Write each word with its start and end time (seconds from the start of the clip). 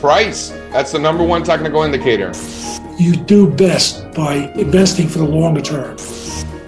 Price. 0.00 0.50
That's 0.70 0.92
the 0.92 0.98
number 0.98 1.24
one 1.24 1.42
technical 1.42 1.82
indicator. 1.82 2.32
You 2.98 3.16
do 3.16 3.50
best 3.50 4.12
by 4.12 4.52
investing 4.54 5.08
for 5.08 5.18
the 5.18 5.24
longer 5.24 5.60
term. 5.60 5.96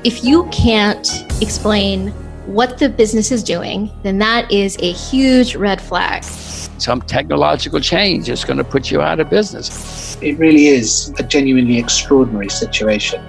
If 0.05 0.25
you 0.25 0.49
can't 0.51 1.09
explain 1.41 2.09
what 2.47 2.79
the 2.79 2.89
business 2.89 3.31
is 3.31 3.43
doing, 3.43 3.91
then 4.03 4.19
that 4.19 4.51
is 4.51 4.77
a 4.81 4.93
huge 4.93 5.55
red 5.55 5.81
flag. 5.81 6.25
Some 6.25 7.03
technological 7.03 7.81
change 7.81 8.29
is 8.29 8.45
going 8.45 8.57
to 8.59 8.65
put 8.65 8.91
you 8.91 9.01
out 9.01 9.21
of 9.21 9.29
business. 9.31 10.17
It 10.23 10.39
really 10.39 10.67
is 10.69 11.13
a 11.19 11.23
genuinely 11.23 11.79
extraordinary 11.79 12.49
situation. 12.49 13.23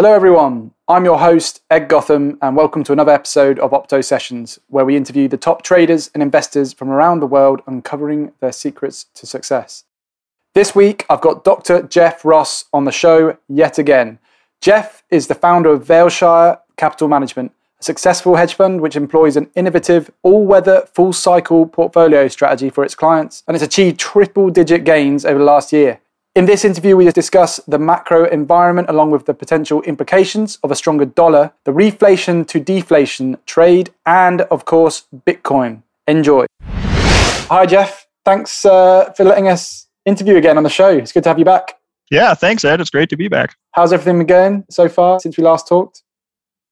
Hello, 0.00 0.14
everyone. 0.14 0.70
I'm 0.88 1.04
your 1.04 1.18
host, 1.18 1.60
Ed 1.70 1.88
Gotham, 1.88 2.38
and 2.40 2.56
welcome 2.56 2.82
to 2.84 2.92
another 2.92 3.12
episode 3.12 3.58
of 3.58 3.72
Opto 3.72 4.02
Sessions, 4.02 4.58
where 4.68 4.86
we 4.86 4.96
interview 4.96 5.28
the 5.28 5.36
top 5.36 5.60
traders 5.60 6.10
and 6.14 6.22
investors 6.22 6.72
from 6.72 6.88
around 6.88 7.20
the 7.20 7.26
world 7.26 7.60
uncovering 7.66 8.32
their 8.40 8.50
secrets 8.50 9.04
to 9.12 9.26
success. 9.26 9.84
This 10.54 10.74
week, 10.74 11.04
I've 11.10 11.20
got 11.20 11.44
Dr. 11.44 11.82
Jeff 11.82 12.24
Ross 12.24 12.64
on 12.72 12.86
the 12.86 12.90
show 12.90 13.36
yet 13.46 13.78
again. 13.78 14.18
Jeff 14.62 15.02
is 15.10 15.26
the 15.26 15.34
founder 15.34 15.68
of 15.68 15.84
Vailshire 15.84 16.60
Capital 16.78 17.06
Management, 17.06 17.52
a 17.78 17.84
successful 17.84 18.36
hedge 18.36 18.54
fund 18.54 18.80
which 18.80 18.96
employs 18.96 19.36
an 19.36 19.50
innovative, 19.54 20.10
all 20.22 20.46
weather, 20.46 20.88
full 20.94 21.12
cycle 21.12 21.66
portfolio 21.66 22.26
strategy 22.26 22.70
for 22.70 22.84
its 22.84 22.94
clients, 22.94 23.42
and 23.46 23.54
it's 23.54 23.62
achieved 23.62 24.00
triple 24.00 24.48
digit 24.48 24.84
gains 24.84 25.26
over 25.26 25.38
the 25.38 25.44
last 25.44 25.74
year. 25.74 26.00
In 26.36 26.46
this 26.46 26.64
interview, 26.64 26.96
we 26.96 27.10
discuss 27.10 27.58
the 27.66 27.78
macro 27.78 28.24
environment 28.24 28.88
along 28.88 29.10
with 29.10 29.26
the 29.26 29.34
potential 29.34 29.82
implications 29.82 30.60
of 30.62 30.70
a 30.70 30.76
stronger 30.76 31.04
dollar, 31.04 31.52
the 31.64 31.72
reflation 31.72 32.46
to 32.46 32.60
deflation 32.60 33.36
trade, 33.46 33.92
and 34.06 34.42
of 34.42 34.64
course, 34.64 35.08
Bitcoin. 35.26 35.82
Enjoy. 36.06 36.46
Hi, 36.62 37.66
Jeff. 37.66 38.06
Thanks 38.24 38.64
uh, 38.64 39.12
for 39.16 39.24
letting 39.24 39.48
us 39.48 39.88
interview 40.06 40.36
again 40.36 40.56
on 40.56 40.62
the 40.62 40.70
show. 40.70 40.90
It's 40.90 41.10
good 41.10 41.24
to 41.24 41.30
have 41.30 41.38
you 41.40 41.44
back. 41.44 41.78
Yeah, 42.12 42.34
thanks, 42.34 42.64
Ed. 42.64 42.80
It's 42.80 42.90
great 42.90 43.10
to 43.10 43.16
be 43.16 43.26
back. 43.26 43.56
How's 43.72 43.92
everything 43.92 44.18
been 44.18 44.26
going 44.28 44.64
so 44.70 44.88
far 44.88 45.18
since 45.18 45.36
we 45.36 45.42
last 45.42 45.66
talked? 45.66 46.04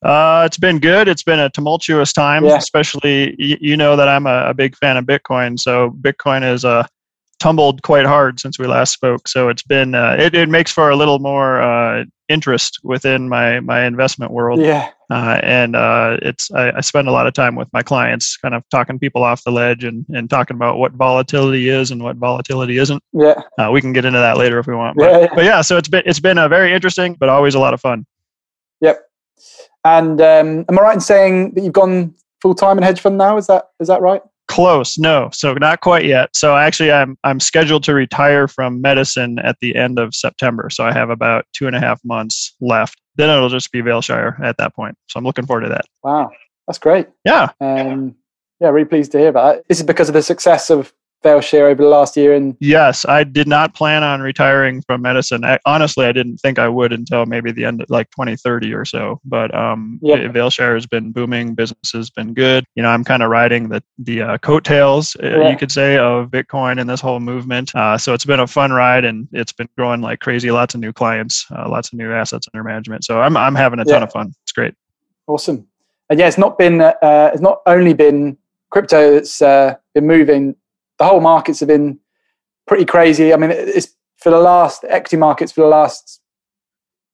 Uh, 0.04 0.44
it's 0.46 0.58
been 0.58 0.78
good. 0.78 1.08
It's 1.08 1.24
been 1.24 1.40
a 1.40 1.50
tumultuous 1.50 2.12
time, 2.12 2.44
yeah. 2.44 2.56
especially 2.56 3.34
you, 3.40 3.56
you, 3.60 3.76
know 3.76 3.96
that 3.96 4.06
I'm 4.06 4.28
a, 4.28 4.50
a, 4.50 4.54
big 4.54 4.76
fan 4.76 4.96
of 4.96 5.04
Bitcoin. 5.04 5.58
So 5.58 5.90
Bitcoin 6.00 6.48
is 6.48 6.64
uh, 6.64 6.86
tumbled 7.38 7.82
quite 7.82 8.06
hard 8.06 8.40
since 8.40 8.58
we 8.58 8.66
last 8.66 8.92
spoke. 8.92 9.28
So 9.28 9.48
it's 9.48 9.62
been 9.62 9.94
uh, 9.94 10.16
it, 10.18 10.34
it 10.34 10.48
makes 10.48 10.72
for 10.72 10.90
a 10.90 10.96
little 10.96 11.18
more 11.18 11.60
uh, 11.60 12.04
interest 12.28 12.78
within 12.82 13.28
my 13.28 13.60
my 13.60 13.84
investment 13.84 14.32
world. 14.32 14.60
Yeah. 14.60 14.90
Uh, 15.10 15.40
and 15.42 15.74
uh, 15.74 16.18
it's 16.20 16.50
I, 16.52 16.70
I, 16.76 16.80
spend 16.82 17.08
a 17.08 17.12
lot 17.12 17.26
of 17.26 17.32
time 17.32 17.54
with 17.54 17.72
my 17.72 17.82
clients, 17.82 18.36
kind 18.36 18.54
of 18.54 18.62
talking 18.70 18.98
people 18.98 19.24
off 19.24 19.42
the 19.42 19.50
ledge 19.50 19.82
and, 19.82 20.04
and 20.10 20.28
talking 20.28 20.54
about 20.54 20.76
what 20.76 20.92
volatility 20.92 21.70
is 21.70 21.90
and 21.90 22.02
what 22.02 22.16
volatility 22.16 22.76
isn't. 22.76 23.02
Yeah. 23.14 23.40
Uh, 23.58 23.70
we 23.72 23.80
can 23.80 23.94
get 23.94 24.04
into 24.04 24.18
that 24.18 24.36
later 24.36 24.58
if 24.58 24.66
we 24.66 24.74
want. 24.74 24.98
But, 24.98 25.10
yeah, 25.10 25.18
yeah. 25.20 25.34
but 25.34 25.44
yeah, 25.44 25.60
so 25.62 25.78
it's 25.78 25.88
been 25.88 26.02
it's 26.04 26.20
been 26.20 26.36
a 26.36 26.46
very 26.46 26.74
interesting, 26.74 27.14
but 27.14 27.30
always 27.30 27.54
a 27.54 27.58
lot 27.58 27.72
of 27.72 27.80
fun. 27.80 28.04
Yep. 28.82 29.00
And 29.84 30.20
um, 30.20 30.66
am 30.68 30.78
I 30.78 30.82
right 30.82 30.94
in 30.94 31.00
saying 31.00 31.54
that 31.54 31.62
you've 31.62 31.72
gone 31.72 32.14
full 32.42 32.54
time 32.54 32.76
in 32.76 32.82
hedge 32.82 33.00
fund 33.00 33.16
now? 33.16 33.38
Is 33.38 33.46
that 33.46 33.70
is 33.80 33.88
that 33.88 34.02
right? 34.02 34.20
Close, 34.48 34.98
no. 34.98 35.28
So 35.32 35.54
not 35.54 35.80
quite 35.82 36.04
yet. 36.04 36.30
So 36.34 36.56
actually, 36.56 36.90
I'm 36.90 37.16
I'm 37.22 37.38
scheduled 37.38 37.84
to 37.84 37.94
retire 37.94 38.48
from 38.48 38.80
medicine 38.80 39.38
at 39.38 39.56
the 39.60 39.76
end 39.76 39.98
of 39.98 40.14
September. 40.14 40.70
So 40.70 40.84
I 40.84 40.92
have 40.92 41.10
about 41.10 41.44
two 41.52 41.66
and 41.66 41.76
a 41.76 41.80
half 41.80 42.00
months 42.04 42.54
left. 42.60 43.00
Then 43.16 43.30
it'll 43.30 43.50
just 43.50 43.72
be 43.72 43.82
Vailshire 43.82 44.40
at 44.42 44.56
that 44.56 44.74
point. 44.74 44.96
So 45.08 45.18
I'm 45.18 45.24
looking 45.24 45.46
forward 45.46 45.62
to 45.62 45.68
that. 45.68 45.84
Wow, 46.02 46.30
that's 46.66 46.78
great. 46.78 47.08
Yeah. 47.24 47.50
Um, 47.60 48.14
yeah, 48.60 48.68
really 48.68 48.86
pleased 48.86 49.12
to 49.12 49.18
hear 49.18 49.28
about 49.28 49.56
it. 49.56 49.66
This 49.68 49.78
is 49.78 49.84
because 49.84 50.08
of 50.08 50.14
the 50.14 50.22
success 50.22 50.70
of 50.70 50.92
Vailshire 51.24 51.70
over 51.70 51.82
the 51.82 51.88
last 51.88 52.16
year. 52.16 52.34
And 52.34 52.56
yes, 52.60 53.04
I 53.06 53.24
did 53.24 53.48
not 53.48 53.74
plan 53.74 54.02
on 54.02 54.20
retiring 54.20 54.82
from 54.82 55.02
medicine. 55.02 55.44
I, 55.44 55.58
honestly, 55.66 56.06
I 56.06 56.12
didn't 56.12 56.38
think 56.38 56.58
I 56.58 56.68
would 56.68 56.92
until 56.92 57.26
maybe 57.26 57.50
the 57.50 57.64
end 57.64 57.82
of 57.82 57.90
like 57.90 58.10
2030 58.10 58.72
or 58.72 58.84
so. 58.84 59.20
But 59.24 59.54
um, 59.54 59.98
yep. 60.02 60.32
Vailshire 60.32 60.74
has 60.74 60.86
been 60.86 61.10
booming. 61.12 61.54
Business 61.54 61.92
has 61.92 62.10
been 62.10 62.34
good. 62.34 62.64
You 62.74 62.82
know, 62.82 62.90
I'm 62.90 63.04
kind 63.04 63.22
of 63.22 63.30
riding 63.30 63.68
the 63.68 63.82
the 63.98 64.22
uh, 64.22 64.38
coattails, 64.38 65.16
uh, 65.16 65.26
yeah. 65.26 65.50
you 65.50 65.56
could 65.56 65.72
say, 65.72 65.98
of 65.98 66.28
Bitcoin 66.30 66.80
and 66.80 66.88
this 66.88 67.00
whole 67.00 67.20
movement. 67.20 67.74
Uh, 67.74 67.98
so 67.98 68.14
it's 68.14 68.24
been 68.24 68.40
a 68.40 68.46
fun 68.46 68.72
ride, 68.72 69.04
and 69.04 69.28
it's 69.32 69.52
been 69.52 69.68
growing 69.76 70.00
like 70.00 70.20
crazy. 70.20 70.50
Lots 70.50 70.74
of 70.74 70.80
new 70.80 70.92
clients, 70.92 71.46
uh, 71.50 71.68
lots 71.68 71.92
of 71.92 71.98
new 71.98 72.12
assets 72.12 72.48
under 72.54 72.62
management. 72.62 73.04
So 73.04 73.20
I'm 73.20 73.36
I'm 73.36 73.54
having 73.54 73.80
a 73.80 73.84
ton 73.84 74.00
yeah. 74.00 74.04
of 74.04 74.12
fun. 74.12 74.32
It's 74.42 74.52
great. 74.52 74.74
Awesome. 75.26 75.66
And 76.10 76.18
yeah, 76.18 76.28
it's 76.28 76.38
not 76.38 76.56
been 76.56 76.80
uh, 76.80 77.30
it's 77.32 77.42
not 77.42 77.60
only 77.66 77.92
been 77.92 78.38
crypto 78.70 79.14
that's 79.14 79.42
uh, 79.42 79.74
been 79.94 80.06
moving 80.06 80.54
the 80.98 81.04
whole 81.04 81.20
markets 81.20 81.60
have 81.60 81.68
been 81.68 81.98
pretty 82.66 82.84
crazy. 82.84 83.32
I 83.32 83.36
mean, 83.36 83.50
it's 83.50 83.94
for 84.16 84.30
the 84.30 84.38
last 84.38 84.84
equity 84.88 85.16
markets 85.16 85.52
for 85.52 85.62
the 85.62 85.68
last 85.68 86.20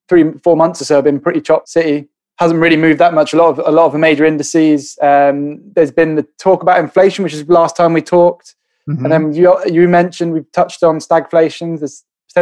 three, 0.09 0.33
four 0.43 0.57
months 0.57 0.81
or 0.81 0.85
so 0.85 0.97
have 0.97 1.05
been 1.05 1.21
pretty 1.21 1.41
chop 1.41 1.69
city. 1.69 2.09
Hasn't 2.39 2.61
really 2.61 2.77
moved 2.77 2.99
that 2.99 3.15
much. 3.15 3.33
A 3.33 3.37
lot 3.37 3.51
of 3.51 3.59
a 3.65 3.71
lot 3.71 3.87
of 3.87 3.93
the 3.93 3.99
major 3.99 4.25
indices. 4.25 4.99
Um, 5.01 5.61
there's 5.75 5.93
been 5.93 6.17
the 6.17 6.27
talk 6.39 6.63
about 6.63 6.81
inflation, 6.81 7.23
which 7.23 7.33
is 7.33 7.45
the 7.45 7.53
last 7.53 7.77
time 7.77 7.93
we 7.93 8.03
talked, 8.03 8.57
mm-hmm. 8.89 9.05
and 9.05 9.13
then 9.13 9.33
you 9.33 9.57
you 9.67 9.87
mentioned 9.89 10.33
we've 10.33 10.51
touched 10.51 10.83
on 10.83 10.99
stagflation. 10.99 11.81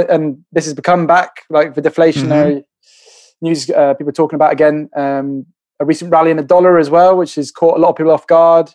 And 0.08 0.42
this 0.50 0.64
has 0.64 0.72
become 0.72 1.06
back 1.06 1.42
like 1.50 1.74
the 1.74 1.82
deflationary 1.82 2.64
mm-hmm. 2.64 3.46
news. 3.46 3.68
Uh, 3.68 3.92
people 3.94 4.12
talking 4.12 4.36
about 4.36 4.52
again. 4.52 4.88
Um, 4.96 5.46
a 5.80 5.84
recent 5.84 6.12
rally 6.12 6.30
in 6.30 6.36
the 6.36 6.44
dollar 6.44 6.78
as 6.78 6.88
well, 6.88 7.16
which 7.16 7.34
has 7.34 7.50
caught 7.50 7.76
a 7.76 7.80
lot 7.80 7.90
of 7.90 7.96
people 7.96 8.12
off 8.12 8.26
guard. 8.26 8.70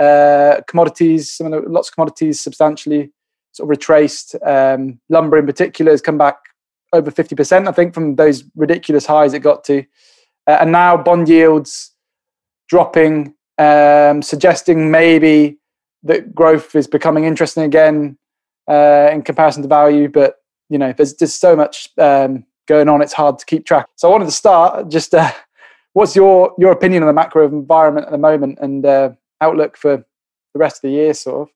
Uh, 0.00 0.62
commodities, 0.66 1.30
some 1.30 1.52
of 1.52 1.62
the, 1.62 1.68
lots 1.68 1.88
of 1.88 1.94
commodities 1.94 2.40
substantially 2.40 3.12
sort 3.52 3.66
of 3.66 3.70
retraced. 3.70 4.34
Um, 4.46 4.98
lumber 5.10 5.36
in 5.38 5.44
particular 5.44 5.90
has 5.90 6.00
come 6.00 6.16
back 6.16 6.36
over 6.92 7.10
50%, 7.10 7.68
I 7.68 7.72
think, 7.72 7.94
from 7.94 8.16
those 8.16 8.44
ridiculous 8.56 9.06
highs 9.06 9.34
it 9.34 9.40
got 9.40 9.62
to. 9.64 9.84
Uh, 10.46 10.58
and 10.60 10.72
now 10.72 10.96
bond 10.96 11.28
yields 11.28 11.92
dropping, 12.68 13.34
um, 13.58 14.22
suggesting 14.22 14.90
maybe 14.90 15.58
that 16.02 16.34
growth 16.34 16.74
is 16.74 16.86
becoming 16.86 17.24
interesting 17.24 17.64
again 17.64 18.16
uh, 18.68 19.10
in 19.12 19.22
comparison 19.22 19.62
to 19.62 19.68
value. 19.68 20.08
But, 20.08 20.36
you 20.68 20.78
know, 20.78 20.92
there's 20.92 21.12
just 21.12 21.40
so 21.40 21.54
much 21.54 21.90
um, 21.98 22.44
going 22.66 22.88
on, 22.88 23.02
it's 23.02 23.12
hard 23.12 23.38
to 23.38 23.46
keep 23.46 23.66
track. 23.66 23.88
So 23.96 24.08
I 24.08 24.12
wanted 24.12 24.26
to 24.26 24.30
start 24.30 24.88
just 24.88 25.14
uh, 25.14 25.30
what's 25.92 26.16
your, 26.16 26.54
your 26.58 26.72
opinion 26.72 27.02
on 27.02 27.08
the 27.08 27.12
macro 27.12 27.46
environment 27.46 28.06
at 28.06 28.12
the 28.12 28.18
moment 28.18 28.58
and 28.62 28.86
uh, 28.86 29.10
outlook 29.40 29.76
for 29.76 29.96
the 29.96 30.58
rest 30.58 30.76
of 30.76 30.82
the 30.82 30.90
year, 30.90 31.14
sort 31.14 31.48
of? 31.48 31.54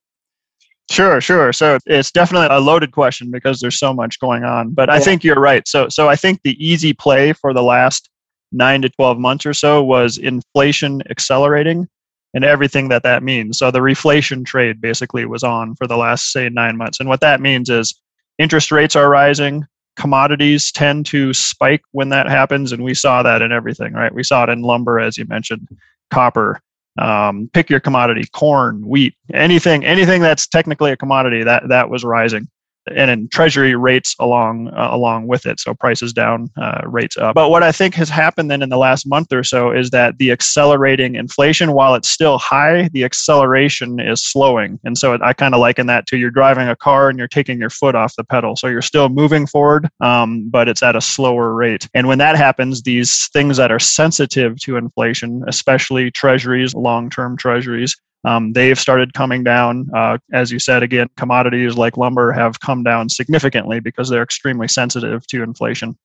Sure, 0.90 1.20
sure. 1.20 1.52
So 1.52 1.78
it's 1.86 2.10
definitely 2.10 2.48
a 2.50 2.60
loaded 2.60 2.92
question 2.92 3.30
because 3.30 3.60
there's 3.60 3.78
so 3.78 3.94
much 3.94 4.20
going 4.20 4.44
on. 4.44 4.72
But 4.74 4.88
yeah. 4.88 4.96
I 4.96 5.00
think 5.00 5.24
you're 5.24 5.40
right. 5.40 5.66
So 5.66 5.88
so 5.88 6.08
I 6.08 6.16
think 6.16 6.40
the 6.42 6.64
easy 6.64 6.92
play 6.92 7.32
for 7.32 7.54
the 7.54 7.62
last 7.62 8.10
nine 8.52 8.82
to 8.82 8.90
twelve 8.90 9.18
months 9.18 9.46
or 9.46 9.54
so 9.54 9.82
was 9.82 10.18
inflation 10.18 11.02
accelerating 11.10 11.88
and 12.34 12.44
everything 12.44 12.88
that 12.88 13.02
that 13.04 13.22
means. 13.22 13.58
So 13.58 13.70
the 13.70 13.78
reflation 13.78 14.44
trade 14.44 14.80
basically 14.80 15.24
was 15.24 15.42
on 15.42 15.74
for 15.76 15.86
the 15.86 15.96
last 15.96 16.32
say 16.32 16.48
nine 16.48 16.76
months. 16.76 17.00
And 17.00 17.08
what 17.08 17.20
that 17.20 17.40
means 17.40 17.70
is 17.70 17.98
interest 18.38 18.70
rates 18.70 18.94
are 18.94 19.08
rising. 19.08 19.64
Commodities 19.96 20.72
tend 20.72 21.06
to 21.06 21.32
spike 21.32 21.82
when 21.92 22.08
that 22.08 22.28
happens, 22.28 22.72
and 22.72 22.82
we 22.82 22.94
saw 22.94 23.22
that 23.22 23.42
in 23.42 23.52
everything, 23.52 23.92
right? 23.92 24.12
We 24.12 24.24
saw 24.24 24.42
it 24.42 24.50
in 24.50 24.60
lumber, 24.60 24.98
as 24.98 25.16
you 25.16 25.24
mentioned, 25.26 25.68
copper, 26.10 26.60
um, 26.98 27.50
pick 27.52 27.68
your 27.70 27.80
commodity 27.80 28.24
corn 28.32 28.86
wheat 28.86 29.14
anything 29.32 29.84
anything 29.84 30.20
that's 30.22 30.46
technically 30.46 30.92
a 30.92 30.96
commodity 30.96 31.42
that 31.42 31.68
that 31.68 31.90
was 31.90 32.04
rising 32.04 32.48
and 32.90 33.10
in 33.10 33.28
treasury 33.28 33.74
rates 33.74 34.14
along 34.18 34.68
uh, 34.68 34.88
along 34.90 35.26
with 35.26 35.46
it. 35.46 35.60
So 35.60 35.74
prices 35.74 36.12
down 36.12 36.50
uh, 36.60 36.82
rates 36.86 37.16
up. 37.16 37.34
But 37.34 37.50
what 37.50 37.62
i 37.62 37.72
think 37.72 37.94
has 37.94 38.08
happened 38.08 38.50
then 38.50 38.62
in 38.62 38.68
the 38.68 38.76
last 38.76 39.06
month 39.06 39.32
or 39.32 39.42
so 39.44 39.70
is 39.70 39.90
that 39.90 40.18
the 40.18 40.30
accelerating 40.30 41.14
inflation 41.14 41.72
while 41.72 41.94
it's 41.94 42.08
still 42.08 42.38
high 42.38 42.88
the 42.92 43.04
acceleration 43.04 44.00
is 44.00 44.22
slowing. 44.22 44.78
And 44.84 44.96
so 44.98 45.18
i 45.22 45.32
kind 45.32 45.54
of 45.54 45.60
liken 45.60 45.86
that 45.86 46.06
to 46.08 46.16
you're 46.16 46.30
driving 46.30 46.68
a 46.68 46.76
car 46.76 47.08
and 47.08 47.18
you're 47.18 47.28
taking 47.28 47.58
your 47.58 47.70
foot 47.70 47.94
off 47.94 48.14
the 48.16 48.24
pedal. 48.24 48.56
So 48.56 48.68
you're 48.68 48.82
still 48.82 49.08
moving 49.08 49.46
forward 49.46 49.88
um, 50.00 50.48
but 50.50 50.68
it's 50.68 50.82
at 50.82 50.96
a 50.96 51.00
slower 51.00 51.54
rate. 51.54 51.88
And 51.94 52.08
when 52.08 52.18
that 52.18 52.36
happens 52.36 52.82
these 52.82 53.28
things 53.28 53.56
that 53.56 53.72
are 53.72 53.78
sensitive 53.78 54.58
to 54.60 54.76
inflation 54.76 55.42
especially 55.46 56.10
treasuries 56.10 56.74
long-term 56.74 57.36
treasuries 57.36 57.96
um, 58.24 58.52
they've 58.52 58.78
started 58.78 59.12
coming 59.14 59.44
down. 59.44 59.88
Uh, 59.94 60.18
as 60.32 60.50
you 60.50 60.58
said, 60.58 60.82
again, 60.82 61.08
commodities 61.16 61.76
like 61.76 61.96
lumber 61.96 62.32
have 62.32 62.60
come 62.60 62.82
down 62.82 63.08
significantly 63.08 63.80
because 63.80 64.08
they're 64.08 64.22
extremely 64.22 64.68
sensitive 64.68 65.26
to 65.28 65.42
inflation. 65.42 65.96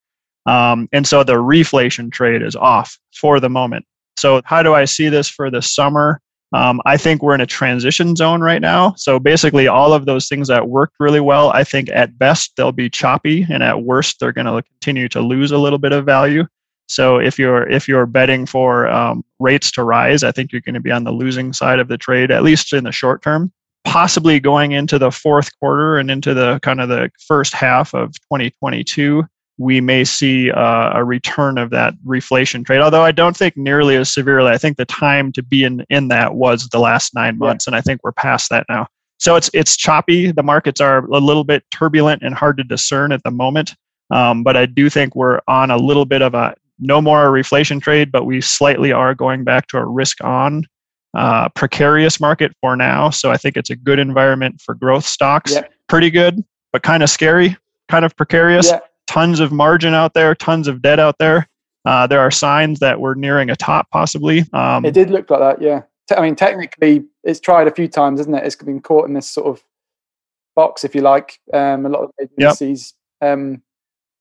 Um, 0.46 0.90
and 0.92 1.06
so 1.08 1.24
the 1.24 1.36
reflation 1.36 2.12
trade 2.12 2.42
is 2.42 2.56
off 2.56 2.98
for 3.14 3.40
the 3.40 3.50
moment. 3.50 3.86
So, 4.18 4.42
how 4.44 4.62
do 4.62 4.74
I 4.74 4.86
see 4.86 5.08
this 5.08 5.30
for 5.30 5.50
the 5.50 5.62
summer? 5.62 6.20
Um, 6.52 6.82
I 6.86 6.98
think 6.98 7.22
we're 7.22 7.36
in 7.36 7.42
a 7.42 7.46
transition 7.46 8.16
zone 8.16 8.42
right 8.42 8.62
now. 8.62 8.96
So, 8.98 9.18
basically, 9.18 9.68
all 9.68 9.94
of 9.94 10.06
those 10.06 10.28
things 10.28 10.50
that 10.50 10.68
worked 10.68 10.96
really 11.00 11.22
well, 11.22 11.52
I 11.52 11.64
think 11.64 11.90
at 11.90 12.18
best 12.18 12.54
they'll 12.58 12.74
be 12.74 12.90
choppy, 12.90 13.46
and 13.50 13.64
at 13.64 13.84
worst, 13.84 14.20
they're 14.20 14.34
going 14.34 14.48
to 14.48 14.62
continue 14.64 15.08
to 15.10 15.22
lose 15.22 15.52
a 15.52 15.58
little 15.58 15.80
bit 15.80 15.94
of 15.94 16.06
value. 16.06 16.46
So 16.90 17.18
if 17.18 17.38
you're 17.38 17.70
if 17.70 17.88
you're 17.88 18.08
betting 18.08 18.48
for 18.48 18.88
um, 18.88 19.24
rates 19.40 19.72
to 19.74 19.84
rise, 19.84 20.24
I 20.24 20.32
think 20.32 20.52
you're 20.52 20.62
going 20.62 20.74
to 20.74 20.82
be 20.82 20.92
on 20.92 21.04
the 21.04 21.12
losing 21.12 21.54
side 21.54 21.80
of 21.80 21.88
the 21.88 21.98
trade 21.98 22.32
at 22.32 22.44
least 22.44 22.74
in 22.74 22.84
the 22.84 22.92
short 22.92 23.22
term. 23.22 23.52
Possibly 23.86 24.40
going 24.40 24.72
into 24.72 24.98
the 25.00 25.12
fourth 25.12 25.58
quarter 25.60 25.98
and 25.98 26.12
into 26.12 26.34
the 26.34 26.60
kind 26.62 26.82
of 26.82 26.90
the 26.90 27.12
first 27.28 27.54
half 27.54 27.94
of 27.94 28.14
2022, 28.22 29.24
we 29.58 29.80
may 29.82 30.04
see 30.04 30.52
uh, 30.52 30.92
a 30.96 31.04
return 31.04 31.58
of 31.58 31.70
that 31.70 31.94
reflation 32.06 32.66
trade. 32.66 32.82
Although 32.82 33.04
I 33.04 33.12
don't 33.12 33.38
think 33.38 33.56
nearly 33.56 33.96
as 33.96 34.12
severely. 34.12 34.52
I 34.52 34.58
think 34.58 34.78
the 34.78 34.86
time 34.86 35.32
to 35.34 35.44
be 35.44 35.64
in 35.64 35.86
in 35.90 36.08
that 36.08 36.34
was 36.36 36.68
the 36.70 36.80
last 36.80 37.14
nine 37.14 37.38
months, 37.38 37.68
yeah. 37.68 37.70
and 37.72 37.76
I 37.76 37.82
think 37.82 38.02
we're 38.04 38.12
past 38.14 38.50
that 38.50 38.66
now. 38.68 38.88
So 39.20 39.36
it's 39.36 39.52
it's 39.54 39.78
choppy. 39.78 40.32
The 40.32 40.44
markets 40.44 40.82
are 40.82 41.06
a 41.06 41.20
little 41.20 41.44
bit 41.44 41.64
turbulent 41.72 42.24
and 42.24 42.34
hard 42.34 42.58
to 42.58 42.64
discern 42.64 43.12
at 43.12 43.22
the 43.24 43.32
moment. 43.32 43.76
Um, 44.12 44.42
but 44.42 44.58
I 44.58 44.66
do 44.66 44.90
think 44.90 45.16
we're 45.16 45.40
on 45.48 45.70
a 45.70 45.78
little 45.78 46.06
bit 46.06 46.24
of 46.24 46.34
a 46.34 46.56
no 46.80 47.02
more 47.02 47.26
a 47.26 47.44
reflation 47.44 47.82
trade, 47.82 48.12
but 48.12 48.26
we 48.26 48.42
slightly 48.42 48.92
are 48.92 49.14
going 49.14 49.44
back 49.44 49.68
to 49.68 49.78
a 49.78 49.86
risk 49.86 50.24
on 50.24 50.64
uh, 51.14 51.50
precarious 51.50 52.20
market 52.20 52.52
for 52.62 52.76
now. 52.76 53.10
So 53.10 53.32
I 53.32 53.38
think 53.38 53.58
it's 53.58 53.70
a 53.70 53.76
good 53.76 54.00
environment 54.00 54.62
for 54.62 54.76
growth 54.76 55.06
stocks. 55.06 55.54
Yep. 55.54 55.72
Pretty 55.88 56.10
good, 56.10 56.44
but 56.72 56.84
kind 56.84 57.04
of 57.04 57.10
scary, 57.10 57.58
kind 57.88 58.06
of 58.06 58.16
precarious. 58.16 58.70
Yep. 58.70 58.86
Tons 59.08 59.40
of 59.40 59.52
margin 59.52 59.94
out 59.94 60.14
there, 60.14 60.36
tons 60.36 60.68
of 60.68 60.82
debt 60.82 61.00
out 61.00 61.18
there. 61.18 61.48
Uh, 61.86 62.06
there 62.06 62.20
are 62.20 62.30
signs 62.30 62.80
that 62.80 63.00
we're 63.00 63.16
nearing 63.16 63.50
a 63.50 63.56
top, 63.56 63.90
possibly. 63.90 64.44
Um, 64.54 64.86
it 64.86 64.94
did 64.94 65.10
look 65.10 65.30
like 65.30 65.40
that, 65.40 65.62
yeah. 65.62 65.82
I 66.16 66.22
mean, 66.22 66.36
technically, 66.36 67.06
it's 67.24 67.40
tried 67.40 67.68
a 67.68 67.74
few 67.74 67.88
times, 67.88 68.20
isn't 68.20 68.34
it? 68.34 68.46
It's 68.46 68.56
been 68.56 68.82
caught 68.82 69.08
in 69.08 69.14
this 69.14 69.30
sort 69.30 69.48
of 69.48 69.64
box, 70.56 70.84
if 70.84 70.96
you 70.96 71.02
like. 71.02 71.40
Um, 71.54 71.86
a 71.86 71.90
lot 71.90 72.04
of 72.04 72.12
agencies. 72.22 72.94
Yep. 73.22 73.34
Um, 73.34 73.64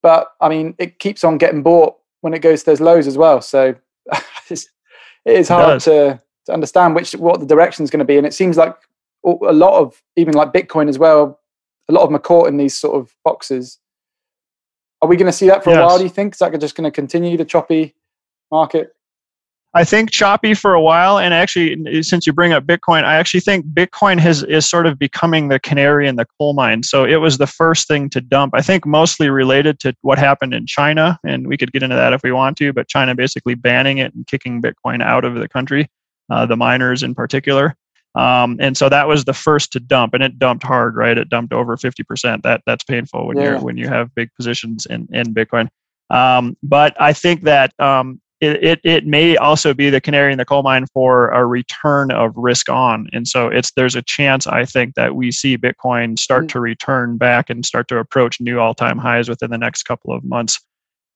but 0.03 0.29
I 0.41 0.49
mean, 0.49 0.75
it 0.79 0.99
keeps 0.99 1.25
on 1.25 1.39
getting 1.39 1.63
bought 1.63 1.97
when 2.20 2.35
it 2.35 2.41
goes 2.41 2.61
to 2.61 2.70
those 2.70 2.81
lows 2.81 3.06
as 3.06 3.17
well. 3.17 3.41
So 3.41 3.75
it's, 4.49 4.69
it 5.25 5.37
is 5.37 5.49
hard 5.49 5.76
it 5.76 5.81
to, 5.85 6.20
to 6.47 6.53
understand 6.53 6.94
which 6.94 7.12
what 7.12 7.41
the 7.41 7.47
direction 7.47 7.85
is 7.85 7.91
going 7.91 7.99
to 7.99 8.05
be. 8.05 8.17
And 8.17 8.26
it 8.26 8.35
seems 8.35 8.56
like 8.56 8.76
a 9.25 9.53
lot 9.53 9.81
of 9.81 10.00
even 10.17 10.35
like 10.35 10.53
Bitcoin 10.53 10.88
as 10.88 10.99
well. 10.99 11.41
A 11.88 11.93
lot 11.93 12.03
of 12.03 12.09
them 12.09 12.17
are 12.17 12.20
caught 12.20 12.49
in 12.49 12.56
these 12.56 12.76
sort 12.76 12.97
of 12.97 13.15
boxes. 13.25 13.79
Are 15.00 15.09
we 15.09 15.17
going 15.17 15.26
to 15.26 15.32
see 15.32 15.47
that 15.47 15.65
for 15.65 15.70
yes. 15.70 15.79
a 15.79 15.87
while? 15.87 15.99
Do 15.99 16.05
you 16.05 16.11
think 16.11 16.35
is 16.35 16.38
that 16.38 16.59
just 16.61 16.75
going 16.75 16.85
to 16.85 16.91
continue 16.91 17.37
the 17.37 17.44
choppy 17.44 17.94
market? 18.50 18.94
I 19.79 19.85
think 19.85 20.11
choppy 20.11 20.55
for 20.55 20.75
a 20.75 20.81
while. 20.81 21.21
And 21.21 21.33
actually, 21.33 22.03
since 22.03 22.27
you 22.27 22.33
bring 22.33 22.53
up 22.53 22.65
Bitcoin, 22.65 23.05
I 23.05 23.15
actually 23.15 23.39
think 23.39 23.65
Bitcoin 23.67 24.19
has 24.19 24.43
is 24.43 24.69
sort 24.69 24.87
of 24.87 24.99
becoming 24.99 25.51
the 25.51 25.61
canary 25.61 26.09
in 26.09 26.17
the 26.17 26.27
coal 26.37 26.53
mine. 26.53 26.83
So 26.83 27.05
it 27.05 27.19
was 27.19 27.39
the 27.39 27.47
first 27.47 27.87
thing 27.87 28.11
to 28.11 28.21
dump. 28.21 28.55
I 28.57 28.61
think 28.61 28.85
mostly 28.85 29.31
related 29.31 29.79
to 29.81 29.95
what 30.01 30.19
happened 30.19 30.53
in 30.53 30.67
China, 30.67 31.17
and 31.25 31.47
we 31.47 31.57
could 31.57 31.71
get 31.71 31.85
into 31.85 31.95
that 31.95 32.13
if 32.13 32.25
we 32.25 32.33
want 32.33 32.57
to. 32.57 32.73
But 32.73 32.89
China 32.89 33.15
basically 33.15 33.55
banning 33.55 33.99
it 33.99 34.13
and 34.15 34.27
kicking 34.27 34.61
Bitcoin 34.61 35.01
out 35.01 35.25
of 35.25 35.37
the 35.37 35.49
country, 35.49 35.89
uh, 36.29 36.45
the 36.45 36.57
miners 36.57 37.05
in 37.05 37.15
particular. 37.15 37.77
Um, 38.17 38.57
and 38.59 38.77
so 38.77 38.89
that 38.89 39.07
was 39.07 39.27
the 39.27 39.33
first 39.33 39.71
to 39.75 39.81
dump, 39.81 40.13
and 40.13 40.25
it 40.25 40.41
dumped 40.41 40.65
hard, 40.65 40.97
right? 40.97 41.17
It 41.17 41.29
dumped 41.29 41.53
over 41.53 41.77
fifty 41.77 42.03
percent. 42.03 42.43
That 42.43 42.63
that's 42.67 42.83
painful 42.83 43.29
when 43.29 43.37
yeah. 43.37 43.45
you're 43.45 43.61
when 43.61 43.77
you 43.77 43.87
have 43.87 44.13
big 44.17 44.35
positions 44.35 44.87
in 44.87 45.07
in 45.13 45.33
Bitcoin. 45.33 45.69
Um, 46.11 46.57
but 46.65 47.01
I 47.01 47.13
think 47.13 47.43
that 47.43 47.79
um, 47.79 48.21
it, 48.40 48.62
it, 48.62 48.81
it 48.85 49.06
may 49.06 49.37
also 49.37 49.75
be 49.75 49.90
the 49.90 50.00
canary 50.00 50.32
in 50.32 50.38
the 50.38 50.44
coal 50.44 50.62
mine 50.62 50.87
for 50.93 51.29
a 51.31 51.44
return 51.44 52.11
of 52.12 52.32
risk 52.37 52.69
on. 52.69 53.08
And 53.12 53.26
so 53.26 53.49
it's 53.49 53.73
there's 53.73 53.96
a 53.96 54.02
chance 54.02 54.46
I 54.46 54.64
think 54.64 54.94
that 54.94 55.17
we 55.17 55.32
see 55.32 55.58
Bitcoin 55.58 56.19
start 56.19 56.44
mm. 56.44 56.49
to 56.50 56.61
return 56.61 57.17
back 57.17 57.50
and 57.50 57.67
start 57.67 57.88
to 57.88 57.99
approach 57.99 58.40
new 58.40 58.61
all-time 58.61 58.99
highs 58.99 59.29
within 59.29 59.50
the 59.50 59.58
next 59.58 59.85
couple 59.85 60.14
of 60.14 60.23
months. 60.25 60.61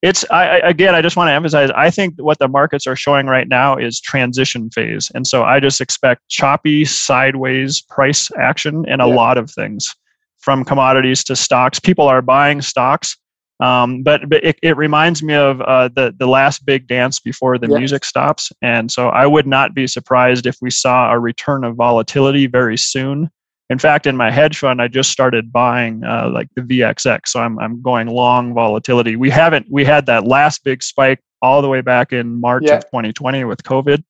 It's 0.03 0.29
I, 0.33 0.59
again, 0.59 0.97
I 0.97 1.01
just 1.01 1.17
want 1.17 1.29
to 1.29 1.33
emphasize. 1.33 1.71
I 1.77 1.89
think 1.89 2.15
what 2.17 2.41
the 2.41 2.49
markets 2.49 2.89
are 2.89 2.97
showing 2.97 3.29
right 3.29 3.47
now 3.47 3.77
is 3.77 4.01
transition 4.01 4.69
phase, 4.71 5.13
and 5.15 5.29
so 5.29 5.45
I 5.45 5.61
just 5.61 5.81
expect 5.81 6.29
choppy 6.29 6.85
sideways 6.85 7.83
price 7.83 8.29
action 8.37 8.85
in 8.89 9.01
a 9.01 9.07
yeah. 9.07 9.15
lot 9.15 9.39
of 9.39 9.49
things, 9.49 9.95
from 10.41 10.65
commodities 10.65 11.23
to 11.23 11.37
stocks. 11.37 11.79
People 11.79 12.09
are 12.09 12.21
buying 12.21 12.63
stocks 12.63 13.17
um, 13.63 14.03
but 14.03 14.29
but 14.29 14.43
it, 14.43 14.59
it 14.61 14.77
reminds 14.77 15.23
me 15.23 15.35
of 15.35 15.61
uh, 15.61 15.89
the 15.89 16.13
the 16.19 16.27
last 16.27 16.67
big 16.67 16.89
dance 16.89 17.21
before 17.21 17.59
the 17.59 17.69
yes. 17.69 17.79
music 17.79 18.05
stops, 18.05 18.51
and 18.61 18.91
so 18.91 19.09
I 19.09 19.25
would 19.25 19.47
not 19.47 19.73
be 19.73 19.87
surprised 19.87 20.47
if 20.47 20.57
we 20.61 20.69
saw 20.69 21.13
a 21.13 21.19
return 21.21 21.63
of 21.63 21.77
volatility 21.77 22.49
very 22.49 22.77
soon. 22.77 23.31
In 23.71 23.79
fact, 23.79 24.09
in 24.09 24.17
my 24.17 24.33
hedge 24.33 24.59
fund, 24.59 24.83
I 24.83 24.89
just 24.89 25.13
started 25.13 25.53
buying 25.53 26.03
uh, 26.03 26.29
like 26.35 26.49
the 26.57 26.63
VXX, 26.63 27.29
so 27.29 27.41
I'm 27.41 27.57
I'm 27.61 27.81
going 27.81 28.09
long 28.09 28.53
volatility. 28.53 29.15
We 29.15 29.31
haven't 29.31 29.67
we 29.71 29.85
had 29.85 30.07
that 30.07 30.27
last 30.27 30.65
big 30.65 30.83
spike 30.83 31.21
all 31.41 31.63
the 31.63 31.69
way 31.69 31.83
back 31.83 32.13
in 32.13 32.41
March 32.41 32.65
yeah. 32.67 32.79
of 32.79 32.85
2020 32.87 33.45
with 33.45 33.63
COVID, 33.63 34.03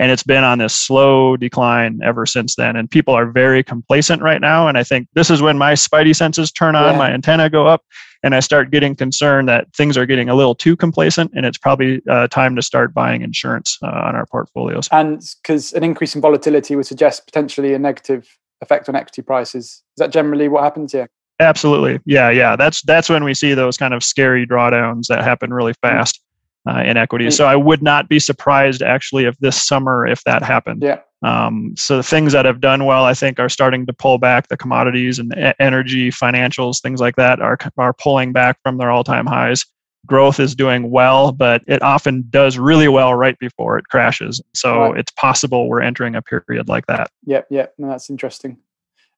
and 0.00 0.10
it's 0.10 0.24
been 0.24 0.42
on 0.42 0.58
this 0.58 0.74
slow 0.74 1.36
decline 1.36 2.00
ever 2.02 2.26
since 2.26 2.56
then. 2.56 2.74
And 2.74 2.90
people 2.90 3.14
are 3.14 3.26
very 3.26 3.62
complacent 3.62 4.20
right 4.20 4.40
now, 4.40 4.66
and 4.66 4.76
I 4.76 4.82
think 4.82 5.06
this 5.14 5.30
is 5.30 5.40
when 5.40 5.56
my 5.56 5.74
spidey 5.74 6.14
senses 6.14 6.50
turn 6.50 6.74
on, 6.74 6.94
yeah. 6.94 6.98
my 6.98 7.10
antenna 7.12 7.48
go 7.48 7.68
up, 7.68 7.82
and 8.22 8.34
I 8.34 8.40
start 8.40 8.70
getting 8.70 8.94
concerned 8.94 9.48
that 9.48 9.74
things 9.74 9.96
are 9.96 10.06
getting 10.06 10.28
a 10.28 10.34
little 10.34 10.54
too 10.54 10.76
complacent, 10.76 11.32
and 11.34 11.46
it's 11.46 11.58
probably 11.58 12.02
uh, 12.08 12.28
time 12.28 12.56
to 12.56 12.62
start 12.62 12.94
buying 12.94 13.22
insurance 13.22 13.78
uh, 13.82 13.86
on 13.86 14.16
our 14.16 14.26
portfolios. 14.26 14.88
And 14.92 15.22
because 15.42 15.72
an 15.72 15.84
increase 15.84 16.14
in 16.14 16.20
volatility 16.20 16.76
would 16.76 16.86
suggest 16.86 17.26
potentially 17.26 17.74
a 17.74 17.78
negative 17.78 18.28
effect 18.60 18.88
on 18.88 18.96
equity 18.96 19.22
prices, 19.22 19.64
is 19.64 19.82
that 19.98 20.10
generally 20.10 20.48
what 20.48 20.64
happens 20.64 20.92
here? 20.92 21.08
Absolutely, 21.38 22.00
yeah, 22.06 22.30
yeah. 22.30 22.56
That's 22.56 22.82
that's 22.82 23.08
when 23.08 23.24
we 23.24 23.34
see 23.34 23.54
those 23.54 23.76
kind 23.76 23.92
of 23.94 24.02
scary 24.02 24.46
drawdowns 24.46 25.08
that 25.08 25.22
happen 25.22 25.52
really 25.52 25.72
mm. 25.72 25.80
fast. 25.82 26.20
Uh, 26.68 26.82
in 26.82 26.96
equity. 26.96 27.30
So 27.30 27.46
I 27.46 27.54
would 27.54 27.80
not 27.80 28.08
be 28.08 28.18
surprised 28.18 28.82
actually 28.82 29.24
if 29.24 29.38
this 29.38 29.62
summer 29.62 30.04
if 30.04 30.24
that 30.24 30.42
happened. 30.42 30.82
Yeah. 30.82 30.98
Um, 31.26 31.74
so 31.76 31.96
the 31.96 32.04
things 32.04 32.32
that 32.34 32.44
have 32.44 32.60
done 32.60 32.84
well, 32.84 33.04
I 33.04 33.12
think, 33.12 33.40
are 33.40 33.48
starting 33.48 33.84
to 33.86 33.92
pull 33.92 34.16
back. 34.16 34.46
The 34.46 34.56
commodities 34.56 35.18
and 35.18 35.34
energy, 35.58 36.10
financials, 36.10 36.80
things 36.80 37.00
like 37.00 37.16
that 37.16 37.40
are 37.40 37.58
are 37.76 37.92
pulling 37.92 38.32
back 38.32 38.58
from 38.62 38.78
their 38.78 38.90
all-time 38.90 39.26
highs. 39.26 39.66
Growth 40.06 40.38
is 40.38 40.54
doing 40.54 40.88
well, 40.92 41.32
but 41.32 41.62
it 41.66 41.82
often 41.82 42.24
does 42.30 42.58
really 42.58 42.86
well 42.86 43.14
right 43.14 43.36
before 43.40 43.76
it 43.76 43.88
crashes. 43.88 44.40
So 44.54 44.90
right. 44.90 45.00
it's 45.00 45.10
possible 45.12 45.68
we're 45.68 45.80
entering 45.80 46.14
a 46.14 46.22
period 46.22 46.68
like 46.68 46.86
that. 46.86 47.10
Yep, 47.24 47.48
yep. 47.50 47.74
No, 47.76 47.88
that's 47.88 48.08
interesting. 48.08 48.58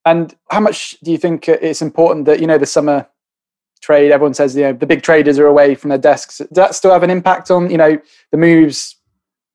And 0.06 0.34
how 0.50 0.60
much 0.60 0.96
do 1.02 1.12
you 1.12 1.18
think 1.18 1.46
it's 1.46 1.82
important 1.82 2.24
that 2.24 2.40
you 2.40 2.46
know 2.46 2.56
the 2.56 2.64
summer 2.64 3.06
trade? 3.82 4.12
Everyone 4.12 4.32
says 4.32 4.56
you 4.56 4.62
know 4.62 4.72
the 4.72 4.86
big 4.86 5.02
traders 5.02 5.38
are 5.38 5.46
away 5.46 5.74
from 5.74 5.90
their 5.90 5.98
desks. 5.98 6.38
Does 6.38 6.48
that 6.52 6.74
still 6.74 6.92
have 6.92 7.02
an 7.02 7.10
impact 7.10 7.50
on 7.50 7.70
you 7.70 7.76
know 7.76 8.00
the 8.30 8.38
moves? 8.38 8.96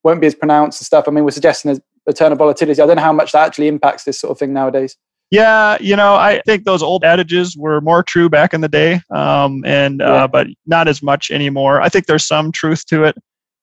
Won't 0.03 0.21
be 0.21 0.27
as 0.27 0.35
pronounced 0.35 0.81
and 0.81 0.85
stuff. 0.85 1.07
I 1.07 1.11
mean, 1.11 1.23
we're 1.23 1.31
suggesting 1.31 1.71
return 2.05 2.31
of 2.31 2.37
volatility. 2.37 2.81
I 2.81 2.85
don't 2.85 2.97
know 2.97 3.01
how 3.01 3.13
much 3.13 3.31
that 3.31 3.45
actually 3.45 3.67
impacts 3.67 4.03
this 4.03 4.19
sort 4.19 4.31
of 4.31 4.39
thing 4.39 4.53
nowadays. 4.53 4.97
Yeah, 5.31 5.77
you 5.81 5.95
know, 5.95 6.13
I 6.13 6.41
think 6.45 6.63
those 6.63 6.83
old 6.83 7.03
adages 7.03 7.57
were 7.57 7.81
more 7.81 8.03
true 8.03 8.29
back 8.29 8.53
in 8.53 8.61
the 8.61 8.69
day, 8.69 9.01
um, 9.09 9.63
and 9.65 9.99
uh, 9.99 10.05
yeah. 10.05 10.27
but 10.27 10.47
not 10.67 10.87
as 10.87 11.01
much 11.01 11.31
anymore. 11.31 11.81
I 11.81 11.89
think 11.89 12.05
there's 12.05 12.27
some 12.27 12.51
truth 12.51 12.85
to 12.87 13.03
it, 13.05 13.15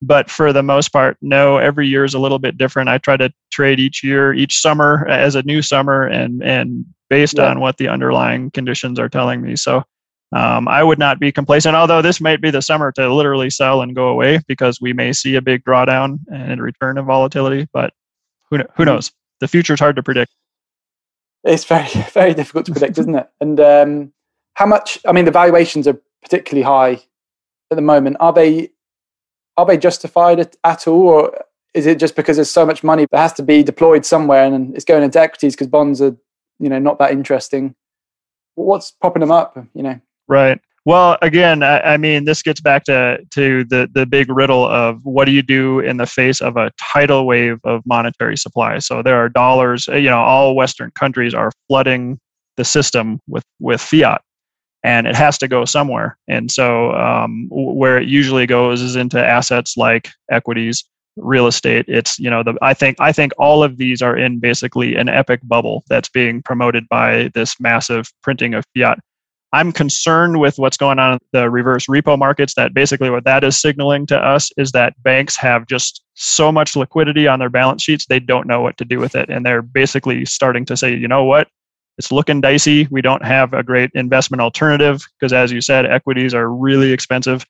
but 0.02 0.28
for 0.28 0.52
the 0.52 0.64
most 0.64 0.88
part, 0.88 1.16
no. 1.22 1.58
Every 1.58 1.86
year 1.86 2.04
is 2.04 2.14
a 2.14 2.18
little 2.18 2.40
bit 2.40 2.58
different. 2.58 2.88
I 2.88 2.98
try 2.98 3.16
to 3.18 3.32
trade 3.52 3.78
each 3.78 4.02
year, 4.02 4.32
each 4.32 4.58
summer 4.58 5.06
as 5.06 5.36
a 5.36 5.44
new 5.44 5.62
summer, 5.62 6.02
and 6.02 6.42
and 6.42 6.84
based 7.08 7.38
yeah. 7.38 7.50
on 7.50 7.60
what 7.60 7.76
the 7.76 7.86
underlying 7.86 8.50
conditions 8.50 8.98
are 8.98 9.08
telling 9.08 9.40
me. 9.40 9.54
So 9.54 9.84
um, 10.32 10.68
I 10.68 10.82
would 10.82 10.98
not 10.98 11.18
be 11.18 11.32
complacent, 11.32 11.76
although 11.76 12.02
this 12.02 12.20
might 12.20 12.40
be 12.40 12.50
the 12.50 12.62
summer 12.62 12.92
to 12.92 13.12
literally 13.12 13.50
sell 13.50 13.82
and 13.82 13.94
go 13.94 14.08
away 14.08 14.40
because 14.46 14.80
we 14.80 14.92
may 14.92 15.12
see 15.12 15.34
a 15.34 15.42
big 15.42 15.64
drawdown 15.64 16.18
and 16.32 16.60
a 16.60 16.62
return 16.62 16.98
of 16.98 17.06
volatility. 17.06 17.68
But 17.72 17.92
who, 18.50 18.58
who 18.58 18.64
hmm. 18.76 18.84
knows? 18.84 19.12
The 19.40 19.48
future 19.48 19.74
is 19.74 19.80
hard 19.80 19.96
to 19.96 20.02
predict. 20.02 20.32
It's 21.44 21.64
very, 21.64 21.88
very 22.12 22.34
difficult 22.34 22.66
to 22.66 22.72
predict, 22.72 22.98
isn't 22.98 23.14
it? 23.14 23.28
And 23.40 23.60
um, 23.60 24.12
how 24.54 24.66
much? 24.66 24.98
I 25.06 25.12
mean, 25.12 25.24
the 25.24 25.30
valuations 25.30 25.88
are 25.88 25.98
particularly 26.22 26.62
high 26.62 27.02
at 27.70 27.76
the 27.76 27.82
moment. 27.82 28.16
Are 28.20 28.32
they 28.32 28.70
are 29.56 29.66
they 29.66 29.76
justified 29.76 30.40
at, 30.40 30.56
at 30.64 30.86
all, 30.86 31.08
or 31.08 31.44
is 31.74 31.86
it 31.86 31.98
just 31.98 32.16
because 32.16 32.36
there's 32.36 32.50
so 32.50 32.66
much 32.66 32.82
money 32.82 33.06
that 33.10 33.18
has 33.18 33.32
to 33.34 33.42
be 33.42 33.62
deployed 33.62 34.04
somewhere 34.04 34.44
and 34.44 34.74
it's 34.74 34.84
going 34.84 35.02
into 35.02 35.20
equities 35.20 35.54
because 35.54 35.68
bonds 35.68 36.00
are, 36.00 36.16
you 36.58 36.68
know, 36.68 36.78
not 36.78 36.98
that 36.98 37.12
interesting? 37.12 37.74
What's 38.54 38.90
popping 38.90 39.20
them 39.20 39.30
up? 39.30 39.56
You 39.74 39.82
know, 39.82 40.00
right. 40.28 40.60
Well, 40.86 41.18
again, 41.20 41.62
I, 41.62 41.80
I, 41.80 41.96
mean, 41.98 42.24
this 42.24 42.42
gets 42.42 42.60
back 42.60 42.84
to 42.84 43.18
to 43.32 43.64
the 43.64 43.88
the 43.92 44.06
big 44.06 44.30
riddle 44.30 44.64
of 44.64 45.04
what 45.04 45.26
do 45.26 45.32
you 45.32 45.42
do 45.42 45.80
in 45.80 45.98
the 45.98 46.06
face 46.06 46.40
of 46.40 46.56
a 46.56 46.70
tidal 46.80 47.26
wave 47.26 47.58
of 47.64 47.84
monetary 47.84 48.36
supply? 48.38 48.78
So 48.78 49.02
there 49.02 49.16
are 49.16 49.28
dollars. 49.28 49.88
You 49.88 50.08
know, 50.08 50.20
all 50.20 50.54
Western 50.54 50.90
countries 50.92 51.34
are 51.34 51.52
flooding 51.68 52.18
the 52.56 52.64
system 52.64 53.20
with 53.28 53.44
with 53.58 53.80
fiat, 53.80 54.22
and 54.82 55.06
it 55.06 55.16
has 55.16 55.36
to 55.38 55.48
go 55.48 55.66
somewhere. 55.66 56.16
And 56.28 56.50
so, 56.50 56.92
um, 56.92 57.48
where 57.50 57.98
it 57.98 58.08
usually 58.08 58.46
goes 58.46 58.80
is 58.80 58.96
into 58.96 59.22
assets 59.22 59.76
like 59.76 60.08
equities, 60.30 60.82
real 61.16 61.46
estate. 61.46 61.84
It's 61.88 62.18
you 62.18 62.30
know, 62.30 62.42
the 62.42 62.54
I 62.62 62.72
think 62.72 62.96
I 63.00 63.12
think 63.12 63.32
all 63.36 63.62
of 63.62 63.76
these 63.76 64.00
are 64.00 64.16
in 64.16 64.40
basically 64.40 64.96
an 64.96 65.10
epic 65.10 65.40
bubble 65.44 65.84
that's 65.90 66.08
being 66.08 66.40
promoted 66.42 66.88
by 66.88 67.30
this 67.34 67.60
massive 67.60 68.10
printing 68.22 68.54
of 68.54 68.64
fiat 68.74 68.98
I'm 69.52 69.72
concerned 69.72 70.38
with 70.38 70.58
what's 70.58 70.76
going 70.76 70.98
on 70.98 71.14
in 71.14 71.18
the 71.32 71.50
reverse 71.50 71.86
repo 71.86 72.16
markets. 72.16 72.54
That 72.54 72.72
basically 72.72 73.10
what 73.10 73.24
that 73.24 73.42
is 73.42 73.60
signaling 73.60 74.06
to 74.06 74.18
us 74.18 74.50
is 74.56 74.72
that 74.72 75.00
banks 75.02 75.36
have 75.36 75.66
just 75.66 76.02
so 76.14 76.52
much 76.52 76.76
liquidity 76.76 77.26
on 77.26 77.38
their 77.40 77.48
balance 77.48 77.82
sheets, 77.82 78.06
they 78.06 78.20
don't 78.20 78.46
know 78.46 78.60
what 78.60 78.76
to 78.76 78.84
do 78.84 78.98
with 78.98 79.16
it. 79.16 79.28
And 79.28 79.44
they're 79.44 79.62
basically 79.62 80.24
starting 80.24 80.64
to 80.66 80.76
say, 80.76 80.94
you 80.94 81.08
know 81.08 81.24
what? 81.24 81.48
It's 81.98 82.12
looking 82.12 82.40
dicey. 82.40 82.86
We 82.90 83.02
don't 83.02 83.24
have 83.24 83.52
a 83.52 83.62
great 83.62 83.90
investment 83.94 84.40
alternative 84.40 85.04
because, 85.18 85.32
as 85.32 85.52
you 85.52 85.60
said, 85.60 85.84
equities 85.84 86.32
are 86.32 86.48
really 86.48 86.92
expensive. 86.92 87.44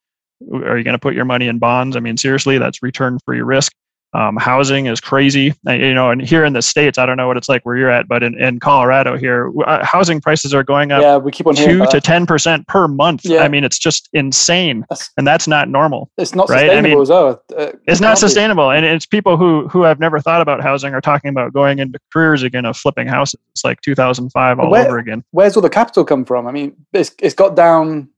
Are 0.53 0.79
you 0.79 0.85
going 0.85 0.95
to 0.95 0.99
put 0.99 1.15
your 1.15 1.27
money 1.27 1.49
in 1.49 1.59
bonds? 1.59 1.97
I 1.97 2.01
mean, 2.01 2.17
seriously, 2.17 2.59
that's 2.59 2.83
return 2.83 3.19
free 3.25 3.43
risk. 3.43 3.73
Um, 4.13 4.37
housing 4.39 4.87
is 4.87 5.01
crazy, 5.01 5.55
uh, 5.69 5.73
you 5.73 5.95
know. 5.95 6.11
And 6.11 6.21
here 6.21 6.45
in 6.45 6.53
the 6.53 6.63
states, 6.63 6.99
I 6.99 7.07
don't 7.07 7.17
know 7.17 7.29
what 7.29 7.37
it's 7.37 7.49
like 7.49 7.65
where 7.65 7.77
you're 7.77 7.91
at, 7.91 8.09
but 8.09 8.25
in, 8.25 8.37
in 8.43 8.59
Colorado 8.59 9.17
here, 9.17 9.53
uh, 9.67 9.85
housing 9.85 10.21
prices 10.21 10.53
are 10.53 10.65
going 10.65 10.91
up. 10.91 11.01
Yeah, 11.01 11.17
we 11.17 11.31
keep 11.31 11.47
on 11.47 11.55
two 11.55 11.87
to 11.87 12.01
ten 12.01 12.27
percent 12.27 12.67
per 12.67 12.89
month. 12.89 13.25
Yeah. 13.25 13.43
I 13.43 13.49
mean, 13.49 13.63
it's 13.63 13.79
just 13.79 14.09
insane, 14.13 14.81
That's- 14.91 15.11
and 15.17 15.25
that's 15.27 15.47
not 15.47 15.69
normal. 15.69 16.11
It's 16.19 16.35
not 16.35 16.49
Right, 16.49 16.65
I 16.65 16.75
sustainable 16.75 16.89
mean, 16.91 17.03
as 17.03 17.09
well. 17.09 17.43
Uh, 17.57 17.73
It's 17.87 18.01
not 18.01 18.19
sustainable, 18.19 18.71
and 18.73 18.85
it's 18.85 19.07
people 19.07 19.37
who 19.37 19.69
who 19.69 19.83
have 19.83 20.01
never 20.01 20.19
thought 20.19 20.41
about 20.41 20.61
housing 20.61 20.93
are 20.93 21.01
talking 21.01 21.29
about 21.31 21.53
going 21.53 21.79
into 21.79 22.01
careers 22.13 22.43
again 22.43 22.65
of 22.65 22.77
flipping 22.77 23.07
houses. 23.07 23.39
It's 23.53 23.65
like 23.65 23.81
2005 23.83 24.59
all 24.59 24.71
Where- 24.71 24.87
over 24.89 24.99
again. 24.99 25.23
Where's 25.31 25.55
all 25.57 25.63
the 25.63 25.71
capital 25.71 26.05
come 26.05 26.25
from? 26.25 26.49
I 26.49 26.51
mean, 26.53 26.75
it's 26.93 27.13
it's 27.21 27.35
got 27.35 27.55
down 27.55 28.09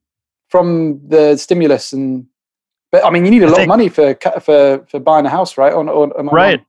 from 0.49 1.01
the 1.07 1.37
stimulus 1.37 1.93
and. 1.93 2.27
But 2.93 3.05
I 3.05 3.11
mean, 3.11 3.25
you 3.25 3.31
need 3.31 3.43
a 3.43 3.47
I 3.47 3.49
lot 3.49 3.57
think- 3.57 3.65
of 3.65 3.69
money 3.69 3.89
for 3.89 4.15
for 4.41 4.85
for 4.89 5.01
buying 5.01 5.27
a 5.27 5.31
house, 5.31 5.57
right? 5.59 5.73
On, 5.73 5.89
on, 5.89 6.27
Right. 6.29 6.59
wrong? 6.59 6.67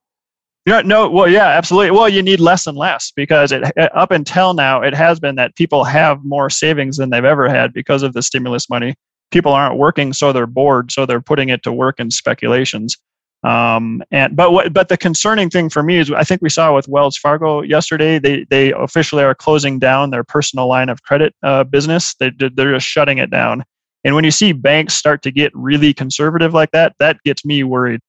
Yeah, 0.66 0.82
no, 0.82 1.10
well, 1.10 1.28
yeah, 1.28 1.48
absolutely. 1.48 1.92
Well, 1.92 2.08
you 2.08 2.22
need 2.24 2.40
less 2.40 2.66
and 2.68 2.78
less 2.78 3.12
because 3.14 3.52
it 3.52 3.64
up 3.94 4.12
until 4.12 4.54
now 4.54 4.82
it 4.82 4.96
has 4.96 5.20
been 5.20 5.36
that 5.36 5.54
people 5.58 5.84
have 5.84 6.24
more 6.24 6.50
savings 6.50 6.96
than 6.96 7.10
they've 7.10 7.26
ever 7.26 7.50
had 7.50 7.74
because 7.74 8.02
of 8.02 8.14
the 8.14 8.22
stimulus 8.22 8.70
money. 8.70 8.96
People 9.32 9.52
aren't 9.52 9.78
working, 9.78 10.14
so 10.14 10.32
they're 10.32 10.48
bored, 10.48 10.90
so 10.90 11.06
they're 11.06 11.20
putting 11.20 11.50
it 11.50 11.64
to 11.64 11.74
work 11.74 12.00
in 12.00 12.10
speculations. 12.12 12.96
Um, 13.44 14.02
and 14.10 14.38
but 14.38 14.54
what 14.54 14.72
but 14.72 14.88
the 14.88 14.96
concerning 14.96 15.50
thing 15.50 15.70
for 15.70 15.84
me 15.84 15.98
is 15.98 16.10
I 16.12 16.24
think 16.24 16.42
we 16.42 16.48
saw 16.50 16.74
with 16.74 16.88
Wells 16.88 17.18
Fargo 17.18 17.62
yesterday 17.62 18.18
they 18.18 18.46
they 18.50 18.72
officially 18.72 19.24
are 19.26 19.36
closing 19.36 19.80
down 19.80 20.12
their 20.12 20.24
personal 20.24 20.68
line 20.68 20.88
of 20.88 21.04
credit 21.04 21.36
uh, 21.44 21.66
business. 21.66 22.16
They 22.22 22.32
they're 22.40 22.74
just 22.76 22.88
shutting 22.88 23.18
it 23.18 23.30
down. 23.30 23.66
And 24.04 24.16
when 24.16 24.24
you 24.26 24.32
see 24.32 24.52
banks 24.52 24.94
start 24.94 25.22
to 25.24 25.32
get 25.32 25.52
really 25.56 25.94
conservative 25.94 26.54
like 26.54 26.72
that, 26.72 26.94
that 27.00 27.18
gets 27.24 27.46
me 27.46 27.64
worried 27.64 28.02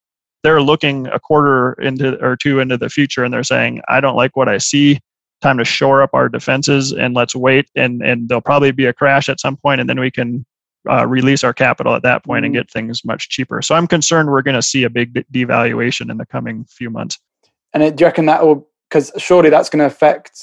they're 0.44 0.62
looking 0.62 1.06
a 1.06 1.18
quarter 1.18 1.72
into 1.80 2.22
or 2.22 2.36
two 2.36 2.60
into 2.60 2.76
the 2.76 2.88
future 2.90 3.24
and 3.24 3.32
they're 3.34 3.42
saying 3.42 3.80
i 3.88 3.98
don't 3.98 4.14
like 4.14 4.36
what 4.36 4.48
i 4.48 4.58
see 4.58 5.00
time 5.40 5.58
to 5.58 5.64
shore 5.64 6.02
up 6.02 6.10
our 6.12 6.28
defenses 6.28 6.92
and 6.92 7.14
let's 7.14 7.34
wait 7.34 7.68
and 7.74 8.02
and 8.02 8.28
there'll 8.28 8.40
probably 8.42 8.70
be 8.70 8.84
a 8.84 8.92
crash 8.92 9.28
at 9.28 9.40
some 9.40 9.56
point 9.56 9.80
and 9.80 9.88
then 9.90 9.98
we 9.98 10.10
can 10.10 10.44
uh, 10.88 11.06
release 11.06 11.42
our 11.42 11.54
capital 11.54 11.94
at 11.94 12.02
that 12.02 12.22
point 12.22 12.44
and 12.44 12.54
Mhm. 12.54 12.58
get 12.58 12.70
things 12.70 13.04
much 13.04 13.30
cheaper 13.30 13.62
so 13.62 13.74
i'm 13.74 13.86
concerned 13.86 14.30
we're 14.30 14.42
going 14.42 14.54
to 14.54 14.62
see 14.62 14.84
a 14.84 14.90
big 14.90 15.14
de- 15.14 15.24
devaluation 15.32 16.10
in 16.10 16.18
the 16.18 16.26
coming 16.26 16.64
few 16.68 16.90
months 16.90 17.18
And 17.72 17.96
do 17.96 18.02
you 18.02 18.06
reckon 18.06 18.26
that 18.26 18.44
will? 18.44 18.68
Because 18.90 19.10
surely 19.16 19.50
that's 19.50 19.70
going 19.70 19.80
to 19.80 19.86
affect 19.86 20.38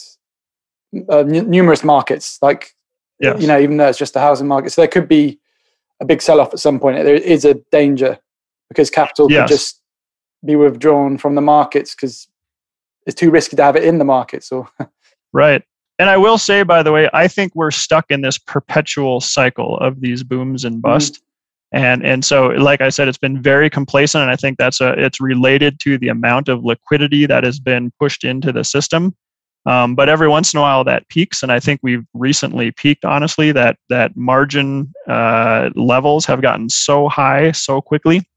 uh, 1.09 1.19
n- 1.19 1.49
numerous 1.49 1.83
markets, 1.83 2.37
like 2.41 2.73
yes. 3.19 3.39
you 3.39 3.47
know, 3.47 3.57
even 3.59 3.77
though 3.77 3.87
it's 3.87 3.99
just 3.99 4.13
the 4.13 4.19
housing 4.19 4.47
market. 4.47 4.71
So 4.71 4.81
there 4.81 4.89
could 4.89 5.07
be 5.07 5.39
a 6.01 6.05
big 6.05 6.21
sell-off 6.21 6.53
at 6.53 6.59
some 6.59 6.79
point. 6.79 7.03
There 7.03 7.15
is 7.15 7.45
a 7.45 7.53
danger 7.71 8.19
because 8.69 8.89
capital 8.89 9.31
Yes. 9.31 9.41
could 9.41 9.55
just 9.55 9.81
be 10.43 10.55
withdrawn 10.55 11.17
from 11.17 11.35
the 11.35 11.41
markets 11.41 11.95
because 11.95 12.27
it's 13.05 13.19
too 13.19 13.31
risky 13.31 13.55
to 13.55 13.63
have 13.63 13.75
it 13.75 13.83
in 13.83 13.99
the 13.99 14.05
markets. 14.05 14.51
Or 14.51 14.67
Right. 15.33 15.63
And 15.99 16.09
I 16.09 16.17
will 16.17 16.37
say, 16.37 16.63
by 16.63 16.81
the 16.83 16.91
way, 16.91 17.09
I 17.13 17.27
think 17.27 17.53
we're 17.53 17.71
stuck 17.71 18.09
in 18.09 18.21
this 18.21 18.37
perpetual 18.37 19.21
cycle 19.21 19.77
of 19.77 20.01
these 20.01 20.23
booms 20.23 20.65
and 20.65 20.75
mm-hmm. 20.75 20.81
bust. 20.81 21.21
And 21.71 22.05
and 22.05 22.25
so, 22.25 22.47
like 22.47 22.81
I 22.81 22.89
said, 22.89 23.07
it's 23.07 23.17
been 23.17 23.41
very 23.41 23.69
complacent, 23.69 24.21
and 24.21 24.29
I 24.29 24.35
think 24.35 24.57
that's 24.57 24.81
a 24.81 24.91
it's 24.97 25.21
related 25.21 25.79
to 25.81 25.97
the 25.97 26.09
amount 26.09 26.49
of 26.49 26.65
liquidity 26.65 27.25
that 27.27 27.45
has 27.45 27.61
been 27.61 27.91
pushed 27.97 28.25
into 28.25 28.51
the 28.51 28.65
system. 28.65 29.15
Um, 29.65 29.93
but 29.93 30.09
every 30.09 30.27
once 30.27 30.53
in 30.53 30.57
a 30.57 30.61
while, 30.61 30.83
that 30.85 31.07
peaks, 31.09 31.43
and 31.43 31.51
I 31.51 31.59
think 31.59 31.81
we've 31.83 32.05
recently 32.13 32.71
peaked. 32.71 33.05
Honestly, 33.05 33.51
that 33.51 33.77
that 33.89 34.15
margin 34.17 34.91
uh, 35.07 35.69
levels 35.75 36.25
have 36.25 36.41
gotten 36.41 36.69
so 36.69 37.07
high 37.09 37.51
so 37.51 37.79
quickly 37.79 38.27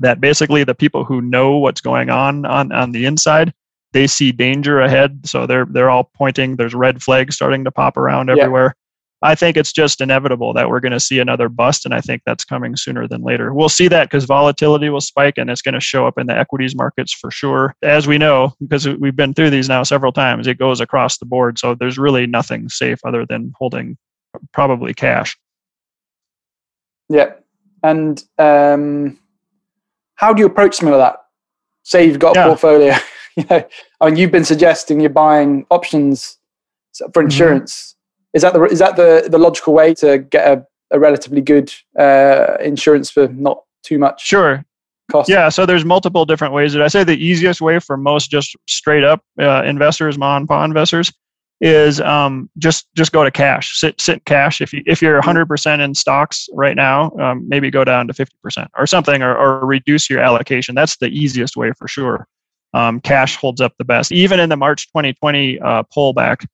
that 0.00 0.20
basically 0.20 0.64
the 0.64 0.74
people 0.74 1.04
who 1.04 1.20
know 1.20 1.56
what's 1.56 1.80
going 1.80 2.10
on 2.10 2.44
on 2.44 2.72
on 2.72 2.92
the 2.92 3.04
inside 3.06 3.52
they 3.92 4.06
see 4.06 4.32
danger 4.32 4.80
ahead. 4.80 5.26
So 5.26 5.46
they're 5.46 5.64
they're 5.64 5.90
all 5.90 6.10
pointing. 6.14 6.56
There's 6.56 6.74
red 6.74 7.02
flags 7.02 7.36
starting 7.36 7.64
to 7.64 7.70
pop 7.70 7.96
around 7.96 8.30
everywhere 8.30 8.74
i 9.22 9.34
think 9.34 9.56
it's 9.56 9.72
just 9.72 10.00
inevitable 10.00 10.52
that 10.52 10.68
we're 10.68 10.80
going 10.80 10.92
to 10.92 11.00
see 11.00 11.18
another 11.18 11.48
bust 11.48 11.84
and 11.84 11.94
i 11.94 12.00
think 12.00 12.22
that's 12.24 12.44
coming 12.44 12.76
sooner 12.76 13.06
than 13.08 13.22
later 13.22 13.52
we'll 13.52 13.68
see 13.68 13.88
that 13.88 14.04
because 14.08 14.24
volatility 14.24 14.88
will 14.88 15.00
spike 15.00 15.38
and 15.38 15.50
it's 15.50 15.62
going 15.62 15.74
to 15.74 15.80
show 15.80 16.06
up 16.06 16.18
in 16.18 16.26
the 16.26 16.36
equities 16.36 16.74
markets 16.74 17.12
for 17.12 17.30
sure 17.30 17.74
as 17.82 18.06
we 18.06 18.18
know 18.18 18.52
because 18.66 18.88
we've 18.88 19.16
been 19.16 19.34
through 19.34 19.50
these 19.50 19.68
now 19.68 19.82
several 19.82 20.12
times 20.12 20.46
it 20.46 20.58
goes 20.58 20.80
across 20.80 21.18
the 21.18 21.26
board 21.26 21.58
so 21.58 21.74
there's 21.74 21.98
really 21.98 22.26
nothing 22.26 22.68
safe 22.68 22.98
other 23.04 23.26
than 23.26 23.52
holding 23.58 23.96
probably 24.52 24.94
cash 24.94 25.36
yeah, 27.08 27.32
and 27.82 28.22
um, 28.38 29.18
how 30.16 30.32
do 30.32 30.40
you 30.40 30.46
approach 30.46 30.74
something 30.76 30.92
like 30.96 31.12
that? 31.12 31.20
Say 31.82 32.04
you've 32.06 32.18
got 32.18 32.36
a 32.36 32.40
Yeah. 32.40 32.46
portfolio. 32.48 32.94
you 33.36 33.44
know, 33.48 33.64
I 34.00 34.06
mean, 34.06 34.16
you've 34.16 34.30
been 34.30 34.44
suggesting 34.44 35.00
you're 35.00 35.10
buying 35.10 35.66
options 35.70 36.36
for 37.14 37.22
Mm-hmm. 37.22 37.28
Is 38.34 38.42
that 38.42 38.52
the 38.52 38.62
is 38.64 38.78
that 38.78 38.96
the 38.96 39.28
the 39.30 39.38
logical 39.38 39.72
way 39.72 39.94
to 39.94 40.18
get 40.18 40.46
a, 40.46 40.66
a 40.90 40.98
relatively 40.98 41.40
good 41.40 41.72
uh, 41.98 42.56
insurance 42.60 43.10
for 43.10 43.28
not 43.28 43.62
too 43.82 43.98
much 43.98 44.24
sure 44.24 44.64
cost? 45.10 45.28
Yeah, 45.28 45.48
so 45.48 45.66
there's 45.66 45.84
multiple 45.84 46.24
different 46.24 46.54
ways. 46.54 46.72
That 46.72 46.82
I 46.82 46.88
say 46.88 47.04
the 47.04 47.16
easiest 47.16 47.60
way 47.60 47.78
for 47.78 47.96
most 47.96 48.30
just 48.30 48.56
straight 48.66 49.04
up 49.04 49.22
uh, 49.40 49.62
investors, 49.64 50.18
mom 50.18 50.42
and 50.42 50.48
pop 50.48 50.64
investors, 50.64 51.12
is 51.60 52.00
um, 52.00 52.48
just 52.58 52.86
just 52.94 53.12
go 53.12 53.24
to 53.24 53.30
cash. 53.30 53.78
Sit 53.78 54.00
sit 54.00 54.14
in 54.14 54.22
cash. 54.26 54.60
If 54.60 54.72
you 54.72 54.82
if 54.86 55.02
you're 55.02 55.14
100 55.14 55.46
percent 55.46 55.82
in 55.82 55.94
stocks 55.94 56.48
right 56.52 56.76
now, 56.76 57.10
um, 57.18 57.48
maybe 57.48 57.70
go 57.70 57.84
down 57.84 58.06
to 58.08 58.14
50 58.14 58.36
percent 58.42 58.70
or 58.76 58.86
something, 58.86 59.22
or, 59.22 59.36
or 59.36 59.66
reduce 59.66 60.08
your 60.08 60.20
allocation. 60.20 60.74
That's 60.74 60.96
the 60.98 61.08
easiest 61.08 61.56
way 61.56 61.72
for 61.72 61.88
sure. 61.88 62.26
Um, 62.74 63.00
cash 63.00 63.36
holds 63.36 63.60
up 63.60 63.72
the 63.78 63.84
best. 63.84 64.12
Even 64.12 64.38
in 64.40 64.50
the 64.50 64.56
March 64.56 64.88
2020 64.88 65.58
uh, 65.58 65.82
pullback, 65.84 66.46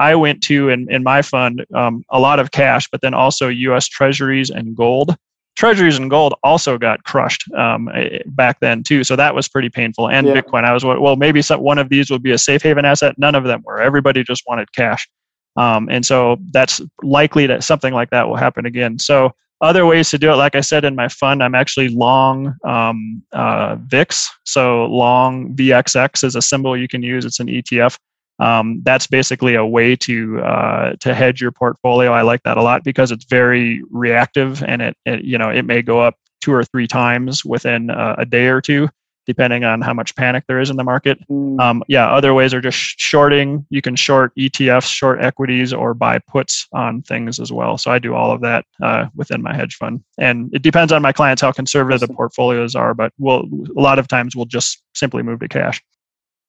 I 0.00 0.14
went 0.14 0.42
to 0.44 0.68
in 0.68 0.90
in 0.90 1.02
my 1.02 1.22
fund 1.22 1.64
um, 1.74 2.04
a 2.10 2.20
lot 2.20 2.38
of 2.38 2.50
cash, 2.50 2.88
but 2.90 3.00
then 3.00 3.14
also 3.14 3.48
U.S. 3.48 3.88
Treasuries 3.88 4.50
and 4.50 4.76
gold 4.76 5.16
treasuries 5.56 5.98
and 5.98 6.10
gold 6.10 6.34
also 6.42 6.78
got 6.78 7.04
crushed 7.04 7.50
um, 7.52 7.88
eh, 7.94 8.20
back 8.26 8.60
then 8.60 8.82
too. 8.82 9.04
So 9.04 9.16
that 9.16 9.34
was 9.34 9.48
pretty 9.48 9.68
painful. 9.68 10.08
And 10.08 10.26
Yeah. 10.26 10.40
Bitcoin, 10.40 10.64
I 10.64 10.72
was 10.72 10.84
well, 10.84 11.16
maybe 11.16 11.42
some, 11.42 11.60
one 11.60 11.78
of 11.78 11.88
these 11.88 12.10
would 12.10 12.22
be 12.22 12.32
a 12.32 12.38
safe 12.38 12.62
haven 12.62 12.84
asset. 12.84 13.18
None 13.18 13.34
of 13.34 13.44
them 13.44 13.62
were. 13.64 13.80
Everybody 13.80 14.24
just 14.24 14.42
wanted 14.46 14.72
cash, 14.72 15.08
um, 15.56 15.88
and 15.90 16.04
so 16.04 16.38
that's 16.52 16.80
likely 17.02 17.46
that 17.46 17.64
something 17.64 17.92
like 17.92 18.10
that 18.10 18.28
will 18.28 18.36
happen 18.36 18.66
again. 18.66 18.98
So 18.98 19.32
other 19.60 19.86
ways 19.86 20.10
to 20.10 20.18
do 20.18 20.32
it, 20.32 20.34
like 20.34 20.56
I 20.56 20.60
said 20.60 20.84
in 20.84 20.96
my 20.96 21.06
fund, 21.08 21.42
I'm 21.42 21.54
actually 21.54 21.88
long 21.88 22.56
um, 22.64 23.22
uh, 23.32 23.76
VIX. 23.86 24.28
So 24.44 24.86
long 24.86 25.54
VXX 25.54 26.24
is 26.24 26.34
a 26.34 26.42
symbol 26.42 26.76
you 26.76 26.88
can 26.88 27.02
use. 27.02 27.24
It's 27.24 27.38
an 27.38 27.46
ETF. 27.46 27.96
Um, 28.42 28.80
that's 28.82 29.06
basically 29.06 29.54
a 29.54 29.64
way 29.64 29.94
to 29.96 30.40
uh, 30.40 30.96
to 31.00 31.14
hedge 31.14 31.40
your 31.40 31.52
portfolio. 31.52 32.10
I 32.12 32.22
like 32.22 32.42
that 32.42 32.56
a 32.56 32.62
lot 32.62 32.82
because 32.82 33.12
it's 33.12 33.24
very 33.24 33.82
reactive, 33.90 34.62
and 34.64 34.82
it, 34.82 34.96
it 35.06 35.24
you 35.24 35.38
know 35.38 35.48
it 35.48 35.62
may 35.62 35.80
go 35.80 36.00
up 36.00 36.16
two 36.40 36.52
or 36.52 36.64
three 36.64 36.88
times 36.88 37.44
within 37.44 37.90
uh, 37.90 38.16
a 38.18 38.26
day 38.26 38.48
or 38.48 38.60
two, 38.60 38.88
depending 39.26 39.62
on 39.62 39.80
how 39.80 39.94
much 39.94 40.16
panic 40.16 40.42
there 40.48 40.58
is 40.58 40.70
in 40.70 40.76
the 40.76 40.82
market. 40.82 41.20
Mm, 41.30 41.60
Um, 41.60 41.84
yeah, 41.86 42.10
other 42.10 42.34
ways 42.34 42.52
are 42.52 42.60
just 42.60 42.78
shorting. 42.98 43.64
You 43.70 43.80
can 43.80 43.94
short 43.94 44.34
ETFs, 44.36 44.92
short 44.92 45.22
equities, 45.22 45.72
or 45.72 45.94
buy 45.94 46.18
puts 46.18 46.66
on 46.72 47.02
things 47.02 47.38
as 47.38 47.52
well. 47.52 47.78
So 47.78 47.92
I 47.92 48.00
do 48.00 48.12
all 48.14 48.32
of 48.32 48.40
that 48.40 48.64
uh, 48.82 49.06
within 49.14 49.40
my 49.40 49.54
hedge 49.54 49.76
fund, 49.76 50.02
and 50.18 50.52
it 50.52 50.62
depends 50.62 50.92
on 50.92 51.00
my 51.00 51.12
clients 51.12 51.42
how 51.42 51.52
conservative 51.52 52.00
the 52.00 52.08
portfolios 52.08 52.74
are. 52.74 52.92
But 52.92 53.12
we'll 53.18 53.44
a 53.76 53.80
lot 53.80 54.00
of 54.00 54.08
times 54.08 54.34
we'll 54.34 54.46
just 54.46 54.82
simply 54.94 55.22
move 55.22 55.38
to 55.40 55.48
cash. 55.48 55.80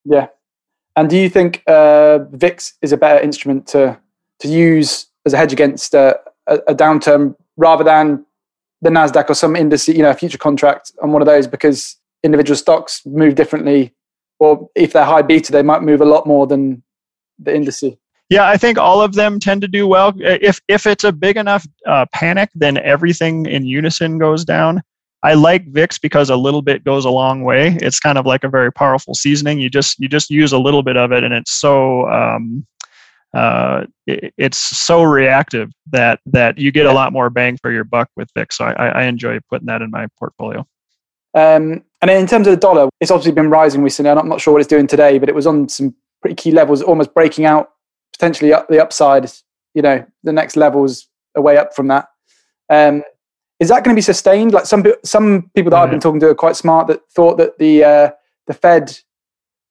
yeah. 0.05 0.27
And 0.95 1.09
do 1.09 1.17
you 1.17 1.29
think 1.29 1.63
uh, 1.67 2.19
VIX 2.31 2.73
is 2.81 2.91
a 2.91 2.97
better 2.97 3.19
instrument 3.19 3.67
to 3.67 4.00
to 4.39 4.47
use 4.47 5.07
as 5.25 5.33
a 5.33 5.38
hedge 5.38 5.53
against 5.53 5.95
uh, 5.95 6.15
a, 6.47 6.55
a 6.67 6.75
downturn 6.75 7.35
rather 7.57 7.83
than 7.83 8.25
the 8.81 8.89
Nasdaq 8.89 9.29
or 9.29 9.33
some 9.33 9.55
index, 9.55 9.88
you 9.88 10.00
know, 10.00 10.09
a 10.09 10.13
future 10.13 10.38
contract 10.38 10.91
on 11.01 11.12
one 11.12 11.21
of 11.21 11.25
those 11.25 11.47
because 11.47 11.97
individual 12.23 12.57
stocks 12.57 13.01
move 13.05 13.35
differently, 13.35 13.93
or 14.39 14.69
if 14.75 14.93
they're 14.93 15.05
high 15.05 15.21
beta, 15.21 15.51
they 15.51 15.63
might 15.63 15.81
move 15.81 16.01
a 16.01 16.05
lot 16.05 16.27
more 16.27 16.45
than 16.45 16.83
the 17.39 17.51
indice. 17.51 17.97
Yeah, 18.29 18.47
I 18.47 18.57
think 18.57 18.77
all 18.77 19.01
of 19.01 19.13
them 19.13 19.39
tend 19.39 19.62
to 19.62 19.67
do 19.67 19.88
well. 19.88 20.13
If 20.17 20.59
if 20.67 20.85
it's 20.85 21.03
a 21.03 21.12
big 21.12 21.38
enough 21.38 21.65
uh, 21.85 22.05
panic, 22.13 22.50
then 22.55 22.77
everything 22.77 23.45
in 23.45 23.65
unison 23.65 24.17
goes 24.17 24.43
down. 24.43 24.81
I 25.24 25.36
like 25.36 25.65
VIX 25.68 25.98
because 26.00 26.30
a 26.30 26.36
little 26.36 26.62
bit 26.62 26.84
goes 26.84 27.06
a 27.06 27.10
long 27.10 27.44
way. 27.44 27.77
It's 27.82 28.00
kind 28.00 28.18
of 28.18 28.25
like 28.25 28.44
a 28.44 28.50
very 28.50 28.72
powerful 28.72 29.15
seasoning. 29.15 29.60
You 29.60 29.70
just 29.70 29.98
you 30.00 30.10
just 30.10 30.30
use 30.30 30.51
a 30.51 30.60
little 30.60 30.84
bit 30.84 30.98
of 30.98 31.12
it, 31.12 31.24
and 31.24 31.34
it's 31.34 31.51
so 31.51 32.10
um, 32.10 32.65
uh, 33.34 33.86
it, 34.06 34.34
it's 34.38 34.58
so 34.58 35.01
reactive 35.03 35.72
that 35.92 36.20
that 36.25 36.58
you 36.58 36.72
get 36.72 36.86
a 36.86 36.92
lot 36.92 37.13
more 37.13 37.30
bang 37.30 37.58
for 37.58 37.72
your 37.72 37.86
buck 37.86 38.10
with 38.18 38.30
VIX. 38.36 38.58
So 38.58 38.65
I, 38.65 38.88
I 38.89 39.03
enjoy 39.03 39.39
putting 39.50 39.68
that 39.68 39.82
in 39.82 39.89
my 39.92 40.08
portfolio. 40.20 40.68
Um, 41.36 41.84
and 42.01 42.12
in 42.12 42.27
terms 42.27 42.46
of 42.46 42.51
the 42.51 42.60
dollar, 42.60 42.89
it's 43.00 43.10
obviously 43.10 43.32
been 43.32 43.50
rising 43.50 43.82
recently. 43.82 44.12
I'm 44.12 44.30
not 44.30 44.42
sure 44.42 44.53
what 44.53 44.60
it's 44.60 44.68
doing 44.68 44.88
today, 44.88 45.18
but 45.18 45.30
it 45.30 45.36
was 45.36 45.48
on 45.48 45.68
some 45.70 45.96
pretty 46.22 46.36
key 46.36 46.51
levels, 46.51 46.82
almost 46.82 47.13
breaking 47.13 47.46
out 47.46 47.72
potentially 48.12 48.53
up 48.53 48.68
the 48.68 48.82
upside. 48.82 49.32
You 49.74 49.82
know, 49.82 50.06
the 50.24 50.34
next 50.34 50.56
levels 50.56 51.08
away 51.34 51.58
up 51.58 51.74
from 51.74 51.88
that. 51.88 52.10
Um, 52.70 53.03
is 53.63 53.70
that 53.70 53.86
going 53.86 53.96
to 53.96 53.98
be 53.98 54.01
sustained? 54.01 54.51
Like 54.51 54.65
some 54.65 54.84
some 55.05 55.50
people 55.55 55.70
that 55.70 55.77
mm-hmm. 55.77 55.84
I've 55.86 55.89
been 55.89 56.01
talking 56.01 56.20
to 56.20 56.27
are 56.27 56.36
quite 56.36 56.58
smart 56.58 56.88
that 56.88 57.10
thought 57.10 57.38
that 57.38 57.58
the 57.60 57.84
uh, 57.84 58.10
the 58.48 58.53
Fed 58.53 59.00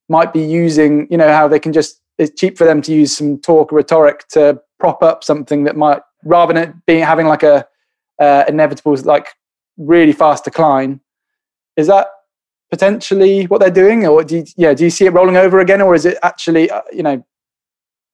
might 0.08 0.32
be 0.32 0.40
using, 0.40 1.06
you 1.10 1.18
know, 1.18 1.28
how 1.28 1.46
they 1.46 1.60
can 1.60 1.74
just 1.74 2.00
it's 2.16 2.40
cheap 2.40 2.56
for 2.56 2.64
them 2.64 2.80
to 2.82 2.92
use 2.92 3.14
some 3.14 3.38
talk 3.38 3.70
or 3.70 3.76
rhetoric 3.76 4.26
to 4.28 4.58
prop 4.78 5.02
up 5.02 5.22
something 5.22 5.64
that 5.64 5.76
might 5.76 6.00
rather 6.24 6.54
than 6.54 6.62
it 6.62 6.74
being 6.86 7.04
having 7.04 7.26
like 7.26 7.42
a 7.42 7.66
uh, 8.18 8.44
inevitable 8.48 8.96
like 9.04 9.28
really 9.76 10.12
fast 10.12 10.44
decline. 10.44 11.00
Is 11.76 11.86
that 11.88 12.06
potentially 12.70 13.44
what 13.44 13.60
they're 13.60 13.70
doing, 13.70 14.06
or 14.06 14.24
do 14.24 14.38
you, 14.38 14.44
yeah, 14.56 14.72
do 14.72 14.84
you 14.84 14.90
see 14.90 15.04
it 15.04 15.12
rolling 15.12 15.36
over 15.36 15.60
again, 15.60 15.82
or 15.82 15.94
is 15.94 16.06
it 16.06 16.16
actually 16.22 16.70
uh, 16.70 16.80
you 16.90 17.02
know 17.02 17.22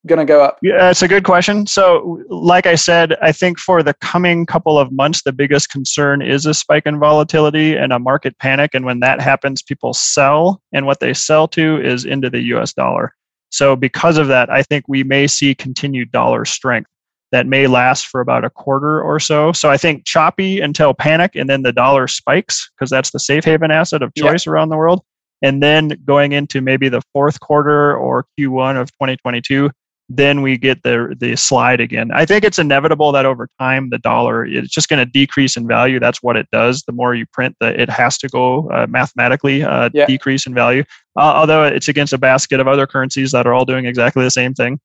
going 0.07 0.19
to 0.19 0.25
go 0.25 0.43
up? 0.43 0.59
Yeah, 0.63 0.91
it's 0.91 1.03
a 1.03 1.09
good 1.09 1.25
question. 1.25 1.67
So, 1.67 2.23
like 2.29 2.67
I 2.67 2.75
said, 2.75 3.17
I 3.21 3.33
think 3.33 3.59
for 3.59 3.83
the 3.83 3.95
coming 3.95 4.47
couple 4.47 4.79
of 4.79 4.93
months, 4.93 5.23
the 5.23 5.33
biggest 5.33 5.71
concern 5.71 6.23
is 6.23 6.47
a 6.47 6.55
spike 6.55 6.87
in 6.87 6.99
volatility 6.99 7.77
and 7.77 7.93
a 7.93 7.99
market 7.99 8.39
panic. 8.39 8.75
And 8.75 8.85
when 8.85 9.01
that 9.01 9.21
happens, 9.21 9.63
people 9.63 9.93
sell, 9.95 10.63
and 10.73 10.87
what 10.87 11.01
they 11.01 11.15
sell 11.15 11.49
to 11.49 11.81
is 11.85 12.05
into 12.05 12.31
the 12.31 12.43
US 12.55 12.73
dollar. 12.73 13.15
So, 13.51 13.77
because 13.77 14.19
of 14.19 14.29
that, 14.29 14.51
I 14.51 14.63
think 14.63 14.85
we 14.89 15.03
may 15.03 15.27
see 15.27 15.55
continued 15.55 16.13
dollar 16.13 16.45
strength 16.45 16.91
that 17.31 17.47
may 17.47 17.67
last 17.67 18.07
for 18.07 18.21
about 18.21 18.45
a 18.45 18.51
quarter 18.51 19.03
or 19.03 19.21
so. 19.21 19.53
So, 19.53 19.71
I 19.71 19.77
think 19.77 20.05
choppy 20.05 20.61
until 20.61 20.95
panic, 20.95 21.35
and 21.35 21.49
then 21.49 21.63
the 21.63 21.73
dollar 21.73 22.09
spikes 22.09 22.71
because 22.77 22.91
that's 22.91 23.11
the 23.11 23.21
safe 23.21 23.45
haven 23.45 23.71
asset 23.71 24.03
of 24.03 24.15
choice 24.15 24.47
yeah. 24.47 24.53
around 24.53 24.69
the 24.69 24.77
world. 24.77 25.03
And 25.43 25.63
then 25.63 25.91
going 26.05 26.33
into 26.33 26.61
maybe 26.61 26.89
the 26.89 27.03
fourth 27.13 27.39
quarter 27.41 27.97
or 27.97 28.27
Q1 28.39 28.81
of 28.81 28.91
2022, 28.93 29.71
then 30.09 30.41
we 30.41 30.57
get 30.57 30.83
the 30.83 31.15
the 31.19 31.37
slide 31.37 31.81
again. 31.81 32.11
I 32.13 32.25
think 32.25 32.45
it's 32.45 32.59
inevitable 32.59 33.13
that 33.13 33.27
over 33.27 33.49
time 33.59 33.91
the 33.91 33.99
dollar 33.99 34.47
it's 34.47 34.73
just 34.73 34.89
going 34.89 35.05
to 35.05 35.11
decrease 35.11 35.57
in 35.57 35.67
value. 35.67 36.01
That's 36.01 36.23
what 36.23 36.37
it 36.37 36.49
does. 36.51 36.83
The 36.83 36.93
more 36.93 37.15
you 37.15 37.27
print, 37.27 37.57
the 37.61 37.79
it 37.81 37.91
has 37.91 38.17
to 38.19 38.29
go 38.29 38.71
uh, 38.71 38.87
mathematically 38.89 39.63
uh, 39.63 39.91
yeah. 39.93 40.07
decrease 40.07 40.47
in 40.47 40.55
value. 40.55 40.85
Uh, 41.17 41.33
although 41.37 41.65
it's 41.65 41.89
against 41.89 42.13
a 42.13 42.19
basket 42.19 42.59
of 42.59 42.67
other 42.67 42.87
currencies 42.87 43.33
that 43.33 43.47
are 43.47 43.53
all 43.53 43.67
doing 43.67 43.85
exactly 43.85 44.25
the 44.25 44.31
same 44.31 44.55
thing. 44.55 44.81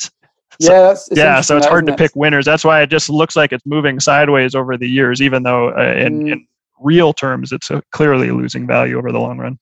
So, 0.00 0.10
yeah, 0.60 0.90
it's 0.90 1.08
yeah. 1.12 1.40
So 1.40 1.56
it's 1.56 1.66
hard 1.66 1.86
to 1.86 1.96
pick 1.96 2.14
winners. 2.14 2.44
That's 2.44 2.64
why 2.64 2.82
it 2.82 2.90
just 2.90 3.08
looks 3.08 3.36
like 3.36 3.52
it's 3.52 3.64
moving 3.64 4.00
sideways 4.00 4.54
over 4.54 4.76
the 4.76 4.88
years, 4.88 5.22
even 5.22 5.44
though 5.44 5.70
uh, 5.70 5.94
in, 5.96 6.24
mm. 6.24 6.32
in 6.32 6.46
real 6.80 7.14
terms 7.14 7.52
it's 7.52 7.70
uh, 7.70 7.80
clearly 7.90 8.30
losing 8.30 8.66
value 8.66 8.98
over 8.98 9.12
the 9.12 9.18
long 9.18 9.38
run. 9.38 9.58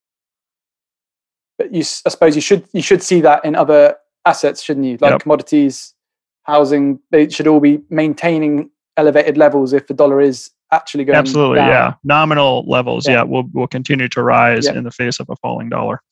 But 1.58 1.72
you, 1.72 1.80
I 1.80 2.08
suppose 2.08 2.34
you 2.34 2.42
should 2.42 2.64
you 2.72 2.82
should 2.82 3.02
see 3.02 3.20
that 3.20 3.44
in 3.44 3.54
other 3.54 3.96
assets, 4.26 4.62
shouldn't 4.62 4.84
you? 4.84 4.98
Like 5.00 5.12
yep. 5.12 5.20
commodities, 5.20 5.94
housing, 6.42 7.00
they 7.10 7.28
should 7.28 7.46
all 7.46 7.60
be 7.60 7.80
maintaining 7.88 8.70
elevated 8.96 9.36
levels 9.36 9.72
if 9.72 9.86
the 9.86 9.94
dollar 9.94 10.20
is 10.20 10.50
actually 10.72 11.04
going 11.04 11.16
absolutely 11.16 11.56
down. 11.56 11.68
yeah 11.68 11.94
nominal 12.02 12.64
levels 12.66 13.06
yeah. 13.06 13.14
yeah, 13.14 13.22
will 13.22 13.44
will 13.52 13.68
continue 13.68 14.08
to 14.08 14.22
rise 14.22 14.66
yeah. 14.66 14.74
in 14.74 14.84
the 14.84 14.90
face 14.90 15.20
of 15.20 15.28
a 15.30 15.36
falling 15.36 15.68
dollar 15.68 16.02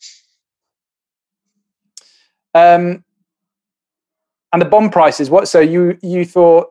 um 2.55 3.05
and 4.53 4.63
the 4.63 4.67
bond 4.67 4.93
prices 4.93 5.29
what 5.29 5.49
so 5.49 5.59
you 5.59 5.99
you 6.03 6.25
thought 6.25 6.69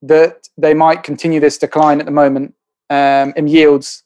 that 0.00 0.48
they 0.56 0.72
might 0.72 1.02
continue 1.02 1.38
this 1.38 1.58
decline 1.58 2.00
at 2.00 2.06
the 2.06 2.12
moment 2.12 2.54
um 2.88 3.34
in 3.36 3.46
yields 3.46 4.02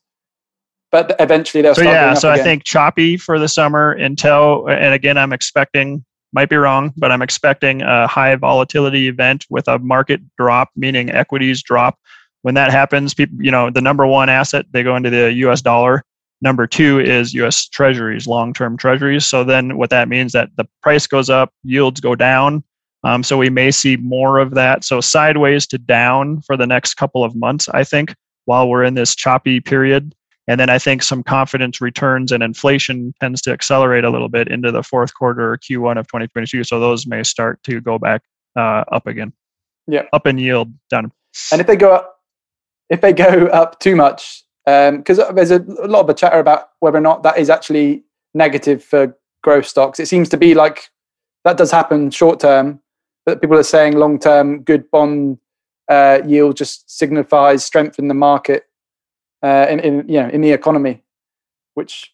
but 0.91 1.15
eventually 1.21 1.63
they'll 1.63 1.75
so 1.75 1.83
start 1.83 1.95
yeah 1.95 2.15
so 2.15 2.33
again. 2.33 2.41
i 2.41 2.43
think 2.43 2.65
choppy 2.65 3.17
for 3.17 3.39
the 3.39 3.49
summer 3.49 3.93
until 3.93 4.69
and 4.69 4.93
again 4.93 5.17
i'm 5.17 5.33
expecting 5.33 6.05
might 6.33 6.49
be 6.49 6.57
wrong, 6.57 6.93
but 6.97 7.11
I'm 7.11 7.23
expecting 7.23 7.83
a 7.83 8.07
high 8.07 8.35
volatility 8.37 9.09
event 9.09 9.47
with 9.51 9.69
a 9.69 9.79
market 9.79 10.21
drop, 10.37 10.71
meaning 10.77 11.11
equities 11.11 11.63
drop. 11.63 11.99
When 12.43 12.55
that 12.55 12.71
happens, 12.71 13.13
people, 13.13 13.37
you 13.41 13.51
know, 13.51 13.71
the 13.71 13.83
number 13.83 14.07
one 14.07 14.29
asset 14.29 14.67
they 14.71 14.83
go 14.83 14.97
into 14.97 15.11
the 15.11 15.33
U.S. 15.33 15.61
dollar. 15.61 16.05
Number 16.43 16.67
two 16.67 16.99
is 16.99 17.35
U.S. 17.35 17.69
Treasuries, 17.69 18.27
long-term 18.27 18.79
Treasuries. 18.79 19.27
So 19.27 19.45
then, 19.45 19.77
what 19.77 19.91
that 19.91 20.09
means 20.09 20.33
that 20.33 20.49
the 20.57 20.67
price 20.83 21.07
goes 21.07 21.29
up, 21.29 21.53
yields 21.65 22.01
go 22.01 22.15
down. 22.15 22.65
Um, 23.05 23.23
so 23.23 23.37
we 23.37 23.51
may 23.51 23.71
see 23.71 23.97
more 23.97 24.39
of 24.39 24.55
that. 24.55 24.85
So 24.85 25.01
sideways 25.01 25.67
to 25.69 25.79
down 25.79 26.41
for 26.43 26.57
the 26.57 26.67
next 26.67 26.95
couple 26.95 27.25
of 27.25 27.35
months, 27.35 27.69
I 27.71 27.85
think, 27.85 28.15
while 28.45 28.69
we're 28.69 28.85
in 28.85 28.95
this 28.95 29.15
choppy 29.15 29.61
period. 29.61 30.15
And 30.49 30.59
then 30.59 30.71
I 30.71 30.79
think 30.79 31.03
some 31.03 31.23
confidence 31.23 31.81
returns 31.81 32.33
and 32.33 32.43
inflation 32.43 33.15
tends 33.21 33.41
to 33.43 33.53
accelerate 33.53 34.05
a 34.05 34.11
little 34.11 34.29
bit 34.29 34.49
into 34.49 34.73
the 34.73 34.83
fourth 34.83 35.15
quarter 35.15 35.53
or 35.53 35.59
Q1 35.59 35.99
of 35.99 36.07
2022. 36.09 36.65
So 36.65 36.81
those 36.81 37.07
may 37.07 37.23
start 37.23 37.63
to 37.65 37.81
go 37.81 37.99
back 37.99 38.23
uh, 38.57 38.85
up 38.91 39.07
again. 39.07 39.33
Yeah. 39.87 40.07
Up 40.13 40.27
in 40.27 40.39
yield, 40.39 40.73
down. 40.89 41.13
And 41.53 41.61
if 41.61 41.67
they 41.67 41.77
go 41.77 41.93
up, 41.93 42.17
if 42.89 43.01
they 43.01 43.13
go 43.13 43.47
up 43.47 43.79
too 43.81 43.95
much, 43.95 44.45
because 44.65 45.19
um, 45.19 45.35
there's 45.35 45.51
a, 45.51 45.61
a 45.83 45.87
lot 45.87 46.01
of 46.01 46.07
the 46.07 46.15
chatter 46.15 46.39
about 46.39 46.71
whether 46.81 46.99
or 46.99 47.03
not 47.03 47.23
that 47.23 47.39
is 47.39 47.51
actually 47.51 48.05
negative 48.35 48.83
for 48.83 49.17
growth 49.43 49.67
stocks. 49.67 50.01
It 50.01 50.07
seems 50.07 50.29
to 50.31 50.37
be 50.37 50.55
like 50.55 50.91
that 51.45 51.57
does 51.57 51.71
happen 51.71 52.11
short 52.11 52.41
term, 52.41 52.81
but 53.25 53.41
people 53.41 53.57
are 53.57 53.63
saying 53.63 53.97
long 53.97 54.19
term 54.19 54.63
good 54.63 54.91
bond 54.91 55.39
uh, 55.89 56.21
yield 56.27 56.57
just 56.57 56.91
signifies 56.91 57.65
strength 57.65 57.99
in 57.99 58.09
the 58.09 58.15
market 58.15 58.65
uh, 59.43 59.67
in, 59.69 59.81
in 59.81 60.09
you 60.09 60.21
know 60.21 60.29
in 60.29 60.41
the 60.41 60.53
economy, 60.53 61.03
which 61.75 62.13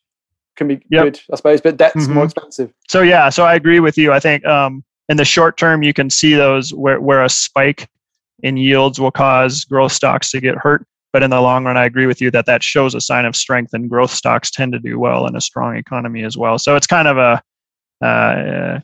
can 0.57 0.69
be 0.69 0.81
yep. 0.91 1.05
good, 1.05 1.21
I 1.33 1.37
suppose. 1.37 1.61
But 1.61 1.77
debt's 1.77 1.97
mm-hmm. 1.97 2.15
more 2.15 2.25
expensive. 2.25 2.73
So 2.89 3.03
yeah, 3.03 3.29
so 3.29 3.45
I 3.45 3.55
agree 3.55 3.81
with 3.81 3.99
you. 3.99 4.13
I 4.13 4.21
think 4.21 4.45
um, 4.47 4.85
in 5.09 5.17
the 5.17 5.25
short 5.25 5.57
term, 5.57 5.83
you 5.83 5.93
can 5.93 6.11
see 6.11 6.35
those 6.35 6.73
where 6.75 7.01
where 7.01 7.23
a 7.23 7.29
spike 7.29 7.89
in 8.43 8.57
yields 8.57 9.01
will 9.01 9.11
cause 9.11 9.65
growth 9.65 9.93
stocks 9.93 10.31
to 10.33 10.41
get 10.41 10.57
hurt. 10.57 10.87
But 11.13 11.23
in 11.23 11.31
the 11.31 11.41
long 11.41 11.65
run, 11.65 11.79
I 11.79 11.87
agree 11.87 12.07
with 12.07 12.21
you 12.21 12.31
that 12.33 12.45
that 12.47 12.63
shows 12.63 12.95
a 12.95 13.01
sign 13.01 13.25
of 13.25 13.35
strength, 13.35 13.73
and 13.73 13.89
growth 13.89 14.11
stocks 14.11 14.51
tend 14.51 14.73
to 14.73 14.79
do 14.79 14.99
well 14.99 15.27
in 15.27 15.37
a 15.37 15.41
strong 15.41 15.77
economy 15.77 16.25
as 16.25 16.37
well. 16.37 16.59
So 16.59 16.77
it's 16.77 16.87
kind 16.87 17.09
of 17.09 17.17
a 17.17 17.43
uh, 18.05 18.81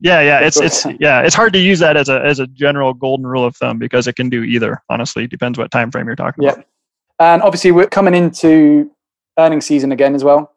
yeah, 0.00 0.20
yeah, 0.20 0.40
it's 0.40 0.60
it's 0.60 0.86
yeah, 1.00 1.22
it's 1.22 1.34
hard 1.34 1.52
to 1.54 1.58
use 1.58 1.80
that 1.80 1.96
as 1.96 2.08
a 2.08 2.20
as 2.24 2.38
a 2.38 2.46
general 2.46 2.94
golden 2.94 3.26
rule 3.26 3.44
of 3.44 3.56
thumb 3.56 3.78
because 3.78 4.06
it 4.06 4.16
can 4.16 4.28
do 4.28 4.44
either. 4.44 4.82
Honestly, 4.88 5.26
depends 5.26 5.58
what 5.58 5.70
time 5.70 5.90
frame 5.90 6.06
you're 6.06 6.16
talking 6.16 6.44
yeah. 6.44 6.52
about. 6.52 6.66
And 7.18 7.42
obviously, 7.42 7.72
we're 7.72 7.88
coming 7.88 8.14
into 8.14 8.90
earnings 9.38 9.66
season 9.66 9.92
again 9.92 10.14
as 10.14 10.24
well. 10.24 10.52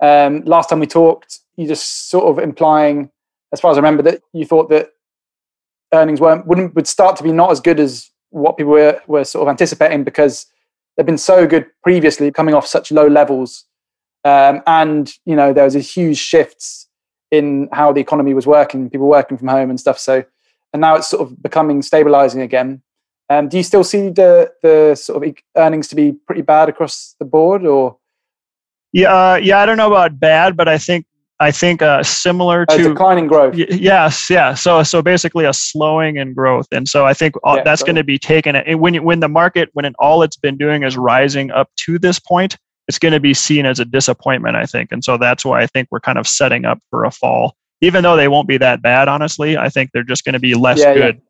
Um, 0.00 0.42
last 0.44 0.68
time 0.68 0.80
we 0.80 0.86
talked, 0.86 1.40
you 1.56 1.66
just 1.66 2.10
sort 2.10 2.24
of 2.26 2.42
implying, 2.42 3.10
as 3.52 3.60
far 3.60 3.70
as 3.70 3.76
I 3.76 3.80
remember, 3.80 4.02
that 4.04 4.22
you 4.32 4.44
thought 4.44 4.70
that 4.70 4.90
earnings 5.92 6.20
weren't 6.20 6.46
wouldn't 6.46 6.74
would 6.74 6.86
start 6.86 7.16
to 7.16 7.22
be 7.22 7.32
not 7.32 7.50
as 7.50 7.60
good 7.60 7.80
as 7.80 8.10
what 8.30 8.56
people 8.56 8.72
were 8.72 9.00
were 9.06 9.24
sort 9.24 9.42
of 9.42 9.50
anticipating 9.50 10.04
because 10.04 10.46
they've 10.96 11.06
been 11.06 11.18
so 11.18 11.46
good 11.46 11.66
previously, 11.82 12.30
coming 12.30 12.54
off 12.54 12.66
such 12.66 12.92
low 12.92 13.06
levels, 13.06 13.64
um, 14.24 14.62
and 14.66 15.12
you 15.24 15.36
know 15.36 15.52
there 15.52 15.64
was 15.64 15.76
a 15.76 15.80
huge 15.80 16.18
shifts 16.18 16.88
in 17.30 17.68
how 17.72 17.92
the 17.92 18.00
economy 18.00 18.34
was 18.34 18.46
working, 18.46 18.90
people 18.90 19.06
working 19.06 19.38
from 19.38 19.48
home 19.48 19.70
and 19.70 19.78
stuff. 19.78 19.98
So, 19.98 20.24
and 20.72 20.80
now 20.80 20.96
it's 20.96 21.08
sort 21.08 21.22
of 21.22 21.40
becoming 21.42 21.82
stabilizing 21.82 22.40
again. 22.40 22.82
Um, 23.30 23.48
do 23.48 23.56
you 23.56 23.62
still 23.62 23.84
see 23.84 24.10
the 24.10 24.52
the 24.60 24.96
sort 24.96 25.24
of 25.24 25.34
earnings 25.56 25.86
to 25.88 25.94
be 25.94 26.12
pretty 26.12 26.42
bad 26.42 26.68
across 26.68 27.14
the 27.20 27.24
board, 27.24 27.64
or? 27.64 27.96
Yeah, 28.92 29.14
uh, 29.14 29.36
yeah, 29.36 29.60
I 29.60 29.66
don't 29.66 29.76
know 29.76 29.86
about 29.86 30.18
bad, 30.18 30.56
but 30.56 30.66
I 30.66 30.78
think 30.78 31.06
I 31.38 31.52
think 31.52 31.80
uh, 31.80 32.02
similar 32.02 32.66
to 32.66 32.82
declining 32.82 33.28
growth. 33.28 33.54
Y- 33.54 33.66
yes, 33.70 34.28
yeah. 34.28 34.54
So 34.54 34.82
so 34.82 35.00
basically 35.00 35.44
a 35.44 35.52
slowing 35.52 36.16
in 36.16 36.34
growth, 36.34 36.66
and 36.72 36.88
so 36.88 37.06
I 37.06 37.14
think 37.14 37.36
all, 37.44 37.56
yeah, 37.56 37.62
that's 37.62 37.84
going 37.84 37.94
to 37.94 38.04
be 38.04 38.18
taken. 38.18 38.56
And 38.56 38.80
when 38.80 39.02
when 39.04 39.20
the 39.20 39.28
market 39.28 39.70
when 39.74 39.84
it, 39.84 39.94
all 40.00 40.22
it's 40.22 40.36
been 40.36 40.56
doing 40.56 40.82
is 40.82 40.96
rising 40.96 41.52
up 41.52 41.70
to 41.84 42.00
this 42.00 42.18
point, 42.18 42.58
it's 42.88 42.98
going 42.98 43.12
to 43.12 43.20
be 43.20 43.32
seen 43.32 43.64
as 43.64 43.78
a 43.78 43.84
disappointment. 43.84 44.56
I 44.56 44.66
think, 44.66 44.90
and 44.90 45.04
so 45.04 45.16
that's 45.16 45.44
why 45.44 45.62
I 45.62 45.68
think 45.68 45.86
we're 45.92 46.00
kind 46.00 46.18
of 46.18 46.26
setting 46.26 46.64
up 46.64 46.80
for 46.90 47.04
a 47.04 47.12
fall. 47.12 47.54
Even 47.80 48.02
though 48.02 48.16
they 48.16 48.28
won't 48.28 48.48
be 48.48 48.58
that 48.58 48.82
bad, 48.82 49.08
honestly, 49.08 49.56
I 49.56 49.68
think 49.68 49.90
they're 49.94 50.02
just 50.02 50.24
going 50.24 50.34
to 50.34 50.40
be 50.40 50.54
less 50.54 50.80
yeah, 50.80 50.94
good. 50.94 51.22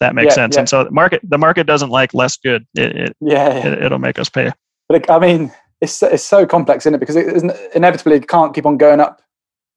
Yeah 0.00 0.04
that 0.04 0.14
makes 0.14 0.32
yeah, 0.32 0.34
sense. 0.34 0.54
Yeah. 0.54 0.60
And 0.60 0.68
so 0.68 0.84
the 0.84 0.90
market 0.90 1.20
the 1.22 1.38
market 1.38 1.66
doesn't 1.66 1.90
like 1.90 2.14
less 2.14 2.36
good. 2.36 2.66
It, 2.74 2.96
it 2.96 3.16
yeah, 3.20 3.66
it, 3.66 3.90
will 3.90 3.98
make 3.98 4.18
us 4.18 4.28
pay. 4.28 4.50
But 4.88 5.02
it, 5.02 5.10
I 5.10 5.18
mean, 5.18 5.52
it's 5.80 6.02
it's 6.02 6.24
so 6.24 6.46
complex, 6.46 6.84
isn't 6.84 6.94
it? 6.94 6.98
Because 6.98 7.16
it 7.16 7.56
inevitably 7.74 8.16
it 8.16 8.28
can't 8.28 8.54
keep 8.54 8.66
on 8.66 8.76
going 8.76 9.00
up 9.00 9.22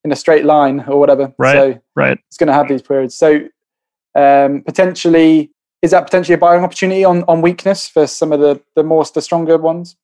in 0.04 0.12
a 0.12 0.16
straight 0.16 0.46
line 0.46 0.84
or 0.88 1.00
whatever. 1.00 1.34
Right. 1.38 1.54
So 1.54 1.82
right. 1.96 2.20
It's 2.28 2.38
going 2.38 2.48
to 2.48 2.54
have 2.54 2.68
these 2.68 2.82
periods. 2.82 3.16
So 3.16 3.48
um, 4.16 4.64
potentially, 4.64 5.52
is 5.82 5.92
that 5.92 6.06
potentially 6.06 6.36
a 6.36 6.38
buying 6.38 6.64
opportunity 6.64 7.04
on 7.06 7.24
on 7.24 7.42
weakness 7.42 7.88
for 7.88 8.08
some 8.08 8.32
of 8.32 8.40
the 8.40 8.62
the 8.76 8.84
more 8.84 9.06
the 9.14 9.22
stronger 9.22 9.58
ones? 9.58 9.96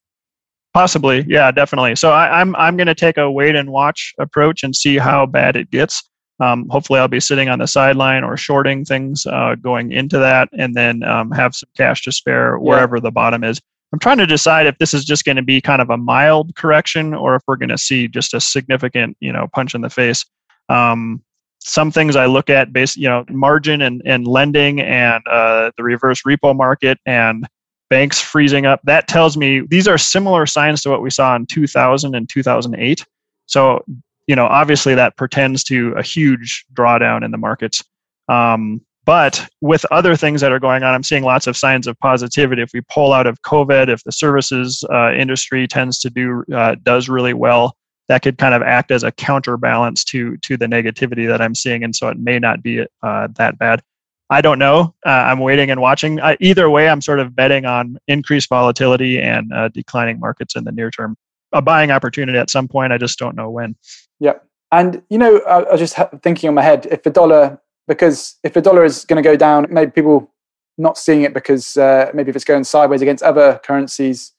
Possibly, 0.73 1.23
yeah, 1.27 1.51
definitely. 1.51 1.95
So 1.95 2.11
I, 2.11 2.39
I'm 2.39 2.55
I'm 2.55 2.77
going 2.77 2.87
to 2.87 2.95
take 2.95 3.17
a 3.17 3.29
wait 3.31 3.55
and 3.55 3.71
watch 3.71 4.13
approach 4.19 4.63
and 4.63 4.75
see 4.75 4.97
how 4.97 5.25
bad 5.25 5.55
it 5.55 5.69
gets. 5.69 6.03
Um, 6.43 6.67
hopefully, 6.69 6.99
I'll 6.99 7.07
be 7.07 7.19
sitting 7.19 7.47
on 7.47 7.59
the 7.59 7.67
sideline 7.67 8.23
or 8.23 8.35
shorting 8.35 8.83
things 8.83 9.25
uh, 9.25 9.55
going 9.61 9.91
into 9.91 10.19
that, 10.19 10.49
and 10.57 10.75
then 10.75 11.03
um, 11.03 11.31
have 11.31 11.55
some 11.55 11.69
cash 11.77 12.03
to 12.03 12.11
spare 12.11 12.57
wherever 12.57 12.97
yeah. 12.97 13.01
the 13.01 13.11
bottom 13.11 13.43
is. 13.43 13.61
I'm 13.93 13.99
trying 13.99 14.17
to 14.17 14.25
decide 14.25 14.65
if 14.65 14.77
this 14.79 14.93
is 14.93 15.05
just 15.05 15.23
going 15.23 15.35
to 15.35 15.43
be 15.43 15.61
kind 15.61 15.81
of 15.81 15.89
a 15.89 15.97
mild 15.97 16.55
correction 16.55 17.13
or 17.13 17.35
if 17.35 17.43
we're 17.47 17.57
going 17.57 17.69
to 17.69 17.77
see 17.77 18.07
just 18.07 18.33
a 18.33 18.41
significant, 18.41 19.15
you 19.19 19.31
know, 19.31 19.47
punch 19.53 19.75
in 19.75 19.81
the 19.81 19.89
face. 19.89 20.25
Um, 20.67 21.23
some 21.59 21.91
things 21.91 22.15
I 22.15 22.25
look 22.25 22.49
at 22.49 22.73
based, 22.73 22.97
you 22.97 23.07
know, 23.07 23.23
margin 23.29 23.83
and, 23.83 24.01
and 24.03 24.27
lending 24.27 24.81
and 24.81 25.23
uh, 25.29 25.71
the 25.77 25.83
reverse 25.83 26.23
repo 26.23 26.55
market 26.55 26.97
and 27.05 27.47
banks 27.89 28.19
freezing 28.19 28.65
up. 28.65 28.81
That 28.83 29.07
tells 29.07 29.37
me 29.37 29.61
these 29.69 29.87
are 29.87 29.99
similar 29.99 30.47
signs 30.47 30.81
to 30.81 30.89
what 30.89 31.03
we 31.03 31.11
saw 31.11 31.35
in 31.35 31.45
2000 31.45 32.15
and 32.15 32.27
2008. 32.27 33.05
So, 33.45 33.85
you 34.27 34.35
know, 34.35 34.45
obviously 34.45 34.95
that 34.95 35.17
pertains 35.17 35.63
to 35.65 35.93
a 35.93 36.03
huge 36.03 36.65
drawdown 36.73 37.23
in 37.23 37.31
the 37.31 37.37
markets. 37.37 37.83
Um, 38.29 38.81
but 39.05 39.45
with 39.59 39.85
other 39.91 40.15
things 40.15 40.39
that 40.41 40.53
are 40.53 40.59
going 40.59 40.83
on, 40.83 40.93
I'm 40.93 41.03
seeing 41.03 41.23
lots 41.23 41.45
of 41.45 41.57
signs 41.57 41.87
of 41.87 41.99
positivity. 41.99 42.61
If 42.61 42.69
we 42.73 42.81
pull 42.89 43.11
out 43.11 43.27
of 43.27 43.41
COVID, 43.41 43.89
if 43.89 44.01
the 44.03 44.13
services 44.13 44.83
uh, 44.93 45.11
industry 45.11 45.67
tends 45.67 45.99
to 45.99 46.09
do 46.09 46.43
uh, 46.53 46.75
does 46.83 47.09
really 47.09 47.33
well, 47.33 47.75
that 48.07 48.21
could 48.21 48.37
kind 48.37 48.53
of 48.53 48.61
act 48.61 48.91
as 48.91 49.03
a 49.03 49.11
counterbalance 49.11 50.03
to 50.05 50.37
to 50.37 50.55
the 50.57 50.67
negativity 50.67 51.27
that 51.27 51.41
I'm 51.41 51.55
seeing, 51.55 51.83
and 51.83 51.95
so 51.95 52.07
it 52.09 52.17
may 52.17 52.39
not 52.39 52.63
be 52.63 52.85
uh, 53.01 53.27
that 53.35 53.57
bad. 53.57 53.81
I 54.29 54.41
don't 54.41 54.59
know. 54.59 54.95
Uh, 55.05 55.09
I'm 55.09 55.39
waiting 55.39 55.69
and 55.69 55.81
watching. 55.81 56.19
either 56.39 56.69
way, 56.69 56.89
I'm 56.89 57.01
sort 57.01 57.19
of 57.19 57.35
betting 57.35 57.65
on 57.65 57.97
increased 58.07 58.49
volatility 58.49 59.21
and 59.21 59.51
uh, 59.53 59.67
declining 59.67 60.19
markets 60.19 60.55
in 60.55 60.63
the 60.63 60.71
near 60.71 60.89
term. 60.89 61.15
A 61.53 61.61
buying 61.61 61.91
opportunity 61.91 62.37
at 62.37 62.49
some 62.49 62.67
point. 62.67 62.91
I 62.91 62.97
just 62.97 63.17
don't 63.19 63.35
know 63.35 63.49
when. 63.49 63.75
Yeah, 64.19 64.33
and 64.71 65.01
you 65.09 65.17
know, 65.17 65.39
I 65.41 65.71
was 65.71 65.79
just 65.79 65.95
thinking 66.21 66.47
on 66.47 66.55
my 66.55 66.63
head 66.63 66.87
if 66.89 67.03
the 67.03 67.09
dollar 67.09 67.59
because 67.87 68.35
if 68.43 68.53
the 68.53 68.61
dollar 68.61 68.83
is 68.83 69.05
going 69.05 69.21
to 69.21 69.27
go 69.27 69.35
down, 69.35 69.67
maybe 69.69 69.91
people 69.91 70.31
not 70.77 70.97
seeing 70.97 71.21
it 71.21 71.33
because 71.33 71.77
uh, 71.77 72.09
maybe 72.13 72.29
if 72.29 72.35
it's 72.35 72.45
going 72.45 72.63
sideways 72.63 73.01
against 73.01 73.23
other 73.23 73.59
currencies, 73.63 74.33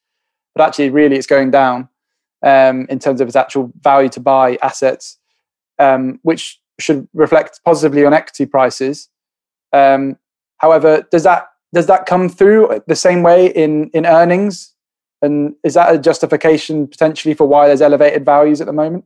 but 0.54 0.66
actually 0.66 0.90
really 0.90 1.16
it's 1.16 1.26
going 1.26 1.50
down 1.50 1.88
um, 2.42 2.86
in 2.88 2.98
terms 2.98 3.20
of 3.20 3.28
its 3.28 3.36
actual 3.36 3.72
value 3.80 4.08
to 4.08 4.20
buy 4.20 4.58
assets, 4.62 5.18
um, 5.78 6.18
which 6.22 6.60
should 6.80 7.08
reflect 7.14 7.60
positively 7.64 8.04
on 8.04 8.12
equity 8.12 8.46
prices. 8.46 9.08
Um, 9.72 10.18
however, 10.58 11.06
does 11.10 11.22
that 11.24 11.48
does 11.72 11.86
that 11.86 12.06
come 12.06 12.28
through 12.28 12.82
the 12.86 12.96
same 12.96 13.22
way 13.22 13.46
in 13.46 13.90
in 13.90 14.06
earnings? 14.06 14.73
And 15.24 15.54
is 15.64 15.74
that 15.74 15.94
a 15.94 15.98
justification 15.98 16.86
potentially 16.86 17.34
for 17.34 17.46
why 17.46 17.66
there's 17.66 17.82
elevated 17.82 18.24
values 18.24 18.60
at 18.60 18.66
the 18.66 18.72
moment? 18.72 19.04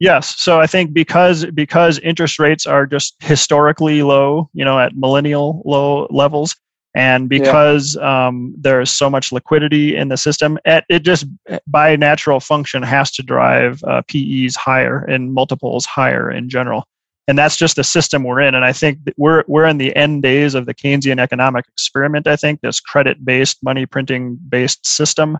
Yes. 0.00 0.40
So 0.40 0.60
I 0.60 0.66
think 0.66 0.92
because 0.92 1.46
because 1.46 1.98
interest 2.00 2.38
rates 2.38 2.66
are 2.66 2.86
just 2.86 3.14
historically 3.20 4.02
low, 4.02 4.48
you 4.52 4.64
know, 4.64 4.78
at 4.78 4.96
millennial 4.96 5.62
low 5.64 6.08
levels, 6.10 6.56
and 6.94 7.28
because 7.28 7.96
yeah. 7.96 8.26
um, 8.26 8.54
there's 8.58 8.90
so 8.90 9.08
much 9.08 9.32
liquidity 9.32 9.96
in 9.96 10.08
the 10.08 10.16
system, 10.16 10.58
it, 10.64 10.84
it 10.88 11.04
just 11.04 11.26
by 11.66 11.96
natural 11.96 12.40
function 12.40 12.82
has 12.82 13.10
to 13.12 13.22
drive 13.22 13.82
uh, 13.84 14.02
PEs 14.08 14.56
higher 14.56 15.04
and 15.04 15.32
multiples 15.32 15.86
higher 15.86 16.30
in 16.30 16.48
general. 16.48 16.84
And 17.28 17.38
that's 17.38 17.56
just 17.56 17.76
the 17.76 17.84
system 17.84 18.24
we're 18.24 18.40
in. 18.40 18.54
And 18.54 18.64
I 18.64 18.72
think 18.72 18.98
we're 19.16 19.44
we're 19.46 19.66
in 19.66 19.78
the 19.78 19.94
end 19.94 20.22
days 20.22 20.54
of 20.54 20.66
the 20.66 20.74
Keynesian 20.74 21.20
economic 21.20 21.66
experiment. 21.68 22.26
I 22.26 22.36
think 22.36 22.60
this 22.60 22.80
credit-based, 22.80 23.62
money 23.62 23.86
printing-based 23.86 24.84
system. 24.84 25.38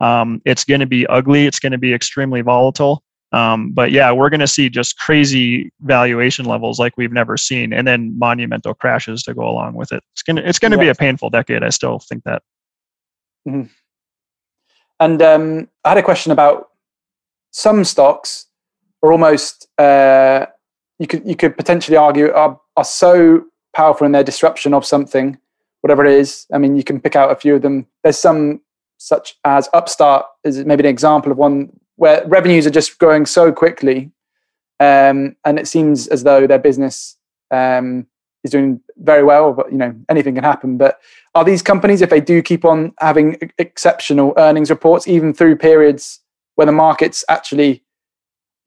Um, 0.00 0.42
it's 0.44 0.64
going 0.64 0.80
to 0.80 0.86
be 0.86 1.06
ugly. 1.06 1.46
It's 1.46 1.58
going 1.58 1.72
to 1.72 1.78
be 1.78 1.92
extremely 1.92 2.40
volatile 2.40 3.02
um, 3.34 3.72
but 3.72 3.90
yeah, 3.90 4.12
we're 4.12 4.30
going 4.30 4.40
to 4.40 4.46
see 4.46 4.70
just 4.70 4.96
crazy 4.96 5.72
valuation 5.80 6.44
levels 6.44 6.78
like 6.78 6.96
we've 6.96 7.12
never 7.12 7.36
seen, 7.36 7.72
and 7.72 7.84
then 7.84 8.16
monumental 8.16 8.74
crashes 8.74 9.24
to 9.24 9.34
go 9.34 9.42
along 9.42 9.74
with 9.74 9.90
it. 9.90 10.04
It's 10.12 10.22
gonna 10.22 10.42
it's 10.42 10.60
gonna 10.60 10.76
yeah. 10.76 10.82
be 10.82 10.88
a 10.88 10.94
painful 10.94 11.30
decade. 11.30 11.64
I 11.64 11.70
still 11.70 11.98
think 11.98 12.22
that. 12.24 12.42
Mm-hmm. 13.48 13.72
And 15.00 15.20
um, 15.20 15.68
I 15.84 15.88
had 15.90 15.98
a 15.98 16.02
question 16.02 16.30
about 16.30 16.68
some 17.50 17.82
stocks 17.82 18.46
are 19.02 19.10
almost 19.10 19.66
uh, 19.78 20.46
you 21.04 21.08
could 21.08 21.28
you 21.28 21.36
could 21.36 21.54
potentially 21.54 21.98
argue 21.98 22.32
are 22.32 22.58
are 22.78 22.84
so 22.84 23.44
powerful 23.76 24.06
in 24.06 24.12
their 24.12 24.24
disruption 24.24 24.72
of 24.72 24.86
something, 24.86 25.38
whatever 25.82 26.02
it 26.04 26.18
is. 26.18 26.46
I 26.50 26.56
mean, 26.56 26.76
you 26.76 26.82
can 26.82 26.98
pick 26.98 27.14
out 27.14 27.30
a 27.30 27.36
few 27.36 27.56
of 27.56 27.62
them. 27.62 27.86
There's 28.02 28.18
some 28.18 28.62
such 28.96 29.36
as 29.44 29.68
Upstart 29.74 30.24
is 30.44 30.64
maybe 30.64 30.84
an 30.84 30.88
example 30.88 31.30
of 31.30 31.36
one 31.36 31.78
where 31.96 32.26
revenues 32.26 32.66
are 32.66 32.70
just 32.70 32.98
growing 32.98 33.26
so 33.26 33.52
quickly, 33.52 34.10
um, 34.80 35.36
and 35.44 35.58
it 35.58 35.68
seems 35.68 36.08
as 36.08 36.22
though 36.22 36.46
their 36.46 36.58
business 36.58 37.18
um, 37.50 38.06
is 38.42 38.50
doing 38.50 38.80
very 38.96 39.24
well. 39.24 39.52
But 39.52 39.70
you 39.72 39.76
know, 39.76 39.94
anything 40.08 40.34
can 40.34 40.44
happen. 40.44 40.78
But 40.78 41.00
are 41.34 41.44
these 41.44 41.60
companies, 41.60 42.00
if 42.00 42.08
they 42.08 42.20
do 42.20 42.40
keep 42.40 42.64
on 42.64 42.94
having 42.98 43.52
exceptional 43.58 44.32
earnings 44.38 44.70
reports, 44.70 45.06
even 45.06 45.34
through 45.34 45.56
periods 45.56 46.20
where 46.54 46.66
the 46.66 46.72
market's 46.72 47.26
actually, 47.28 47.83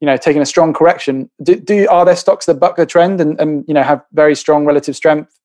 you 0.00 0.06
know, 0.06 0.16
taking 0.16 0.42
a 0.42 0.46
strong 0.46 0.72
correction, 0.72 1.30
do, 1.42 1.56
do 1.56 1.88
are 1.88 2.04
there 2.04 2.16
stocks 2.16 2.46
that 2.46 2.54
buck 2.54 2.76
the 2.76 2.86
trend 2.86 3.20
and, 3.20 3.40
and 3.40 3.64
you 3.66 3.74
know 3.74 3.82
have 3.82 4.04
very 4.12 4.34
strong 4.34 4.64
relative 4.64 4.96
strength, 4.96 5.38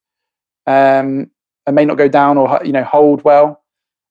um, 0.68 1.30
and 1.66 1.76
may 1.76 1.86
not 1.86 1.98
go 1.98 2.08
down 2.08 2.38
or 2.38 2.60
you 2.64 2.72
know 2.72 2.84
hold 2.84 3.24
well? 3.24 3.64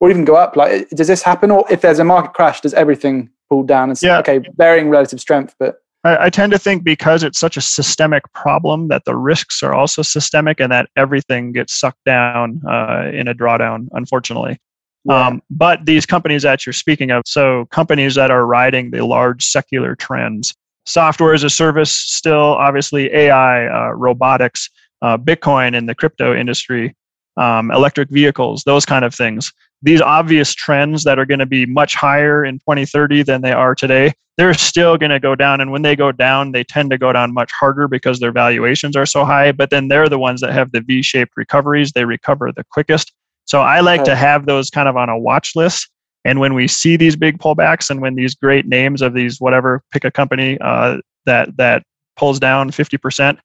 or 0.02 0.11
even 0.11 0.24
go 0.24 0.35
up? 0.35 0.57
Like, 0.57 0.90
does 0.90 1.07
this 1.07 1.22
happen? 1.22 1.52
Or 1.52 1.64
if 1.70 1.81
there's 1.81 2.00
a 2.00 2.05
market 2.05 2.35
crash, 2.35 2.61
does 2.61 2.74
everything 2.74 3.31
pull 3.48 3.62
down? 3.62 3.88
And 3.88 4.02
yeah. 4.02 4.18
okay, 4.18 4.40
varying 4.57 4.90
relative 4.90 5.20
strength, 5.20 5.55
but 5.61 5.76
I, 6.02 6.26
I, 6.26 6.31
tend 6.31 6.50
to 6.50 6.59
think 6.59 6.83
because 6.83 7.22
it's 7.22 7.38
such 7.38 7.57
a 7.57 7.61
systemic 7.61 8.24
problem 8.33 8.88
that 8.88 9.05
the 9.05 9.14
risks 9.14 9.62
are 9.62 9.72
also 9.72 10.02
systemic, 10.02 10.59
and 10.59 10.72
that 10.72 10.88
everything 10.96 11.52
gets 11.52 11.78
sucked 11.78 12.05
down 12.05 12.61
uh, 12.68 13.11
in 13.14 13.28
a 13.28 13.35
drawdown. 13.35 13.87
Unfortunately. 13.92 14.59
Yeah. 15.05 15.27
Um, 15.27 15.43
but 15.51 15.85
these 15.85 16.07
companies 16.07 16.43
that 16.43 16.65
you're 16.65 16.73
speaking 16.73 17.11
of, 17.11 17.23
so 17.27 17.67
companies 17.71 18.15
that 18.15 18.31
are 18.31 18.47
riding 18.47 18.91
the 18.91 19.05
large 19.05 19.45
secular 19.45 19.97
trends, 19.97 20.55
software 20.87 21.35
as 21.35 21.45
a 21.45 21.51
service, 21.51 21.93
still 21.93 22.55
obviously 22.55 23.12
AI, 23.12 23.67
uh, 23.67 23.91
robotics, 23.93 24.69
uh, 25.03 25.17
Bitcoin 25.19 25.75
in 25.75 25.87
the 25.87 25.95
crypto 25.95 26.35
industry, 26.35 26.95
um, 27.37 27.71
electric 27.73 28.11
vehicles, 28.11 28.62
those 28.65 28.87
kind 28.87 29.05
of 29.05 29.15
things 29.15 29.53
these 29.83 30.01
obvious 30.01 30.55
trends 30.55 31.05
that 31.05 31.19
are 31.19 31.27
going 31.27 31.41
to 31.41 31.47
be 31.47 31.67
much 31.67 31.95
higher 31.95 32.45
in 32.45 32.59
2030 32.61 33.25
than 33.25 33.43
they 33.43 33.53
are 33.53 33.75
today, 33.75 34.12
they're 34.38 34.55
still 34.55 34.97
going 34.97 35.11
to 35.11 35.21
go 35.21 35.35
down. 35.35 35.61
And 35.61 35.73
when 35.73 35.83
they 35.83 35.97
go 35.97 36.12
down, 36.12 36.53
they 36.53 36.65
tend 36.65 36.91
to 36.91 36.99
go 36.99 37.12
down 37.12 37.35
much 37.35 37.51
harder 37.59 37.88
because 37.88 38.21
their 38.21 38.33
valuations 38.33 38.97
are 38.97 39.07
so 39.07 39.25
high. 39.25 39.53
But 39.53 39.71
then 39.71 39.88
they're 39.88 40.09
the 40.09 40.19
ones 40.19 40.41
that 40.41 40.53
have 40.53 40.73
the 40.73 40.81
V 40.81 41.03
shaped 41.03 41.33
recoveries, 41.37 41.93
they 41.93 42.05
recover 42.05 42.53
the 42.53 42.65
quickest. 42.71 43.12
So 43.44 43.61
I 43.61 43.81
like 43.81 44.05
to 44.05 44.16
have 44.16 44.46
those 44.46 44.70
kind 44.70 44.88
of 44.88 44.96
on 44.96 45.09
a 45.09 45.18
watch 45.18 45.55
list. 45.55 45.88
And 46.24 46.38
when 46.38 46.55
we 46.55 46.68
see 46.68 46.96
these 46.96 47.16
big 47.16 47.38
pullbacks 47.38 47.90
and 47.90 48.00
when 48.00 48.14
these 48.14 48.35
great 48.35 48.66
names 48.66 49.02
of 49.02 49.14
these 49.14 49.40
whatever, 49.40 49.83
pick 49.92 50.05
a 50.05 50.11
company 50.11 50.59
uh, 50.61 50.98
that 51.26 51.57
that 51.57 51.83
pulls 52.16 52.38
down 52.38 52.70
50%, 52.70 53.38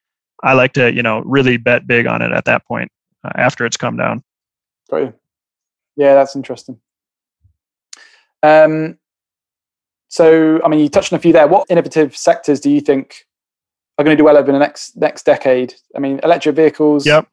I 0.44 0.54
like 0.54 0.74
to 0.74 0.94
you 0.94 1.02
know 1.02 1.22
really 1.22 1.58
bet 1.58 1.88
big 1.88 2.06
on 2.06 2.22
it 2.22 2.32
at 2.32 2.46
that 2.46 2.66
point 2.68 2.92
uh, 3.24 3.32
after 3.36 3.66
it's 3.66 3.78
come 3.78 3.98
down. 3.98 4.24
Got 4.90 5.14
yeah, 5.96 6.14
that's 6.14 6.36
interesting. 6.36 6.80
Um, 8.44 9.00
so, 10.10 10.62
I 10.64 10.70
mean, 10.70 10.80
you 10.80 10.90
touched 10.90 11.12
on 11.12 11.18
a 11.18 11.22
few 11.22 11.34
there. 11.34 11.48
What 11.48 11.66
innovative 11.70 12.16
sectors 12.16 12.60
do 12.60 12.70
you 12.70 12.80
think 12.80 13.26
are 13.98 14.06
going 14.06 14.16
to 14.16 14.22
do 14.22 14.26
well 14.26 14.38
over 14.38 14.52
the 14.52 14.60
next 14.60 14.96
next 14.96 15.26
decade? 15.26 15.74
I 15.96 16.00
mean, 16.00 16.20
electric 16.24 16.56
vehicles. 16.56 17.06
Yep. 17.06 17.28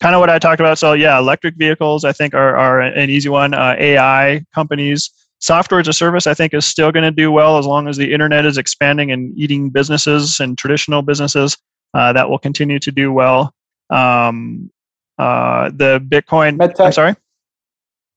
Kind 0.00 0.14
of 0.14 0.20
what 0.20 0.30
I 0.30 0.38
talked 0.38 0.60
about. 0.60 0.78
So, 0.78 0.92
yeah, 0.92 1.18
electric 1.18 1.56
vehicles, 1.56 2.04
I 2.04 2.12
think, 2.12 2.34
are, 2.34 2.56
are 2.56 2.80
an 2.80 3.10
easy 3.10 3.28
one. 3.28 3.52
Uh, 3.52 3.74
AI 3.78 4.44
companies, 4.54 5.10
software 5.40 5.80
as 5.80 5.88
a 5.88 5.92
service, 5.92 6.26
I 6.26 6.34
think, 6.34 6.54
is 6.54 6.66
still 6.66 6.92
going 6.92 7.02
to 7.02 7.10
do 7.10 7.32
well 7.32 7.58
as 7.58 7.66
long 7.66 7.88
as 7.88 7.96
the 7.96 8.12
internet 8.12 8.46
is 8.46 8.58
expanding 8.58 9.10
and 9.10 9.36
eating 9.36 9.70
businesses 9.70 10.38
and 10.38 10.56
traditional 10.56 11.02
businesses. 11.02 11.56
Uh, 11.94 12.12
that 12.12 12.28
will 12.28 12.38
continue 12.38 12.78
to 12.78 12.92
do 12.92 13.12
well. 13.12 13.52
Um, 13.90 14.70
uh, 15.18 15.70
the 15.70 16.00
Bitcoin. 16.06 16.58
MedTech. 16.58 16.86
I'm 16.86 16.92
sorry. 16.92 17.14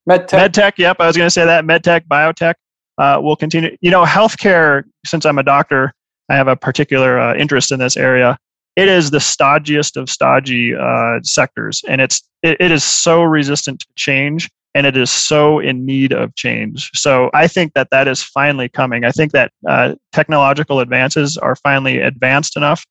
MedTech. 0.08 0.50
MedTech. 0.50 0.74
Yep, 0.78 0.98
I 1.00 1.08
was 1.08 1.18
going 1.18 1.28
to 1.28 1.32
say 1.32 1.46
that. 1.46 1.64
MedTech, 1.66 2.08
biotech 2.08 2.56
uh, 2.98 3.20
will 3.22 3.36
continue. 3.36 3.76
You 3.82 3.92
know, 3.92 4.06
healthcare. 4.06 4.84
Since 5.06 5.26
I'm 5.26 5.40
a 5.40 5.44
doctor, 5.44 5.94
I 6.30 6.36
have 6.36 6.48
a 6.48 6.56
particular 6.56 7.20
uh, 7.20 7.36
interest 7.36 7.72
in 7.72 7.80
this 7.80 7.98
area. 7.98 8.38
It 8.76 8.88
is 8.88 9.12
the 9.12 9.18
stodgiest 9.18 9.98
of 9.98 10.10
stodgy 10.10 10.74
uh, 10.76 11.20
sectors, 11.24 11.82
and 11.88 12.02
it's 12.02 12.22
it, 12.42 12.58
it 12.60 12.72
is 12.72 12.84
so 12.84 13.22
resistant 13.22 13.82
to 13.82 13.88
change, 13.96 14.50
and 14.74 14.88
it 14.88 14.96
is 14.96 15.12
so 15.12 15.60
in 15.60 15.86
need 15.86 16.14
of 16.14 16.34
change. 16.36 16.90
So 16.94 17.30
I 17.34 17.48
think 17.48 17.74
that 17.74 17.90
that 17.92 18.08
is 18.08 18.24
finally 18.24 18.70
coming. 18.70 19.04
I 19.04 19.12
think 19.12 19.34
that 19.34 19.52
uh, 19.68 19.96
technological 20.14 20.80
advances 20.80 21.38
are 21.38 21.56
finally 21.56 22.00
advanced 22.00 22.56
enough 22.56 22.86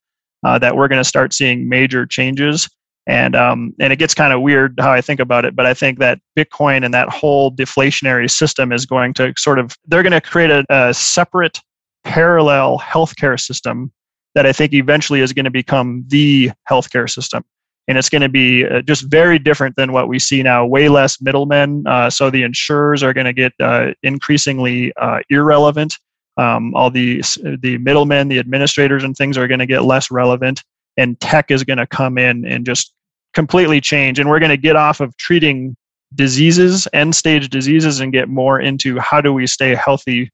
uh, 0.45 0.59
that 0.59 0.77
we're 0.77 0.89
going 0.89 1.01
to 1.01 1.09
start 1.09 1.33
seeing 1.33 1.69
major 1.69 2.07
changes 2.07 2.69
and 3.07 3.35
um, 3.35 3.75
and 3.81 3.93
it 3.93 3.97
gets 3.97 4.15
kind 4.15 4.33
of 4.33 4.41
weird 4.41 4.79
how 4.79 4.93
I 4.93 5.01
think 5.01 5.21
about 5.21 5.45
it, 5.45 5.57
but 5.57 5.67
I 5.67 5.75
think 5.75 5.99
that 5.99 6.21
Bitcoin 6.39 6.85
and 6.85 6.93
that 6.95 7.09
whole 7.09 7.51
deflationary 7.51 8.31
system 8.31 8.73
is 8.73 8.87
going 8.87 9.15
to 9.15 9.33
sort 9.37 9.59
of 9.59 9.75
they're 9.87 10.03
going 10.03 10.13
to 10.13 10.21
create 10.21 10.51
a, 10.51 10.65
a 10.71 10.95
separate 10.95 11.59
parallel 12.05 12.79
healthcare 12.79 13.39
system 13.39 13.93
that 14.35 14.47
I 14.47 14.53
think 14.53 14.73
eventually 14.73 15.21
is 15.21 15.33
going 15.33 15.45
to 15.45 15.51
become 15.51 16.05
the 16.09 16.51
healthcare 16.71 17.11
system. 17.11 17.45
And 17.89 17.99
it's 17.99 18.09
going 18.09 18.23
to 18.23 18.29
be 18.29 18.65
uh, 18.65 18.83
just 18.83 19.11
very 19.11 19.39
different 19.39 19.75
than 19.77 19.93
what 19.93 20.07
we 20.07 20.19
see 20.19 20.43
now. 20.43 20.65
Way 20.65 20.89
less 20.89 21.21
middlemen. 21.21 21.85
Uh, 21.87 22.09
so 22.09 22.31
the 22.31 22.45
insurers 22.45 23.03
are 23.03 23.13
going 23.13 23.25
to 23.25 23.33
get 23.33 23.53
uh, 23.59 23.93
increasingly 24.03 24.93
uh, 24.97 25.21
irrelevant. 25.29 25.97
Um, 26.37 26.75
all 26.77 26.91
the 26.91 27.23
the 27.61 27.79
middlemen, 27.79 28.29
the 28.29 28.39
administrators, 28.39 29.03
and 29.03 29.17
things 29.17 29.37
are 29.37 29.49
going 29.49 29.59
to 29.59 29.67
get 29.67 29.83
less 29.83 30.11
relevant. 30.11 30.63
And 30.97 31.19
tech 31.21 31.51
is 31.51 31.65
going 31.65 31.79
to 31.79 31.87
come 31.87 32.17
in 32.17 32.47
and 32.47 32.65
just 32.65 32.95
completely 33.35 33.81
change. 33.81 34.19
And 34.19 34.29
we're 34.29 34.39
going 34.39 34.51
to 34.51 34.57
get 34.57 34.77
off 34.77 35.01
of 35.01 35.17
treating 35.17 35.77
diseases, 36.15 36.89
end 36.93 37.15
stage 37.15 37.49
diseases, 37.49 38.01
and 38.01 38.13
get 38.13 38.29
more 38.29 38.61
into 38.61 38.99
how 38.99 39.21
do 39.21 39.33
we 39.33 39.47
stay 39.47 39.75
healthy 39.75 40.31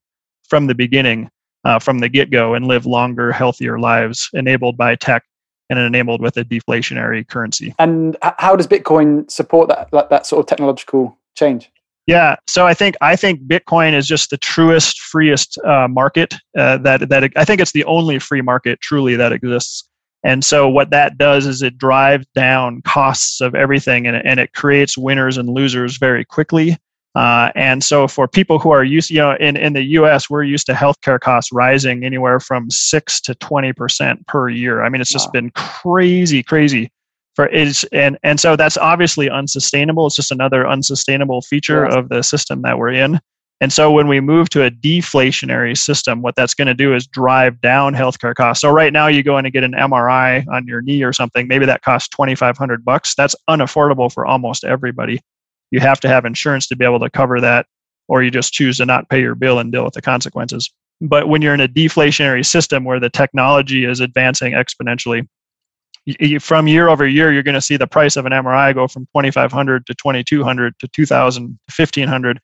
from 0.49 0.67
the 0.67 0.75
beginning, 0.75 1.29
uh, 1.67 1.81
from 1.81 1.99
the 1.99 2.09
get 2.09 2.31
go, 2.31 2.55
and 2.55 2.67
live 2.67 2.87
longer, 2.87 3.33
healthier 3.33 3.79
lives 3.79 4.31
enabled 4.33 4.77
by 4.77 4.95
tech 4.95 5.25
and 5.69 5.81
enabled 5.81 6.21
with 6.21 6.37
a 6.37 6.45
deflationary 6.45 7.27
currency. 7.27 7.75
And 7.81 8.17
how 8.23 8.55
does 8.55 8.69
Bitcoin 8.69 9.29
support 9.29 9.69
that, 9.69 9.91
that, 9.91 10.09
that 10.11 10.27
sort 10.27 10.41
of 10.41 10.47
technological 10.47 11.19
change? 11.37 11.71
Yeah, 12.07 12.37
so 12.47 12.69
I 12.69 12.73
think 12.73 12.95
I 13.01 13.17
think 13.17 13.43
Bitcoin 13.43 13.93
is 13.93 14.07
just 14.07 14.31
the 14.31 14.37
truest, 14.37 15.01
freest 15.01 15.59
uh, 15.65 15.89
market 15.89 16.35
uh, 16.57 16.79
that 16.79 17.09
that 17.09 17.33
I 17.35 17.45
think 17.45 17.61
it's 17.61 17.73
the 17.73 17.85
only 17.85 18.21
free 18.21 18.43
market 18.43 18.81
truly 18.81 19.17
that 19.17 19.33
exists. 19.33 19.89
And 20.23 20.45
so 20.45 20.69
what 20.69 20.91
that 20.91 21.19
does 21.19 21.47
is 21.47 21.63
it 21.63 21.79
drives 21.79 22.27
down 22.35 22.83
costs 22.83 23.41
of 23.41 23.57
everything 23.57 24.07
and, 24.07 24.17
and 24.25 24.39
it 24.41 24.53
creates 24.55 24.97
winners 24.97 25.37
and 25.37 25.49
losers 25.49 25.99
very 25.99 26.25
quickly. 26.25 26.77
Uh, 27.17 27.51
and 27.55 27.83
so 27.83 28.07
for 28.07 28.29
people 28.29 28.59
who 28.59 28.71
are 28.71 28.85
used, 28.85 29.11
you 29.11 29.17
know, 29.17 29.35
in, 29.41 29.57
in 29.57 29.73
the 29.73 29.83
US, 29.83 30.29
we're 30.29 30.45
used 30.45 30.67
to 30.67 30.75
healthcare 30.75 31.19
costs 31.19 31.51
rising 31.51 32.05
anywhere 32.05 32.39
from 32.39 32.69
six 32.71 33.23
to 33.23 33.35
20% 33.37 34.27
per 34.27 34.51
year. 34.51 34.83
I 34.83 34.91
mean, 34.91 35.01
it's 35.01 35.11
just 35.11 35.29
wow. 35.29 35.33
been 35.33 35.51
crazy, 35.53 36.43
crazy 36.43 36.91
for 37.35 37.47
is 37.47 37.85
and 37.93 38.19
and 38.23 38.41
so 38.41 38.57
that's 38.57 38.79
obviously 38.79 39.31
unsustainable. 39.31 40.07
It's 40.07 40.17
just 40.17 40.33
another 40.33 40.67
unsustainable 40.67 41.43
feature 41.43 41.85
of 41.85 42.09
the 42.09 42.23
system 42.23 42.63
that 42.63 42.79
we're 42.79 42.93
in. 42.93 43.21
And 43.61 43.73
so 43.73 43.91
when 43.91 44.09
we 44.09 44.21
move 44.21 44.51
to 44.51 44.65
a 44.65 44.71
deflationary 44.71 45.77
system, 45.77 46.21
what 46.21 46.35
that's 46.35 46.53
going 46.53 46.69
to 46.69 46.75
do 46.75 46.95
is 46.95 47.07
drive 47.07 47.61
down 47.63 47.95
healthcare 47.95 48.35
costs. 48.35 48.61
So 48.61 48.71
right 48.71 48.93
now 48.93 49.07
you 49.07 49.23
go 49.23 49.39
in 49.39 49.47
and 49.47 49.53
get 49.53 49.65
an 49.65 49.73
MRI 49.73 50.47
on 50.49 50.67
your 50.67 50.83
knee 50.83 51.03
or 51.03 51.15
something, 51.15 51.49
maybe 51.49 51.65
that 51.65 51.81
costs 51.81 52.11
2500 52.11 52.85
bucks. 52.85 53.15
That's 53.15 53.35
unaffordable 53.49 54.13
for 54.13 54.27
almost 54.27 54.65
everybody. 54.65 55.21
You 55.71 55.81
have 55.81 56.01
to 56.01 56.09
have 56.09 56.25
insurance 56.25 56.67
to 56.69 56.77
be 56.77 56.85
able 56.85 57.01
to 57.01 57.11
cover 57.11 57.41
that 57.41 57.67
or 58.09 58.23
you 58.23 58.31
just 58.31 58.53
choose 58.53 58.77
to 58.79 58.87
not 58.87 59.09
pay 59.09 59.21
your 59.21 59.35
bill 59.35 59.59
and 59.59 59.73
deal 59.73 59.85
with 59.85 59.95
the 59.95 60.03
consequences. 60.03 60.71
But 61.01 61.29
when 61.29 61.43
you're 61.43 61.55
in 61.55 61.61
a 61.61 61.69
deflationary 61.69 62.45
system 62.47 62.85
where 62.85 63.01
the 63.01 63.11
technology 63.11 63.85
is 63.85 64.01
advancing 64.01 64.53
exponentially, 64.53 65.29
from 66.41 66.69
year 66.69 66.89
over 66.89 67.07
year, 67.07 67.33
you're 67.33 67.43
going 67.43 67.57
to 67.57 67.61
see 67.61 67.77
the 67.77 67.87
price 67.87 68.17
of 68.17 68.27
an 68.27 68.33
MRI 68.33 68.73
go 68.73 68.87
from 68.87 69.07
2,500 69.07 69.87
to 69.87 69.95
2,200 69.95 70.79
to 70.79 70.89
2,000 70.89 71.43
to 71.47 71.83
1,500 71.83 72.41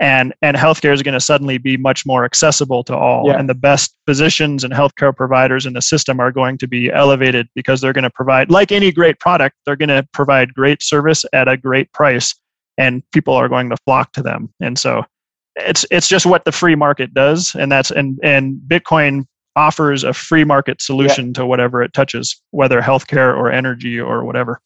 and 0.00 0.32
and 0.40 0.56
healthcare 0.56 0.94
is 0.94 1.02
going 1.02 1.14
to 1.14 1.20
suddenly 1.20 1.58
be 1.58 1.76
much 1.76 2.06
more 2.06 2.24
accessible 2.24 2.82
to 2.82 2.96
all 2.96 3.26
yeah. 3.26 3.38
and 3.38 3.48
the 3.48 3.54
best 3.54 3.94
physicians 4.06 4.64
and 4.64 4.72
healthcare 4.72 5.14
providers 5.14 5.66
in 5.66 5.74
the 5.74 5.82
system 5.82 6.18
are 6.18 6.32
going 6.32 6.56
to 6.56 6.66
be 6.66 6.90
elevated 6.90 7.46
because 7.54 7.80
they're 7.80 7.92
going 7.92 8.04
to 8.04 8.10
provide 8.10 8.50
like 8.50 8.72
any 8.72 8.90
great 8.90 9.20
product 9.20 9.54
they're 9.66 9.76
going 9.76 9.90
to 9.90 10.06
provide 10.12 10.54
great 10.54 10.82
service 10.82 11.24
at 11.34 11.48
a 11.48 11.56
great 11.56 11.92
price 11.92 12.34
and 12.80 13.02
people 13.12 13.34
are 13.34 13.48
going 13.48 13.70
to 13.70 13.76
flock 13.84 14.12
to 14.12 14.22
them 14.22 14.52
and 14.60 14.78
so 14.78 15.04
it's 15.56 15.84
it's 15.90 16.08
just 16.08 16.26
what 16.26 16.44
the 16.44 16.52
free 16.52 16.74
market 16.74 17.12
does 17.14 17.54
and 17.54 17.70
that's 17.70 17.90
and 17.90 18.18
and 18.22 18.60
bitcoin 18.66 19.24
offers 19.56 20.04
a 20.04 20.12
free 20.12 20.44
market 20.44 20.80
solution 20.80 21.26
yeah. 21.28 21.32
to 21.32 21.46
whatever 21.46 21.82
it 21.82 21.92
touches 21.92 22.40
whether 22.50 22.80
healthcare 22.80 23.36
or 23.36 23.50
energy 23.50 23.98
or 24.00 24.24
whatever 24.24 24.60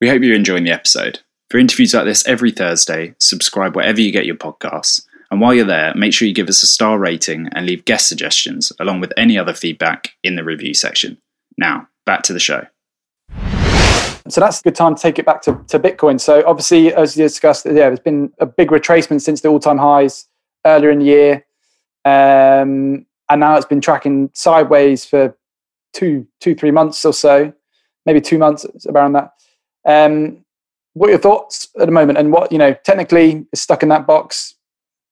we 0.00 0.08
hope 0.08 0.22
you're 0.22 0.34
enjoying 0.34 0.64
the 0.64 0.72
episode 0.72 1.20
for 1.50 1.58
interviews 1.58 1.94
like 1.94 2.04
this 2.04 2.26
every 2.26 2.50
Thursday, 2.50 3.14
subscribe 3.18 3.76
wherever 3.76 4.00
you 4.00 4.10
get 4.10 4.26
your 4.26 4.36
podcasts. 4.36 5.02
And 5.30 5.40
while 5.40 5.54
you're 5.54 5.64
there, 5.64 5.94
make 5.94 6.12
sure 6.12 6.26
you 6.26 6.34
give 6.34 6.48
us 6.48 6.62
a 6.62 6.66
star 6.66 6.98
rating 6.98 7.48
and 7.52 7.66
leave 7.66 7.84
guest 7.84 8.08
suggestions 8.08 8.72
along 8.78 9.00
with 9.00 9.12
any 9.16 9.38
other 9.38 9.54
feedback 9.54 10.10
in 10.22 10.36
the 10.36 10.44
review 10.44 10.74
section. 10.74 11.18
Now, 11.58 11.88
back 12.04 12.22
to 12.24 12.32
the 12.32 12.40
show. 12.40 12.66
So 14.28 14.40
that's 14.40 14.60
a 14.60 14.62
good 14.62 14.74
time 14.74 14.94
to 14.94 15.02
take 15.02 15.18
it 15.18 15.26
back 15.26 15.42
to, 15.42 15.60
to 15.68 15.78
Bitcoin. 15.78 16.20
So 16.20 16.42
obviously, 16.46 16.92
as 16.94 17.16
you 17.16 17.24
discussed, 17.24 17.66
yeah, 17.66 17.72
there's 17.72 18.00
been 18.00 18.32
a 18.38 18.46
big 18.46 18.70
retracement 18.70 19.22
since 19.22 19.40
the 19.40 19.48
all-time 19.48 19.78
highs 19.78 20.26
earlier 20.64 20.90
in 20.90 20.98
the 20.98 21.04
year, 21.04 21.46
um, 22.04 23.06
and 23.28 23.40
now 23.40 23.56
it's 23.56 23.66
been 23.66 23.80
tracking 23.80 24.30
sideways 24.34 25.04
for 25.04 25.36
two, 25.92 26.26
two, 26.40 26.54
three 26.54 26.70
months 26.70 27.04
or 27.04 27.12
so, 27.12 27.52
maybe 28.04 28.20
two 28.20 28.38
months 28.38 28.66
around 28.86 29.12
that. 29.12 29.32
Um, 29.86 30.44
what 30.94 31.08
are 31.08 31.10
your 31.10 31.20
thoughts 31.20 31.68
at 31.78 31.86
the 31.86 31.92
moment? 31.92 32.18
And 32.18 32.32
what 32.32 32.50
you 32.50 32.58
know 32.58 32.74
technically 32.84 33.46
is 33.52 33.60
stuck 33.60 33.82
in 33.82 33.88
that 33.90 34.06
box. 34.06 34.54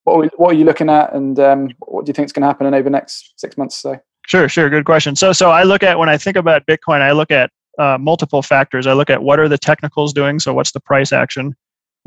What 0.05 0.14
are, 0.14 0.20
we, 0.20 0.31
what 0.37 0.55
are 0.55 0.59
you 0.59 0.64
looking 0.64 0.88
at? 0.90 1.14
And 1.14 1.38
um, 1.38 1.70
what 1.79 2.05
do 2.05 2.11
you 2.11 2.14
think 2.14 2.27
is 2.27 2.33
going 2.33 2.42
to 2.42 2.46
happen 2.46 2.66
in 2.66 2.74
over 2.74 2.85
the 2.85 2.90
next 2.90 3.38
six 3.38 3.57
months 3.57 3.85
or 3.85 3.96
so? 3.96 4.00
Sure 4.27 4.48
sure. 4.48 4.70
Good 4.70 4.85
question. 4.85 5.16
So 5.16 5.33
so 5.33 5.50
i 5.50 5.62
look 5.62 5.83
at 5.83 5.98
when 5.98 6.09
i 6.09 6.16
think 6.16 6.37
about 6.37 6.66
bitcoin 6.66 7.00
i 7.00 7.12
look 7.12 7.31
at 7.31 7.50
uh, 7.78 7.98
multiple 7.98 8.42
factors. 8.42 8.87
I 8.87 8.92
look 8.92 9.10
at 9.10 9.22
what 9.22 9.38
are 9.38 9.48
the 9.48 9.58
technicals 9.58 10.12
doing 10.12 10.40
so 10.40 10.54
what's 10.54 10.72
the 10.72 10.80
price 10.80 11.12
action? 11.12 11.54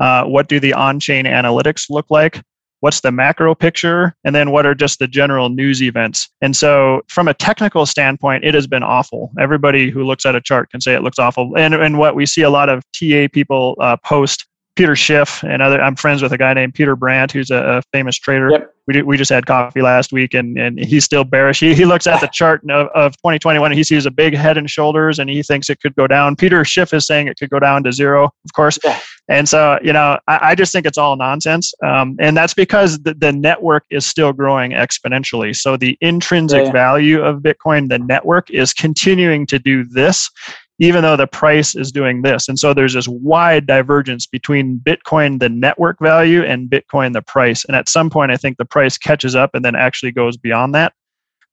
Uh, 0.00 0.24
what 0.24 0.48
do 0.48 0.60
the 0.60 0.72
on-chain 0.72 1.24
analytics 1.24 1.90
look 1.90 2.06
like? 2.10 2.42
What's 2.80 3.00
the 3.00 3.10
macro 3.10 3.54
picture? 3.54 4.14
And 4.24 4.34
then 4.34 4.52
what 4.52 4.64
are 4.64 4.74
just 4.74 5.00
the 5.00 5.08
general 5.08 5.48
news 5.48 5.82
events? 5.82 6.30
And 6.40 6.56
so 6.56 7.02
from 7.08 7.26
a 7.26 7.34
technical 7.34 7.86
standpoint 7.86 8.44
it 8.44 8.54
has 8.54 8.66
been 8.66 8.84
awful. 8.84 9.32
Everybody 9.38 9.90
who 9.90 10.04
looks 10.04 10.24
at 10.24 10.36
a 10.36 10.40
chart 10.40 10.70
can 10.70 10.80
say 10.80 10.94
it 10.94 11.02
looks 11.02 11.18
awful. 11.18 11.56
And, 11.56 11.74
and 11.74 11.98
what 11.98 12.14
we 12.14 12.24
see 12.24 12.42
a 12.42 12.50
lot 12.50 12.68
of 12.68 12.84
ta 12.92 13.26
people 13.32 13.76
uh, 13.80 13.96
post 14.04 14.46
peter 14.78 14.96
schiff 14.96 15.42
and 15.44 15.60
other 15.60 15.80
i'm 15.80 15.96
friends 15.96 16.22
with 16.22 16.32
a 16.32 16.38
guy 16.38 16.54
named 16.54 16.74
peter 16.74 16.96
brandt 16.96 17.32
who's 17.32 17.50
a, 17.50 17.56
a 17.56 17.82
famous 17.92 18.16
trader 18.16 18.50
yep 18.50 18.74
we, 18.88 19.02
we 19.02 19.16
just 19.18 19.30
had 19.30 19.46
coffee 19.46 19.82
last 19.82 20.12
week 20.12 20.32
and, 20.32 20.58
and 20.58 20.78
he's 20.78 21.04
still 21.04 21.22
bearish. 21.22 21.60
He, 21.60 21.74
he 21.74 21.84
looks 21.84 22.06
at 22.06 22.20
the 22.22 22.26
chart 22.32 22.62
of, 22.70 22.88
of 22.94 23.12
2021 23.18 23.70
and 23.70 23.76
he 23.76 23.84
sees 23.84 24.06
a 24.06 24.10
big 24.10 24.34
head 24.34 24.56
and 24.56 24.68
shoulders 24.68 25.18
and 25.18 25.28
he 25.28 25.42
thinks 25.42 25.68
it 25.68 25.80
could 25.80 25.94
go 25.94 26.06
down. 26.06 26.34
Peter 26.34 26.64
Schiff 26.64 26.94
is 26.94 27.06
saying 27.06 27.28
it 27.28 27.36
could 27.38 27.50
go 27.50 27.60
down 27.60 27.84
to 27.84 27.92
zero, 27.92 28.24
of 28.24 28.52
course. 28.56 28.78
Yeah. 28.82 28.98
And 29.28 29.46
so, 29.46 29.78
you 29.82 29.92
know, 29.92 30.18
I, 30.26 30.38
I, 30.40 30.54
just 30.54 30.72
think 30.72 30.86
it's 30.86 30.96
all 30.96 31.14
nonsense. 31.16 31.74
Um, 31.84 32.16
and 32.18 32.34
that's 32.34 32.54
because 32.54 32.98
the, 33.00 33.12
the 33.12 33.30
network 33.30 33.84
is 33.90 34.06
still 34.06 34.32
growing 34.32 34.70
exponentially. 34.70 35.54
So 35.54 35.76
the 35.76 35.98
intrinsic 36.00 36.64
yeah. 36.64 36.72
value 36.72 37.22
of 37.22 37.42
Bitcoin, 37.42 37.90
the 37.90 37.98
network, 37.98 38.48
is 38.48 38.72
continuing 38.72 39.44
to 39.48 39.58
do 39.58 39.84
this 39.84 40.30
even 40.78 41.02
though 41.02 41.16
the 41.16 41.26
price 41.26 41.74
is 41.74 41.90
doing 41.90 42.22
this. 42.22 42.48
And 42.48 42.58
so 42.58 42.72
there's 42.72 42.94
this 42.94 43.08
wide 43.08 43.66
divergence 43.66 44.26
between 44.26 44.78
Bitcoin, 44.78 45.40
the 45.40 45.48
network 45.48 45.98
value, 46.00 46.44
and 46.44 46.70
Bitcoin, 46.70 47.12
the 47.12 47.22
price. 47.22 47.64
And 47.64 47.74
at 47.74 47.88
some 47.88 48.10
point, 48.10 48.30
I 48.30 48.36
think 48.36 48.58
the 48.58 48.64
price 48.64 48.96
catches 48.96 49.34
up 49.34 49.54
and 49.54 49.64
then 49.64 49.74
actually 49.74 50.12
goes 50.12 50.36
beyond 50.36 50.74
that. 50.74 50.92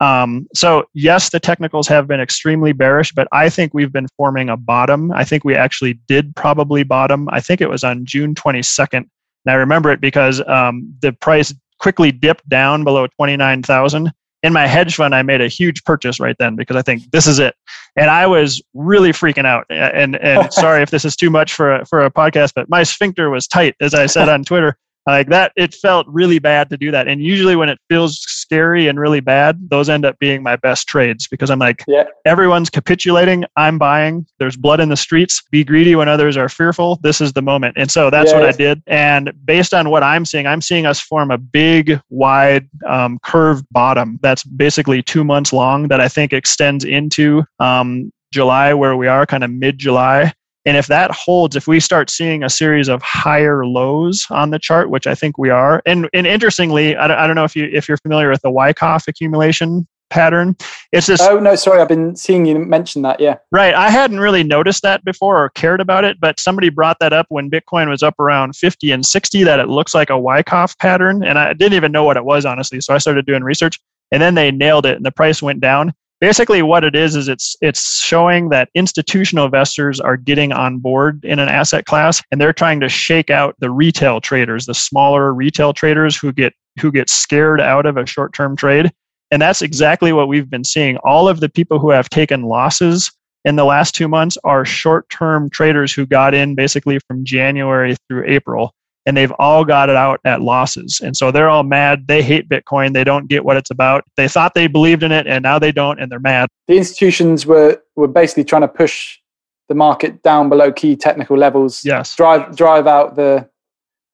Um, 0.01 0.45
so, 0.53 0.85
yes, 0.93 1.29
the 1.29 1.39
technicals 1.39 1.88
have 1.88 2.07
been 2.07 2.19
extremely 2.19 2.73
bearish, 2.73 3.13
but 3.13 3.27
I 3.31 3.49
think 3.49 3.73
we've 3.73 3.93
been 3.93 4.07
forming 4.17 4.49
a 4.49 4.57
bottom. 4.57 5.11
I 5.13 5.23
think 5.23 5.43
we 5.43 5.55
actually 5.55 5.93
did 6.07 6.35
probably 6.35 6.83
bottom. 6.83 7.29
I 7.31 7.39
think 7.39 7.61
it 7.61 7.69
was 7.69 7.83
on 7.83 8.05
June 8.05 8.35
22nd. 8.35 8.93
And 8.93 9.07
I 9.47 9.53
remember 9.53 9.91
it 9.91 10.01
because 10.01 10.41
um, 10.47 10.93
the 11.01 11.13
price 11.13 11.53
quickly 11.79 12.11
dipped 12.11 12.47
down 12.49 12.83
below 12.83 13.07
29,000 13.07 14.11
in 14.45 14.53
my 14.53 14.67
hedge 14.67 14.95
fund, 14.95 15.15
I 15.15 15.23
made 15.23 15.41
a 15.41 15.47
huge 15.47 15.84
purchase 15.84 16.19
right 16.19 16.36
then 16.38 16.55
because 16.55 16.75
I 16.75 16.84
think 16.84 17.10
this 17.12 17.25
is 17.25 17.39
it, 17.39 17.55
and 17.95 18.12
I 18.12 18.27
was 18.27 18.62
really 18.75 19.12
freaking 19.12 19.45
out. 19.45 19.65
And 19.69 20.15
and 20.17 20.53
sorry 20.53 20.84
if 20.84 20.91
this 20.91 21.03
is 21.03 21.15
too 21.15 21.31
much 21.31 21.53
for 21.53 21.77
a, 21.77 21.86
for 21.86 22.05
a 22.05 22.12
podcast, 22.12 22.53
but 22.55 22.69
my 22.69 22.84
sphincter 22.84 23.31
was 23.31 23.47
tight, 23.47 23.75
as 23.81 23.95
I 23.95 24.05
said 24.05 24.29
on 24.29 24.43
Twitter 24.43 24.77
like 25.13 25.30
that 25.30 25.52
it 25.56 25.74
felt 25.74 26.08
really 26.08 26.39
bad 26.39 26.70
to 26.70 26.78
do 26.78 26.91
that. 26.91 27.08
And 27.08 27.22
usually 27.22 27.56
when 27.56 27.70
it 27.70 27.80
feels 27.89 28.20
scary 28.20 28.88
and 28.88 29.00
really 29.00 29.20
bad 29.20 29.70
those 29.70 29.89
end 29.89 30.06
up 30.06 30.18
being 30.20 30.44
my 30.44 30.56
best 30.56 30.88
trades 30.88 31.28
because 31.28 31.50
i'm 31.50 31.60
like 31.60 31.84
yeah. 31.88 32.04
everyone's 32.26 32.70
capitulating. 32.70 33.46
I'm 33.56 33.78
buying. 33.78 34.26
There's 34.39 34.58
blood 34.58 34.80
in 34.80 34.89
the 34.89 34.98
streets. 34.98 35.41
Be 35.52 35.63
greedy 35.63 35.96
when 35.96 36.08
others 36.08 36.38
are 36.38 36.50
fearful. 36.50 37.00
This 37.02 37.22
is 37.22 37.34
the 37.34 37.41
moment. 37.41 37.76
And 37.78 37.89
so 37.89 38.10
that's 38.10 38.32
yeah. 38.32 38.39
what 38.39 38.50
i 38.50 38.52
did. 38.52 38.82
And 38.88 39.34
based 39.46 39.74
on 39.74 39.89
what 39.89 40.04
i'm 40.04 40.26
seeing 40.26 40.48
i'm 40.48 40.62
seeing 40.62 40.86
us 40.86 41.00
form 41.00 41.32
a 41.32 41.38
big 41.38 42.00
wide 42.10 42.68
um, 42.86 43.20
curved 43.24 43.65
bottom 43.72 44.20
that's 44.22 44.44
basically 44.44 45.02
two 45.02 45.24
months 45.24 45.52
long 45.54 45.88
that 45.88 46.00
i 46.00 46.08
think 46.08 46.34
extends 46.34 46.84
into 46.84 47.44
um, 47.60 48.12
july 48.32 48.74
where 48.74 48.96
we 48.96 49.08
are 49.08 49.26
kind 49.26 49.44
of 49.44 49.52
mid 49.52 49.78
july 49.78 50.34
and 50.65 50.78
if 50.78 50.88
that 50.88 51.12
holds, 51.12 51.56
if 51.56 51.67
we 51.67 51.80
start 51.80 52.10
seeing 52.10 52.43
a 52.43 52.49
series 52.49 52.88
of 52.88 53.01
higher 53.01 53.65
lows 53.65 54.25
on 54.32 54.49
the 54.49 54.60
chart, 54.60 54.89
which 54.89 55.06
I 55.06 55.13
think 55.13 55.38
we 55.38 55.49
are, 55.49 55.82
and, 55.86 56.10
and 56.13 56.25
interestingly, 56.25 56.95
I 56.95 57.08
don't, 57.08 57.17
I 57.17 57.28
don't 57.28 57.36
know 57.36 57.43
if 57.43 57.56
you 57.56 57.69
if 57.71 57.88
you're 57.88 57.97
familiar 57.97 58.30
with 58.30 58.41
the 58.41 58.49
Wyckoff 58.49 59.08
accumulation 59.08 59.88
pattern. 60.10 60.56
It's 60.91 61.08
this. 61.08 61.21
Oh 61.21 61.39
no, 61.39 61.56
sorry, 61.56 61.82
I've 61.82 61.88
been 61.88 62.15
seeing 62.15 62.45
you 62.45 62.58
mention 62.58 63.04
that. 63.04 63.19
Yeah. 63.19 63.38
Right, 63.51 63.73
I 63.73 63.89
hadn't 63.89 64.19
really 64.19 64.43
noticed 64.43 64.82
that 64.82 65.04
before 65.06 65.43
or 65.43 65.49
cared 65.49 65.82
about 65.82 66.04
it, 66.04 66.19
but 66.19 66.39
somebody 66.39 66.69
brought 66.69 66.97
that 66.99 67.13
up 67.13 67.28
when 67.30 67.49
Bitcoin 67.49 67.89
was 67.89 68.01
up 68.01 68.19
around 68.19 68.56
50 68.56 68.91
and 68.91 69.06
60. 69.06 69.43
That 69.43 69.60
it 69.60 69.67
looks 69.67 69.93
like 69.93 70.10
a 70.10 70.17
Wyckoff 70.17 70.78
pattern, 70.80 71.23
and 71.23 71.38
I 71.38 71.54
didn't 71.54 71.73
even 71.73 71.91
know 71.91 72.04
what 72.04 72.17
it 72.17 72.25
was 72.25 72.45
honestly. 72.45 72.82
So 72.82 72.93
I 72.93 72.97
started 72.97 73.25
doing 73.25 73.43
research 73.43 73.80
and 74.12 74.21
then 74.21 74.36
they 74.36 74.51
nailed 74.51 74.86
it 74.86 74.95
and 74.95 75.06
the 75.06 75.12
price 75.12 75.41
went 75.41 75.60
down 75.60 75.93
basically 76.21 76.62
what 76.62 76.84
it 76.84 76.95
is 76.95 77.15
is 77.15 77.28
it's 77.28 77.56
it's 77.62 77.99
showing 77.99 78.49
that 78.49 78.69
institutional 78.75 79.45
investors 79.45 79.99
are 79.99 80.17
getting 80.17 80.51
on 80.51 80.80
board 80.80 81.23
in 81.25 81.39
an 81.39 81.49
asset 81.49 81.86
class 81.86 82.21
and 82.32 82.39
they're 82.39 82.54
trying 82.54 82.80
to 82.80 82.89
shake 82.89 83.30
out 83.30 83.56
the 83.60 83.69
retail 83.69 84.21
traders 84.21 84.65
the 84.65 84.73
smaller 84.73 85.34
retail 85.34 85.73
traders 85.73 86.17
who 86.17 86.32
get 86.32 86.54
who 86.80 86.91
get 86.91 87.10
scared 87.10 87.62
out 87.62 87.86
of 87.86 87.97
a 87.97 88.06
short-term 88.06 88.56
trade. 88.56 88.91
And 89.32 89.41
that's 89.41 89.62
exactly 89.62 90.13
what 90.13 90.28
we've 90.28 90.49
been 90.49 90.63
seeing. 90.63 90.97
All 90.97 91.28
of 91.28 91.39
the 91.39 91.49
people 91.49 91.80
who 91.80 91.89
have 91.89 92.10
taken 92.10 92.43
losses 92.43 93.12
in 93.43 93.56
the 93.56 93.65
last 93.65 93.95
2 93.95 94.08
months 94.08 94.38
are 94.43 94.65
short-term 94.65 95.49
traders 95.49 95.93
who 95.93 96.06
got 96.06 96.34
in 96.34 96.56
basically 96.56 96.99
from 97.08 97.23
January 97.25 97.95
through 98.08 98.25
April 98.28 98.73
and 99.06 99.15
they've 99.15 99.32
all 99.38 99.63
got 99.63 99.89
it 99.89 99.96
out 99.96 100.20
at 100.26 100.41
losses. 100.41 101.00
And 101.04 101.15
so 101.15 101.32
they're 101.32 101.50
all 101.50 101.63
mad. 101.63 102.08
They 102.08 102.22
hate 102.22 102.50
Bitcoin. 102.50 102.94
They 102.94 103.04
don't 103.04 103.28
get 103.28 103.46
what 103.46 103.58
it's 103.58 103.70
about. 103.70 104.04
They 104.18 104.28
thought 104.28 104.54
they 104.56 104.68
believed 104.68 105.04
in 105.04 105.12
it 105.12 105.28
and 105.28 105.44
now 105.44 105.60
they 105.60 105.72
don't 105.72 106.00
and 106.00 106.12
they're 106.12 106.20
mad. 106.20 106.50
The 106.68 106.78
institutions 106.78 107.46
were, 107.46 107.82
were 107.96 108.08
basically 108.08 108.46
trying 108.46 108.63
to 108.63 108.68
push 108.68 109.20
the 109.68 109.76
market 109.76 110.22
down 110.24 110.50
below 110.50 110.72
key 110.72 110.96
technical 110.96 111.38
levels. 111.38 111.84
Yes. 111.84 112.15
Drive 112.15 112.56
drive 112.56 112.88
out 112.88 113.15
the 113.15 113.50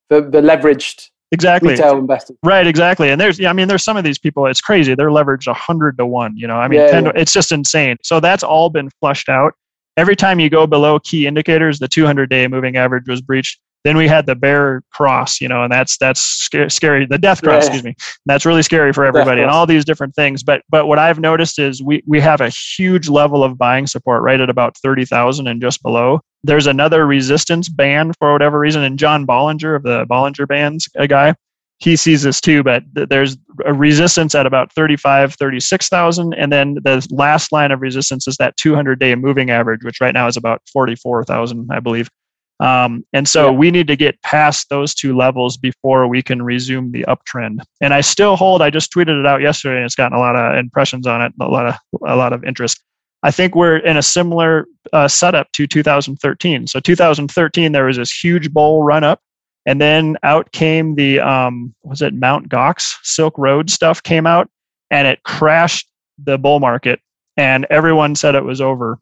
the, 0.10 0.22
the 0.22 0.42
leveraged 0.42 1.10
exactly 1.32 1.72
retail 1.72 1.98
investors. 1.98 2.38
Right, 2.44 2.68
exactly. 2.68 3.10
And 3.10 3.20
there's, 3.20 3.40
yeah, 3.40 3.50
I 3.50 3.54
mean, 3.54 3.68
there's 3.68 3.84
some 3.84 3.98
of 3.98 4.04
these 4.04 4.20
people. 4.20 4.46
It's 4.46 4.62
crazy. 4.62 4.94
They're 4.94 5.10
leveraged 5.10 5.48
a 5.48 5.54
hundred 5.54 5.98
to 5.98 6.06
one. 6.06 6.36
You 6.36 6.48
know, 6.48 6.58
I 6.58 6.68
mean, 6.68 6.82
Yeah, 6.82 6.92
10 6.92 7.06
yeah. 7.06 7.12
To, 7.12 7.20
it's 7.20 7.34
just 7.34 7.52
insane. 7.52 7.98
So 8.04 8.20
that's 8.20 8.44
all 8.44 8.70
been 8.70 8.90
flushed 9.00 9.30
out. 9.30 9.54
Every 9.98 10.16
time 10.16 10.40
you 10.40 10.50
go 10.50 10.68
below 10.68 11.00
key 11.00 11.28
indicators, 11.28 11.80
the 11.80 11.88
200 11.88 12.30
day 12.30 12.48
moving 12.48 12.78
average 12.78 13.08
was 13.08 13.22
breached. 13.22 13.60
Then 13.84 13.98
we 13.98 14.08
had 14.08 14.26
the 14.28 14.36
bear 14.36 14.84
cross, 14.92 15.42
you 15.42 15.48
know, 15.48 15.64
and 15.64 15.72
that's 15.72 15.98
that's 15.98 16.22
sca- 16.22 16.70
scary. 16.70 17.06
The 17.06 17.18
death 17.18 17.42
cross, 17.42 17.64
Yeah. 17.64 17.68
excuse 17.68 17.84
me. 17.84 17.96
That's 18.26 18.46
really 18.46 18.62
scary 18.62 18.94
for 18.94 19.04
everybody, 19.06 19.42
and 19.42 19.50
all 19.52 19.66
these 19.66 19.86
different 19.86 20.14
things. 20.16 20.44
But 20.44 20.62
but 20.70 20.86
what 20.88 21.00
I've 21.00 21.20
noticed 21.20 21.58
is 21.60 21.82
we 21.82 22.04
we 22.06 22.20
have 22.22 22.42
a 22.42 22.50
huge 22.50 23.10
level 23.10 23.44
of 23.44 23.58
buying 23.58 23.88
support 23.88 24.22
right 24.22 24.40
at 24.40 24.50
about 24.50 24.78
thirty 24.78 25.06
thousand 25.06 25.48
and 25.48 25.62
just 25.62 25.82
below. 25.82 26.20
There's 26.44 26.68
another 26.68 27.06
resistance 27.06 27.70
band 27.70 28.14
for 28.20 28.32
whatever 28.32 28.60
reason, 28.60 28.84
and 28.84 28.98
John 29.00 29.26
Bollinger 29.26 29.76
of 29.76 29.84
the 29.84 30.06
Bollinger 30.06 30.48
Bands, 30.48 30.88
a 30.96 31.08
guy, 31.08 31.36
he 31.82 31.96
sees 31.96 32.22
this 32.22 32.40
too, 32.40 32.62
but 32.64 32.84
th- 32.96 33.10
there's 33.10 33.38
a 33.66 33.74
resistance 33.74 34.36
at 34.36 34.46
about 34.46 34.72
35, 34.74 35.34
36,000. 35.36 36.34
And 36.34 36.52
then 36.52 36.76
the 36.76 37.06
last 37.10 37.52
line 37.52 37.72
of 37.72 37.82
resistance 37.82 38.28
is 38.28 38.38
that 38.38 38.56
200 38.58 39.00
day 39.00 39.16
moving 39.16 39.50
average, 39.50 39.84
which 39.84 40.00
right 40.00 40.14
now 40.14 40.28
is 40.28 40.38
about 40.38 40.62
44,000, 40.72 41.70
I 41.72 41.80
believe. 41.80 42.08
Um, 42.62 43.04
and 43.12 43.28
so 43.28 43.46
Yeah. 43.50 43.58
we 43.58 43.72
need 43.72 43.88
to 43.88 43.96
get 43.96 44.22
past 44.22 44.70
those 44.70 44.94
two 44.94 45.16
levels 45.16 45.58
before 45.58 46.08
we 46.08 46.22
can 46.22 46.42
resume 46.44 46.92
the 46.92 47.04
uptrend. 47.08 47.62
And 47.82 47.94
I 47.94 48.02
still 48.02 48.36
hold, 48.36 48.62
I 48.62 48.70
just 48.70 48.94
tweeted 48.94 49.20
it 49.20 49.26
out 49.26 49.42
yesterday 49.42 49.78
and 49.78 49.86
it's 49.86 49.96
gotten 49.96 50.16
a 50.16 50.20
lot 50.20 50.36
of 50.36 50.58
impressions 50.58 51.08
on 51.08 51.22
it, 51.22 51.34
a 51.42 51.48
lot 51.48 51.66
of, 51.66 51.76
a 52.08 52.16
lot 52.16 52.34
of 52.34 52.44
interest. 52.44 52.82
I 53.24 53.32
think 53.32 53.56
we're 53.56 53.78
in 53.78 53.98
a 53.98 54.02
similar 54.02 54.68
uh, 54.94 55.08
setup 55.08 55.52
to 55.54 55.68
2013. 55.68 56.68
So 56.68 56.80
2013, 56.80 57.72
there 57.72 57.86
was 57.86 57.98
this 57.98 58.12
huge 58.12 58.52
bull 58.54 58.84
run 58.84 59.04
up 59.04 59.22
and 59.66 59.80
then 59.80 60.18
out 60.24 60.52
came 60.52 60.96
the 60.96 61.20
um, 61.20 61.74
was 61.84 62.02
it 62.02 62.14
Mount 62.14 62.50
Gox 62.50 62.96
Silk 63.04 63.38
Road 63.38 63.70
stuff 63.70 64.02
came 64.02 64.26
out, 64.26 64.50
and 64.90 65.08
it 65.08 65.22
crashed 65.24 65.88
the 66.24 66.38
bull 66.38 66.60
market, 66.60 67.00
and 67.38 67.66
everyone 67.70 68.16
said 68.16 68.36
it 68.36 68.44
was 68.44 68.60
over, 68.62 69.00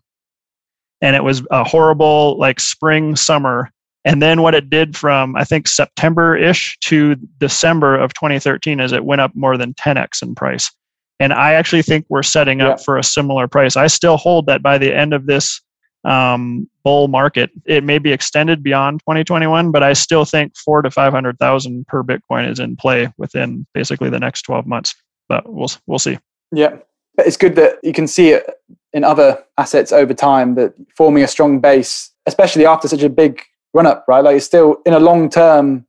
and 1.02 1.16
it 1.16 1.24
was 1.24 1.42
a 1.52 1.64
horrible 1.64 2.38
like 2.38 2.60
spring 2.60 3.16
summer. 3.16 3.72
And 4.06 4.22
then 4.22 4.42
what 4.42 4.56
it 4.56 4.70
did 4.70 4.96
from 4.96 5.36
I 5.36 5.44
think 5.44 5.68
September 5.68 6.36
ish 6.36 6.78
to 6.86 7.16
December 7.38 7.98
of 7.98 8.14
2013 8.14 8.80
is 8.80 8.92
it 8.92 9.06
went 9.06 9.22
up 9.22 9.36
more 9.36 9.58
than 9.58 9.74
10x 9.74 10.22
in 10.24 10.36
price. 10.36 10.72
And 11.20 11.34
I 11.34 11.54
actually 11.54 11.82
think 11.82 12.06
we're 12.10 12.24
setting 12.24 12.62
up 12.62 12.78
Yeah. 12.80 12.84
for 12.84 12.98
a 12.98 13.04
similar 13.04 13.48
price. 13.48 13.76
I 13.76 13.88
still 13.88 14.16
hold 14.18 14.46
that 14.46 14.64
by 14.64 14.78
the 14.78 14.96
end 14.96 15.14
of 15.14 15.26
this 15.26 15.62
um, 16.06 16.70
bull 16.86 17.10
market. 17.10 17.52
It 17.66 17.84
may 17.84 18.00
be 18.00 18.14
extended 18.14 18.64
beyond 18.64 19.02
2021, 19.02 19.70
but 19.72 19.84
I 19.84 19.92
still 19.92 20.24
think 20.24 20.56
four 20.56 20.82
to 20.82 20.90
500,000 20.90 21.88
per 21.88 22.04
Bitcoin 22.04 22.50
is 22.50 22.60
in 22.60 22.78
play 22.78 23.12
within 23.18 23.68
basically 23.74 24.10
the 24.10 24.20
next 24.20 24.44
12 24.44 24.66
months. 24.66 24.96
But 25.28 25.52
we'll 25.52 25.70
we'll 25.88 26.00
see. 26.00 26.18
Yeah. 26.54 26.78
It's 27.18 27.36
good 27.36 27.56
that 27.58 27.80
you 27.84 27.92
can 27.92 28.08
see 28.08 28.30
it 28.30 28.50
in 28.94 29.04
other 29.04 29.44
assets 29.58 29.92
over 29.92 30.14
time 30.14 30.56
that 30.56 30.74
forming 30.96 31.24
a 31.24 31.28
strong 31.28 31.60
base, 31.60 32.12
especially 32.26 32.66
after 32.66 32.88
such 32.88 33.04
a 33.04 33.10
big 33.10 33.42
run 33.74 33.86
up, 33.86 34.06
right? 34.08 34.24
Like 34.24 34.38
it's 34.38 34.46
still 34.46 34.78
in 34.86 34.94
a 34.94 35.00
long 35.00 35.30
term, 35.30 35.86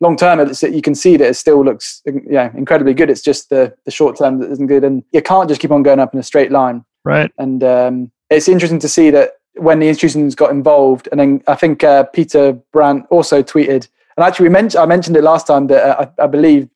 long 0.00 0.16
term, 0.16 0.40
it's, 0.40 0.62
you 0.62 0.82
can 0.82 0.94
see 0.94 1.16
that 1.16 1.28
it 1.28 1.34
still 1.34 1.64
looks 1.64 2.02
yeah, 2.28 2.50
incredibly 2.56 2.94
good. 2.94 3.10
It's 3.10 3.22
just 3.22 3.50
the, 3.50 3.74
the 3.84 3.90
short 3.90 4.18
term 4.18 4.40
that 4.40 4.50
isn't 4.50 4.66
good. 4.66 4.84
And 4.84 5.04
you 5.12 5.22
can't 5.22 5.48
just 5.48 5.60
keep 5.60 5.70
on 5.70 5.82
going 5.82 6.00
up 6.00 6.12
in 6.12 6.20
a 6.20 6.24
straight 6.24 6.50
line. 6.50 6.84
Right. 7.04 7.30
And 7.38 7.62
um, 7.62 8.12
it's 8.30 8.48
interesting 8.48 8.80
to 8.80 8.88
see 8.88 9.10
that 9.10 9.32
when 9.54 9.78
the 9.78 9.88
institutions 9.88 10.34
got 10.34 10.50
involved, 10.50 11.08
and 11.10 11.20
then 11.20 11.42
I 11.46 11.54
think 11.54 11.82
uh, 11.84 12.04
Peter 12.04 12.52
Brandt 12.72 13.06
also 13.10 13.42
tweeted, 13.42 13.88
and 14.16 14.24
actually 14.24 14.44
we 14.44 14.52
mentioned 14.52 14.80
I 14.80 14.86
mentioned 14.86 15.16
it 15.16 15.24
last 15.24 15.46
time 15.46 15.66
that 15.68 15.84
uh, 15.84 16.06
I, 16.18 16.24
I 16.24 16.26
believe 16.26 16.68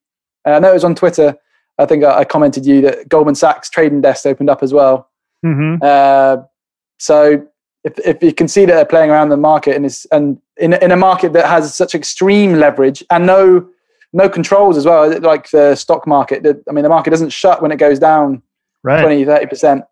uh, 0.46 0.52
I 0.52 0.58
know 0.58 0.70
it 0.70 0.74
was 0.74 0.84
on 0.84 0.94
Twitter. 0.94 1.36
I 1.78 1.86
think 1.86 2.04
I, 2.04 2.20
I 2.20 2.24
commented 2.24 2.66
you 2.66 2.80
that 2.82 3.08
Goldman 3.08 3.34
Sachs 3.34 3.70
trading 3.70 4.00
desk 4.00 4.26
opened 4.26 4.50
up 4.50 4.62
as 4.62 4.72
well. 4.72 5.08
Mm-hmm. 5.44 5.76
Uh, 5.82 6.44
so 6.98 7.46
if, 7.84 7.98
if 7.98 8.22
you 8.22 8.32
can 8.32 8.48
see 8.48 8.64
that 8.64 8.72
they're 8.74 8.84
playing 8.84 9.10
around 9.10 9.28
the 9.28 9.36
market 9.36 9.76
and 9.76 9.84
it's 9.84 10.06
and 10.06 10.38
in 10.56 10.72
in 10.74 10.90
a 10.90 10.96
market 10.96 11.32
that 11.34 11.46
has 11.46 11.74
such 11.74 11.94
extreme 11.94 12.54
leverage 12.54 13.02
and 13.10 13.26
no 13.26 13.68
no 14.12 14.28
controls 14.28 14.76
as 14.76 14.84
well, 14.86 15.18
like 15.20 15.50
the 15.50 15.74
stock 15.74 16.06
market. 16.06 16.42
that- 16.44 16.62
I 16.68 16.72
mean, 16.72 16.84
the 16.84 16.88
market 16.88 17.10
doesn't 17.10 17.30
shut 17.30 17.60
when 17.60 17.72
it 17.72 17.76
goes 17.78 17.98
down 17.98 18.42
Right. 18.84 19.00
20, 19.00 19.24
30 19.24 19.46
percent. 19.46 19.84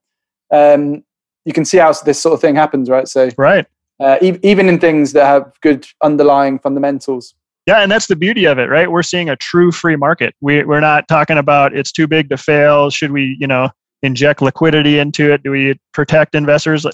Um, 0.52 1.02
you 1.44 1.52
can 1.52 1.64
see 1.64 1.78
how 1.78 1.92
this 1.92 2.20
sort 2.22 2.34
of 2.34 2.40
thing 2.40 2.54
happens, 2.54 2.88
right? 2.88 3.08
So 3.08 3.30
Right. 3.36 3.66
uh, 3.98 4.18
e- 4.22 4.38
even 4.42 4.68
in 4.68 4.78
things 4.78 5.12
that 5.14 5.24
have 5.26 5.52
good 5.60 5.86
underlying 6.02 6.58
fundamentals. 6.60 7.34
Yeah, 7.66 7.78
and 7.80 7.90
that's 7.90 8.06
the 8.06 8.16
beauty 8.16 8.44
of 8.44 8.58
it, 8.58 8.68
right? 8.68 8.90
We're 8.90 9.02
seeing 9.02 9.28
a 9.30 9.36
true 9.36 9.72
free 9.72 9.96
market. 9.96 10.34
We, 10.40 10.62
we're 10.64 10.80
not 10.80 11.08
talking 11.08 11.38
about 11.38 11.74
it's 11.76 11.90
too 11.92 12.06
big 12.06 12.28
to 12.30 12.36
fail. 12.36 12.90
Should 12.90 13.12
we, 13.12 13.36
you 13.40 13.46
know, 13.46 13.70
inject 14.02 14.42
liquidity 14.42 14.98
into 14.98 15.32
it? 15.32 15.42
Do 15.42 15.50
we 15.50 15.78
protect 15.92 16.34
investors? 16.34 16.86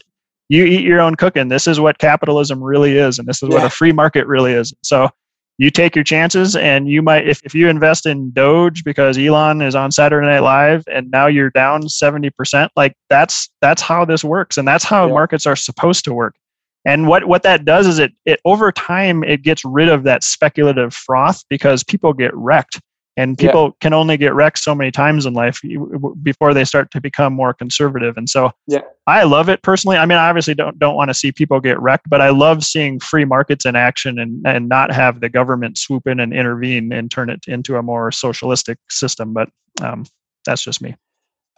You 0.49 0.65
eat 0.65 0.83
your 0.85 1.01
own 1.01 1.15
cooking. 1.15 1.49
This 1.49 1.67
is 1.67 1.79
what 1.81 1.99
capitalism 1.99 2.63
really 2.63 2.97
is, 2.97 3.19
and 3.19 3.29
this 3.29 3.43
is 3.43 3.49
what 3.49 3.61
Yeah. 3.61 3.67
a 3.67 3.71
free 3.71 3.93
market 3.93 4.27
really 4.27 4.53
is. 4.53 4.73
So 4.83 5.11
you 5.59 5.71
take 5.71 5.97
your 5.97 6.05
chances, 6.05 6.55
and 6.57 6.89
you 6.89 7.03
might, 7.03 7.27
if, 7.27 7.43
if 7.45 7.55
you 7.55 7.69
invest 7.69 8.07
in 8.07 8.31
Doge 8.31 8.85
because 8.85 9.19
Elon 9.19 9.61
is 9.61 9.75
on 9.75 9.91
Saturday 9.91 10.27
Night 10.27 10.41
Live, 10.43 10.85
and 10.91 11.11
now 11.11 11.27
you're 11.27 11.51
down 11.51 11.89
seventy 11.89 12.31
percent, 12.31 12.71
like 12.77 12.95
that's 13.11 13.49
that's 13.61 13.83
how 13.83 14.05
this 14.05 14.23
works, 14.23 14.57
and 14.57 14.67
that's 14.69 14.85
how 14.85 15.07
Yeah. 15.09 15.15
markets 15.15 15.47
are 15.47 15.57
supposed 15.57 16.05
to 16.05 16.15
work. 16.15 16.35
And 16.85 17.09
what, 17.09 17.27
what 17.27 17.43
that 17.43 17.65
does 17.67 17.87
is 17.87 17.99
it, 17.99 18.13
it 18.25 18.41
over 18.47 18.71
time 18.73 19.23
it 19.25 19.43
gets 19.43 19.63
rid 19.65 19.89
of 19.91 20.05
that 20.05 20.23
speculative 20.23 20.95
froth 20.95 21.45
because 21.51 21.83
people 21.85 22.13
get 22.15 22.33
wrecked 22.35 22.81
and 23.19 23.37
Yeah. 23.39 23.49
people 23.49 23.77
can 23.81 23.93
only 23.93 24.17
get 24.17 24.33
wrecked 24.33 24.59
so 24.59 24.75
many 24.75 24.91
times 24.91 25.27
in 25.27 25.35
life 25.35 25.61
before 26.23 26.55
they 26.55 26.65
start 26.65 26.91
to 26.93 27.01
become 27.01 27.35
more 27.35 27.53
conservative. 27.53 28.17
And 28.17 28.31
so 28.31 28.53
Yeah. 28.67 28.81
I 29.07 29.25
love 29.25 29.49
it 29.51 29.61
personally. 29.63 29.99
I 29.99 30.07
mean, 30.07 30.17
I 30.17 30.29
obviously 30.29 30.55
don't 30.55 30.79
don't 30.79 30.95
want 30.95 31.11
to 31.11 31.15
see 31.15 31.33
people 31.33 31.61
get 31.61 31.79
wrecked, 31.81 32.09
but 32.09 32.21
I 32.21 32.31
love 32.31 32.65
seeing 32.65 33.01
free 33.01 33.27
markets 33.27 33.67
in 33.67 33.77
action 33.77 34.19
and 34.19 34.47
and 34.47 34.69
not 34.69 34.93
have 34.93 35.21
the 35.21 35.29
government 35.29 35.77
swoop 35.77 36.07
in 36.07 36.21
and 36.21 36.33
intervene 36.33 36.93
and 36.93 37.11
turn 37.11 37.29
it 37.29 37.45
into 37.47 37.77
a 37.77 37.83
more 37.83 38.11
socialistic 38.13 38.79
system. 38.89 39.35
But 39.35 39.49
um, 39.83 40.07
that's 40.47 40.63
just 40.63 40.81
me. 40.81 40.95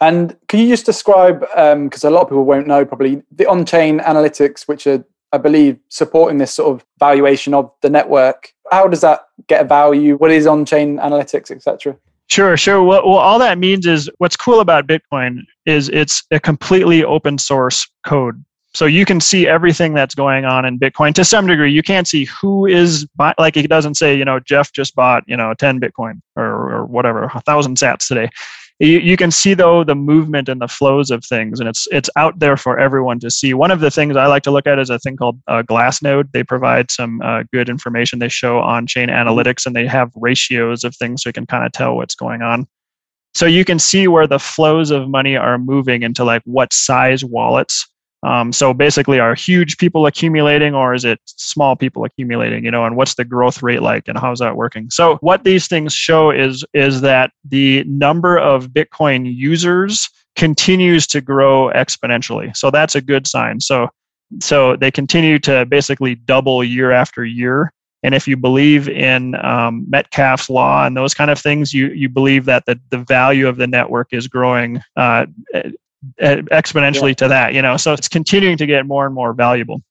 And 0.02 0.34
can 0.48 0.60
you 0.60 0.68
just 0.68 0.86
describe, 0.86 1.40
because 1.40 2.04
a 2.04 2.10
lot 2.10 2.22
of 2.22 2.28
people 2.28 2.46
won't 2.46 2.66
know 2.66 2.86
probably, 2.86 3.22
the 3.30 3.44
on 3.46 3.66
chain 3.66 4.00
analytics, 4.00 4.66
which 4.66 4.86
are, 4.86 5.04
I 5.32 5.38
believe, 5.38 5.78
supporting 5.88 6.38
this 6.38 6.52
sort 6.52 6.74
of 6.74 6.86
valuation 6.98 7.54
of 7.54 7.72
the 7.82 7.90
network? 7.90 8.52
How 8.70 8.88
does 8.88 9.00
that 9.02 9.26
get 9.46 9.62
a 9.62 9.64
value? 9.64 10.16
What 10.16 10.30
is 10.30 10.46
on 10.46 10.64
chain 10.64 10.98
analytics, 10.98 11.50
etc.? 11.50 11.96
Sure, 12.28 12.56
sure. 12.56 12.82
Well, 12.82 13.06
well, 13.06 13.18
all 13.18 13.38
that 13.40 13.58
means 13.58 13.86
is 13.86 14.08
what's 14.18 14.36
cool 14.36 14.60
about 14.60 14.86
Bitcoin 14.86 15.40
is 15.66 15.88
it's 15.88 16.22
a 16.30 16.38
completely 16.38 17.02
open 17.02 17.38
source 17.38 17.88
code. 18.06 18.44
So 18.72 18.86
you 18.86 19.04
can 19.04 19.20
see 19.20 19.48
everything 19.48 19.94
that's 19.94 20.14
going 20.14 20.44
on 20.44 20.64
in 20.64 20.78
Bitcoin 20.78 21.12
to 21.14 21.24
some 21.24 21.48
degree. 21.48 21.72
You 21.72 21.82
can't 21.82 22.06
see 22.06 22.26
who 22.26 22.66
is 22.66 23.04
buy, 23.16 23.34
like 23.36 23.56
it 23.56 23.68
doesn't 23.68 23.96
say, 23.96 24.16
you 24.16 24.24
know, 24.24 24.38
Jeff 24.38 24.72
just 24.72 24.94
bought, 24.94 25.24
you 25.26 25.36
know, 25.36 25.54
10 25.54 25.80
Bitcoin 25.80 26.20
or, 26.36 26.44
or 26.44 26.86
whatever, 26.86 27.24
a 27.24 27.40
thousand 27.40 27.78
sats 27.78 28.06
today. 28.06 28.30
You, 28.80 28.98
you 28.98 29.18
can 29.18 29.30
see 29.30 29.52
though 29.52 29.84
the 29.84 29.94
movement 29.94 30.48
and 30.48 30.58
the 30.60 30.66
flows 30.66 31.10
of 31.10 31.22
things, 31.22 31.60
and 31.60 31.68
it's 31.68 31.86
it's 31.92 32.08
out 32.16 32.38
there 32.38 32.56
for 32.56 32.78
everyone 32.78 33.20
to 33.20 33.30
see. 33.30 33.52
One 33.52 33.70
of 33.70 33.80
the 33.80 33.90
things 33.90 34.16
I 34.16 34.26
like 34.26 34.42
to 34.44 34.50
look 34.50 34.66
at 34.66 34.78
is 34.78 34.88
a 34.88 34.98
thing 34.98 35.18
called 35.18 35.38
uh, 35.46 35.62
Glassnode. 35.62 36.32
They 36.32 36.42
provide 36.42 36.90
some 36.90 37.20
uh, 37.20 37.42
good 37.52 37.68
information. 37.68 38.20
They 38.20 38.30
show 38.30 38.58
on-chain 38.58 39.08
analytics, 39.08 39.66
and 39.66 39.76
they 39.76 39.86
have 39.86 40.10
ratios 40.16 40.82
of 40.82 40.96
things, 40.96 41.22
so 41.22 41.28
you 41.28 41.34
can 41.34 41.46
kind 41.46 41.66
of 41.66 41.72
tell 41.72 41.94
what's 41.94 42.14
going 42.14 42.40
on. 42.40 42.66
So 43.34 43.44
you 43.44 43.66
can 43.66 43.78
see 43.78 44.08
where 44.08 44.26
the 44.26 44.38
flows 44.38 44.90
of 44.90 45.10
money 45.10 45.36
are 45.36 45.58
moving 45.58 46.02
into 46.02 46.24
like 46.24 46.42
what 46.46 46.72
size 46.72 47.22
wallets 47.22 47.86
Um, 48.22 48.52
so 48.52 48.74
basically, 48.74 49.18
are 49.18 49.34
huge 49.34 49.78
people 49.78 50.06
accumulating, 50.06 50.74
or 50.74 50.92
is 50.92 51.04
it 51.04 51.20
small 51.24 51.74
people 51.74 52.04
accumulating? 52.04 52.64
You 52.64 52.70
know, 52.70 52.84
and 52.84 52.96
what's 52.96 53.14
the 53.14 53.24
growth 53.24 53.62
rate 53.62 53.82
like, 53.82 54.08
and 54.08 54.18
how's 54.18 54.40
that 54.40 54.56
working? 54.56 54.90
So 54.90 55.16
what 55.16 55.44
these 55.44 55.68
things 55.68 55.94
show 55.94 56.30
is 56.30 56.64
is 56.74 57.00
that 57.00 57.32
the 57.44 57.84
number 57.84 58.38
of 58.38 58.68
Bitcoin 58.68 59.32
users 59.34 60.08
continues 60.36 61.06
to 61.08 61.20
grow 61.20 61.70
exponentially. 61.74 62.54
So 62.56 62.70
that's 62.70 62.94
a 62.94 63.00
good 63.00 63.26
sign. 63.26 63.60
So 63.60 63.88
so 64.40 64.76
they 64.76 64.90
continue 64.90 65.38
to 65.40 65.66
basically 65.66 66.14
double 66.14 66.62
year 66.62 66.92
after 66.92 67.24
year. 67.24 67.72
And 68.02 68.14
if 68.14 68.26
you 68.28 68.36
believe 68.36 68.88
in 68.88 69.34
um, 69.44 69.84
Metcalfe's 69.88 70.48
law 70.48 70.86
and 70.86 70.96
those 70.96 71.12
kind 71.12 71.30
of 71.30 71.38
things, 71.38 71.74
you 71.74 71.88
you 71.88 72.08
believe 72.08 72.44
that 72.46 72.64
the, 72.66 72.78
the 72.90 72.98
value 72.98 73.48
of 73.48 73.56
the 73.56 73.66
network 73.66 74.08
is 74.12 74.28
growing 74.28 74.82
uh, 74.96 75.26
exponentially 76.20 77.10
yeah. 77.10 77.14
to 77.14 77.28
that. 77.28 77.54
You 77.54 77.62
know, 77.62 77.76
so 77.76 77.92
it's 77.92 78.08
continuing 78.08 78.56
to 78.58 78.66
get 78.66 78.86
more 78.86 79.06
and 79.06 79.14
more 79.14 79.32
valuable. 79.32 79.82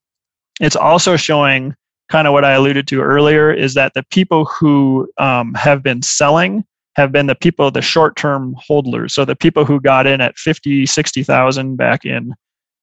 It's 0.59 0.75
also 0.75 1.15
showing 1.15 1.75
kind 2.09 2.27
of 2.27 2.33
what 2.33 2.43
I 2.43 2.53
alluded 2.53 2.87
to 2.87 3.01
earlier 3.01 3.51
is 3.53 3.75
that 3.75 3.93
the 3.93 4.03
people 4.09 4.45
who 4.45 5.09
um, 5.17 5.53
have 5.53 5.83
been 5.83 6.01
selling 6.01 6.65
have 6.95 7.11
been 7.11 7.27
the 7.27 7.35
people, 7.35 7.71
the 7.71 7.81
short-term 7.81 8.55
holders. 8.57 9.13
So 9.13 9.23
the 9.23 9.35
people 9.35 9.63
who 9.63 9.79
got 9.79 10.07
in 10.07 10.21
at 10.21 10.37
50, 10.37 10.85
60,000 10.85 11.75
back 11.77 12.03
in 12.03 12.33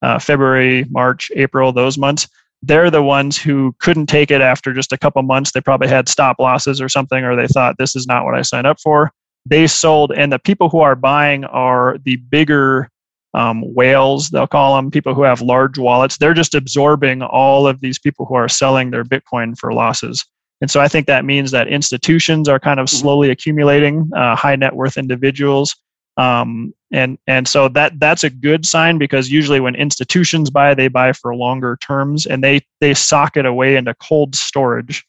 uh, 0.01 0.19
February, 0.19 0.85
March, 0.89 1.31
April, 1.35 1.73
those 1.73 1.99
months, 1.99 2.29
they're 2.63 2.91
the 2.91 3.03
ones 3.03 3.37
who 3.37 3.75
couldn't 3.81 4.07
take 4.07 4.31
it 4.31 4.41
after 4.41 4.73
just 4.73 4.93
a 4.93 4.99
couple 4.99 5.23
months. 5.23 5.53
They 5.53 5.61
probably 5.61 5.89
had 5.89 6.09
stop 6.09 6.39
losses 6.39 6.81
or 6.81 6.89
something, 6.89 7.25
or 7.25 7.37
they 7.37 7.47
thought 7.47 7.77
this 7.79 7.95
is 7.95 8.07
not 8.07 8.25
what 8.25 8.35
I 8.35 8.43
signed 8.43 8.67
up 8.67 8.81
for. 8.81 9.13
They 9.45 9.67
sold, 9.67 10.13
and 10.13 10.33
the 10.33 10.39
people 10.39 10.69
who 10.69 10.81
are 10.81 10.97
buying 10.97 11.45
are 11.45 11.99
the 12.05 12.17
bigger 12.17 12.91
um, 13.37 13.63
whales, 13.75 14.31
they'll 14.31 14.47
call 14.47 14.75
them, 14.77 14.91
people 14.91 15.15
who 15.15 15.23
have 15.23 15.41
large 15.41 15.79
wallets. 15.79 16.19
They're 16.19 16.35
just 16.35 16.55
absorbing 16.55 17.23
all 17.23 17.69
of 17.69 17.81
these 17.81 17.99
people 17.99 18.27
who 18.27 18.35
are 18.35 18.49
selling 18.49 18.91
their 18.91 19.05
Bitcoin 19.05 19.57
for 19.57 19.73
losses. 19.73 20.25
And 20.61 20.71
so 20.71 20.81
I 20.81 20.89
think 20.89 21.07
that 21.07 21.25
means 21.25 21.51
that 21.51 21.69
institutions 21.69 22.49
are 22.49 22.59
kind 22.59 22.81
of 22.81 22.87
mm-hmm. 22.87 22.97
slowly 22.97 23.31
accumulating 23.31 24.11
uh, 24.17 24.35
high 24.35 24.57
net 24.57 24.75
worth 24.75 24.97
individuals 24.97 25.77
um, 26.17 26.73
and 26.93 27.19
and 27.27 27.47
so 27.47 27.69
that 27.69 27.99
that's 27.99 28.25
a 28.25 28.31
good 28.31 28.65
sign 28.65 28.97
because 28.99 29.31
usually 29.31 29.61
when 29.61 29.75
institutions 29.75 30.51
buy 30.51 30.75
they 30.75 30.89
buy 30.89 31.13
for 31.13 31.35
longer 31.35 31.77
terms 31.81 32.27
and 32.27 32.43
they 32.43 32.61
they 32.81 32.95
sock 32.95 33.37
it 33.37 33.45
away 33.45 33.77
into 33.77 33.95
cold 33.95 34.35
storage 34.35 35.05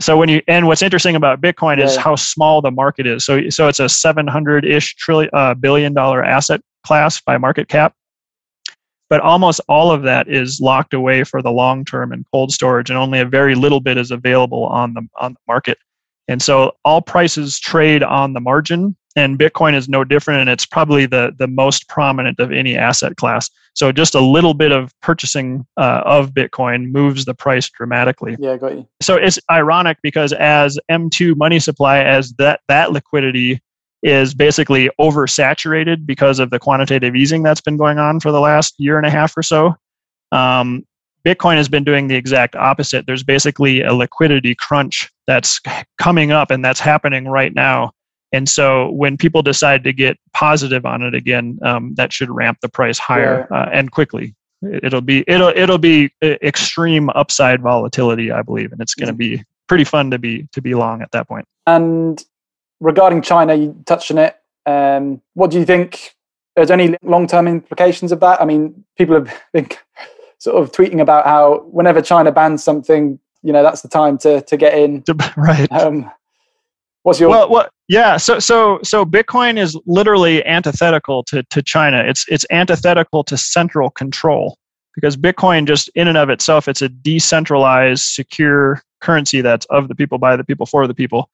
so 0.00 0.16
when 0.16 0.28
you 0.28 0.42
and 0.48 0.66
what's 0.66 0.82
interesting 0.82 1.14
about 1.14 1.40
bitcoin 1.40 1.82
is 1.82 1.96
how 1.96 2.16
small 2.16 2.60
the 2.60 2.70
market 2.70 3.06
is 3.06 3.24
so 3.24 3.48
so 3.50 3.68
it's 3.68 3.78
a 3.78 3.84
700-ish 3.84 4.96
trillion 4.96 5.30
uh, 5.32 5.54
billion 5.54 5.92
dollar 5.92 6.24
asset 6.24 6.60
class 6.86 7.20
by 7.20 7.36
market 7.36 7.68
cap. 7.68 7.94
But 9.08 9.20
almost 9.20 9.60
all 9.68 9.92
of 9.92 10.02
that 10.02 10.28
is 10.28 10.60
locked 10.60 10.94
away 10.94 11.24
for 11.24 11.42
the 11.42 11.50
long 11.50 11.84
term 11.84 12.12
in 12.12 12.24
cold 12.32 12.52
storage 12.52 12.90
and 12.90 12.98
only 12.98 13.20
a 13.20 13.24
very 13.24 13.54
little 13.54 13.80
bit 13.80 13.98
is 13.98 14.10
available 14.10 14.64
on 14.66 14.94
the 14.94 15.06
on 15.20 15.34
the 15.34 15.40
market. 15.46 15.78
And 16.28 16.42
so 16.42 16.72
all 16.84 17.02
prices 17.02 17.60
trade 17.60 18.02
on 18.02 18.32
the 18.32 18.40
margin 18.40 18.96
and 19.14 19.38
bitcoin 19.38 19.74
is 19.74 19.88
no 19.88 20.04
different 20.04 20.40
and 20.40 20.50
it's 20.50 20.66
probably 20.66 21.06
the 21.06 21.32
the 21.38 21.46
most 21.46 21.88
prominent 21.88 22.40
of 22.40 22.50
any 22.50 22.76
asset 22.76 23.16
class. 23.16 23.48
So 23.74 23.92
just 23.92 24.14
a 24.14 24.20
little 24.20 24.54
bit 24.54 24.72
of 24.72 24.92
purchasing 25.02 25.66
uh, 25.76 26.02
of 26.04 26.32
bitcoin 26.32 26.90
moves 26.90 27.26
the 27.26 27.34
price 27.34 27.68
dramatically. 27.70 28.36
Yeah 28.40 28.56
got 28.56 28.74
you. 28.74 28.88
So 29.00 29.14
it's 29.14 29.38
ironic 29.50 29.98
because 30.02 30.32
as 30.32 30.78
m2 30.90 31.36
money 31.36 31.60
supply 31.60 32.00
as 32.00 32.32
that 32.34 32.60
that 32.66 32.90
liquidity 32.92 33.60
is 34.02 34.34
basically 34.34 34.90
oversaturated 35.00 36.06
because 36.06 36.38
of 36.38 36.50
the 36.50 36.58
quantitative 36.58 37.16
easing 37.16 37.42
that's 37.42 37.60
been 37.60 37.76
going 37.76 37.98
on 37.98 38.20
for 38.20 38.30
the 38.30 38.40
last 38.40 38.74
year 38.78 38.96
and 38.96 39.06
a 39.06 39.10
half 39.10 39.36
or 39.36 39.42
so 39.42 39.74
um, 40.32 40.84
bitcoin 41.24 41.56
has 41.56 41.68
been 41.68 41.84
doing 41.84 42.08
the 42.08 42.14
exact 42.14 42.54
opposite 42.56 43.06
there's 43.06 43.24
basically 43.24 43.82
a 43.82 43.92
liquidity 43.92 44.54
crunch 44.54 45.10
that's 45.26 45.60
coming 45.98 46.30
up 46.30 46.50
and 46.50 46.64
that's 46.64 46.80
happening 46.80 47.26
right 47.26 47.54
now 47.54 47.90
and 48.32 48.48
so 48.48 48.90
when 48.90 49.16
people 49.16 49.42
decide 49.42 49.84
to 49.84 49.92
get 49.92 50.18
positive 50.34 50.84
on 50.84 51.02
it 51.02 51.14
again, 51.14 51.58
um, 51.62 51.94
that 51.94 52.12
should 52.12 52.30
ramp 52.30 52.58
the 52.60 52.68
price 52.68 52.98
higher 52.98 53.46
yeah. 53.50 53.56
uh, 53.56 53.70
and 53.72 53.90
quickly. 53.90 54.34
It'll 54.82 55.00
be 55.00 55.22
it'll 55.28 55.48
it'll 55.48 55.78
be 55.78 56.10
uh, 56.22 56.34
extreme 56.42 57.08
upside 57.10 57.62
volatility, 57.62 58.32
I 58.32 58.42
believe, 58.42 58.72
and 58.72 58.80
it's 58.80 58.94
going 58.94 59.08
to 59.08 59.14
be 59.14 59.44
pretty 59.68 59.84
fun 59.84 60.10
to 60.10 60.18
be 60.18 60.48
to 60.52 60.62
be 60.62 60.74
long 60.74 61.02
at 61.02 61.10
that 61.12 61.28
point. 61.28 61.46
And 61.66 62.22
regarding 62.80 63.22
China, 63.22 63.54
you 63.54 63.82
touched 63.86 64.10
on 64.10 64.18
it. 64.18 64.36
Um, 64.66 65.22
what 65.34 65.50
do 65.50 65.58
you 65.58 65.64
think? 65.64 66.14
Is 66.56 66.68
there 66.68 66.78
any 66.78 66.96
long 67.02 67.26
term 67.26 67.46
implications 67.46 68.12
of 68.12 68.20
that? 68.20 68.40
I 68.40 68.44
mean, 68.44 68.84
people 68.96 69.14
have 69.14 69.42
been 69.52 69.68
sort 70.38 70.62
of 70.62 70.72
tweeting 70.72 71.00
about 71.00 71.26
how 71.26 71.60
whenever 71.70 72.02
China 72.02 72.32
bans 72.32 72.62
something, 72.62 73.18
you 73.42 73.52
know, 73.52 73.62
that's 73.62 73.82
the 73.82 73.88
time 73.88 74.18
to 74.18 74.40
to 74.42 74.56
get 74.56 74.74
in. 74.74 75.04
Right. 75.36 75.70
Um, 75.72 76.10
What's 77.06 77.20
your 77.20 77.28
well? 77.28 77.48
What? 77.48 77.70
Yeah. 77.86 78.16
So 78.16 78.40
so 78.40 78.80
so 78.82 79.04
Bitcoin 79.04 79.58
is 79.60 79.78
literally 79.86 80.44
antithetical 80.44 81.22
to 81.24 81.44
to 81.44 81.62
China. 81.62 82.02
It's 82.04 82.24
it's 82.28 82.44
antithetical 82.50 83.22
to 83.22 83.36
central 83.36 83.90
control 83.90 84.58
because 84.96 85.16
Bitcoin 85.16 85.68
just 85.68 85.88
in 85.94 86.08
and 86.08 86.18
of 86.18 86.30
itself, 86.30 86.66
it's 86.66 86.82
a 86.82 86.88
decentralized, 86.88 88.02
secure 88.02 88.82
currency 89.00 89.40
that's 89.40 89.66
of 89.66 89.86
the 89.86 89.94
people, 89.94 90.18
by 90.18 90.36
the 90.36 90.42
people, 90.42 90.66
for 90.66 90.88
the 90.88 90.94
people, 90.94 91.30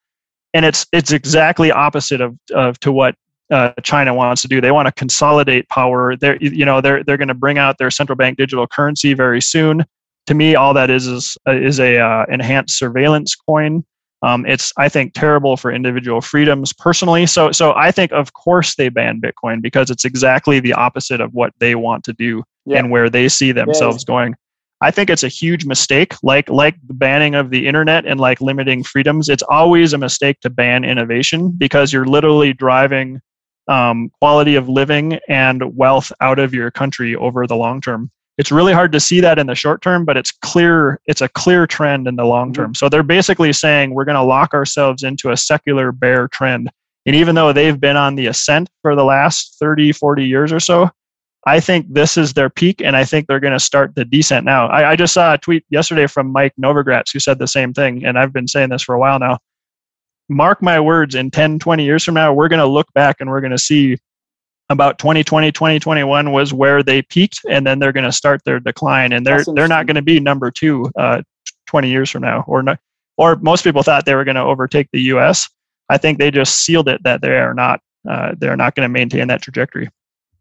and 0.54 0.64
it's 0.64 0.86
it's 0.92 1.12
exactly 1.12 1.70
opposite 1.70 2.20
of 2.20 2.36
of 2.54 2.78
to 2.80 2.92
what 2.92 3.14
uh, 3.50 3.72
China 3.82 4.14
wants 4.14 4.42
to 4.42 4.48
do. 4.48 4.60
They 4.60 4.70
want 4.70 4.86
to 4.86 4.92
consolidate 4.92 5.68
power. 5.68 6.16
They're 6.16 6.36
you 6.36 6.64
know 6.64 6.80
they're 6.80 7.02
they're 7.04 7.16
going 7.16 7.28
to 7.28 7.34
bring 7.34 7.58
out 7.58 7.78
their 7.78 7.90
central 7.90 8.16
bank 8.16 8.38
digital 8.38 8.66
currency 8.66 9.14
very 9.14 9.40
soon. 9.40 9.84
To 10.26 10.34
me, 10.34 10.54
all 10.54 10.74
that 10.74 10.90
is 10.90 11.06
is 11.06 11.36
is 11.46 11.80
a 11.80 11.98
uh, 11.98 12.24
enhanced 12.28 12.78
surveillance 12.78 13.34
coin 13.34 13.84
um, 14.22 14.46
it's 14.46 14.72
I 14.76 14.88
think 14.88 15.14
terrible 15.14 15.56
for 15.56 15.72
individual 15.72 16.20
freedoms 16.20 16.72
personally. 16.72 17.26
So 17.26 17.50
so 17.50 17.74
I 17.74 17.90
think 17.90 18.12
of 18.12 18.32
course 18.34 18.76
they 18.76 18.88
ban 18.88 19.20
Bitcoin 19.20 19.60
because 19.60 19.90
it's 19.90 20.04
exactly 20.04 20.60
the 20.60 20.72
opposite 20.72 21.20
of 21.20 21.34
what 21.34 21.52
they 21.58 21.74
want 21.74 22.04
to 22.04 22.12
do 22.12 22.44
yeah. 22.64 22.78
and 22.78 22.90
where 22.90 23.10
they 23.10 23.28
see 23.28 23.52
themselves 23.52 24.04
yeah. 24.06 24.12
going. 24.12 24.34
I 24.82 24.90
think 24.90 25.10
it's 25.10 25.22
a 25.22 25.28
huge 25.28 25.64
mistake, 25.64 26.14
like 26.22 26.50
like 26.50 26.76
the 26.86 26.94
banning 26.94 27.34
of 27.34 27.50
the 27.50 27.66
internet 27.66 28.04
and 28.04 28.18
like 28.18 28.40
limiting 28.40 28.82
freedoms. 28.82 29.28
It's 29.28 29.42
always 29.44 29.92
a 29.92 29.98
mistake 29.98 30.40
to 30.40 30.50
ban 30.50 30.84
innovation 30.84 31.52
because 31.56 31.92
you're 31.92 32.04
literally 32.04 32.52
driving 32.52 33.20
um, 33.68 34.10
quality 34.20 34.56
of 34.56 34.68
living 34.68 35.18
and 35.28 35.76
wealth 35.76 36.12
out 36.20 36.38
of 36.38 36.52
your 36.52 36.70
country 36.70 37.14
over 37.14 37.46
the 37.46 37.56
long 37.56 37.80
term 37.80 38.10
it's 38.38 38.50
really 38.50 38.72
hard 38.72 38.92
to 38.92 39.00
see 39.00 39.20
that 39.20 39.38
in 39.38 39.46
the 39.46 39.54
short 39.54 39.82
term 39.82 40.04
but 40.04 40.16
it's 40.16 40.32
clear 40.32 41.00
it's 41.06 41.20
a 41.20 41.28
clear 41.28 41.66
trend 41.66 42.08
in 42.08 42.16
the 42.16 42.24
long 42.24 42.48
mm-hmm. 42.48 42.62
term 42.62 42.74
so 42.74 42.88
they're 42.88 43.02
basically 43.02 43.52
saying 43.52 43.94
we're 43.94 44.04
going 44.04 44.16
to 44.16 44.22
lock 44.22 44.54
ourselves 44.54 45.02
into 45.02 45.30
a 45.30 45.36
secular 45.36 45.92
bear 45.92 46.28
trend 46.28 46.70
and 47.06 47.16
even 47.16 47.34
though 47.34 47.52
they've 47.52 47.80
been 47.80 47.96
on 47.96 48.14
the 48.14 48.26
ascent 48.26 48.68
for 48.82 48.94
the 48.94 49.04
last 49.04 49.56
30 49.60 49.92
40 49.92 50.24
years 50.24 50.52
or 50.52 50.60
so 50.60 50.90
i 51.46 51.60
think 51.60 51.86
this 51.92 52.16
is 52.16 52.32
their 52.32 52.50
peak 52.50 52.80
and 52.80 52.96
i 52.96 53.04
think 53.04 53.26
they're 53.26 53.40
going 53.40 53.52
to 53.52 53.60
start 53.60 53.94
the 53.94 54.04
descent 54.04 54.44
now. 54.44 54.66
I, 54.68 54.92
I 54.92 54.96
just 54.96 55.14
saw 55.14 55.34
a 55.34 55.38
tweet 55.38 55.64
yesterday 55.70 56.06
from 56.06 56.30
mike 56.30 56.54
novogratz 56.60 57.12
who 57.12 57.20
said 57.20 57.38
the 57.38 57.46
same 57.46 57.72
thing 57.72 58.04
and 58.04 58.18
i've 58.18 58.32
been 58.32 58.48
saying 58.48 58.70
this 58.70 58.82
for 58.82 58.94
a 58.94 58.98
while 58.98 59.18
now. 59.18 59.38
Mark 60.28 60.62
my 60.62 60.80
words 60.80 61.14
in 61.14 61.30
10 61.30 61.58
20 61.58 61.84
years 61.84 62.04
from 62.04 62.14
now 62.14 62.32
we're 62.32 62.48
going 62.48 62.60
to 62.60 62.66
look 62.66 62.92
back 62.94 63.16
and 63.20 63.28
we're 63.28 63.40
going 63.40 63.50
to 63.50 63.58
see 63.58 63.98
about 64.70 64.98
2020 64.98 65.52
2021 65.52 66.32
was 66.32 66.52
where 66.52 66.82
they 66.82 67.02
peaked 67.02 67.40
and 67.48 67.66
then 67.66 67.78
they're 67.78 67.92
going 67.92 68.04
to 68.04 68.12
start 68.12 68.40
their 68.44 68.58
decline. 68.58 69.12
And 69.12 69.26
they're 69.26 69.44
they're 69.54 69.68
not 69.68 69.86
going 69.86 69.96
to 69.96 70.02
be 70.02 70.18
number 70.18 70.50
2 70.50 70.90
uh, 70.96 71.22
20 71.66 71.90
years 71.90 72.10
from 72.10 72.22
now 72.22 72.44
or 72.46 72.62
not 72.62 72.78
or 73.16 73.36
most 73.36 73.64
people 73.64 73.82
thought 73.82 74.04
they 74.04 74.14
were 74.14 74.24
going 74.24 74.36
to 74.36 74.42
overtake 74.42 74.88
the 74.92 75.02
US 75.14 75.48
I 75.88 75.98
think 75.98 76.18
they 76.18 76.30
just 76.30 76.60
sealed 76.60 76.88
it 76.88 77.02
that 77.04 77.20
they 77.20 77.36
are 77.36 77.54
not 77.54 77.80
uh, 78.08 78.34
they're 78.38 78.56
not 78.56 78.74
going 78.74 78.84
to 78.84 78.92
maintain 78.92 79.28
that 79.28 79.42
trajectory 79.42 79.88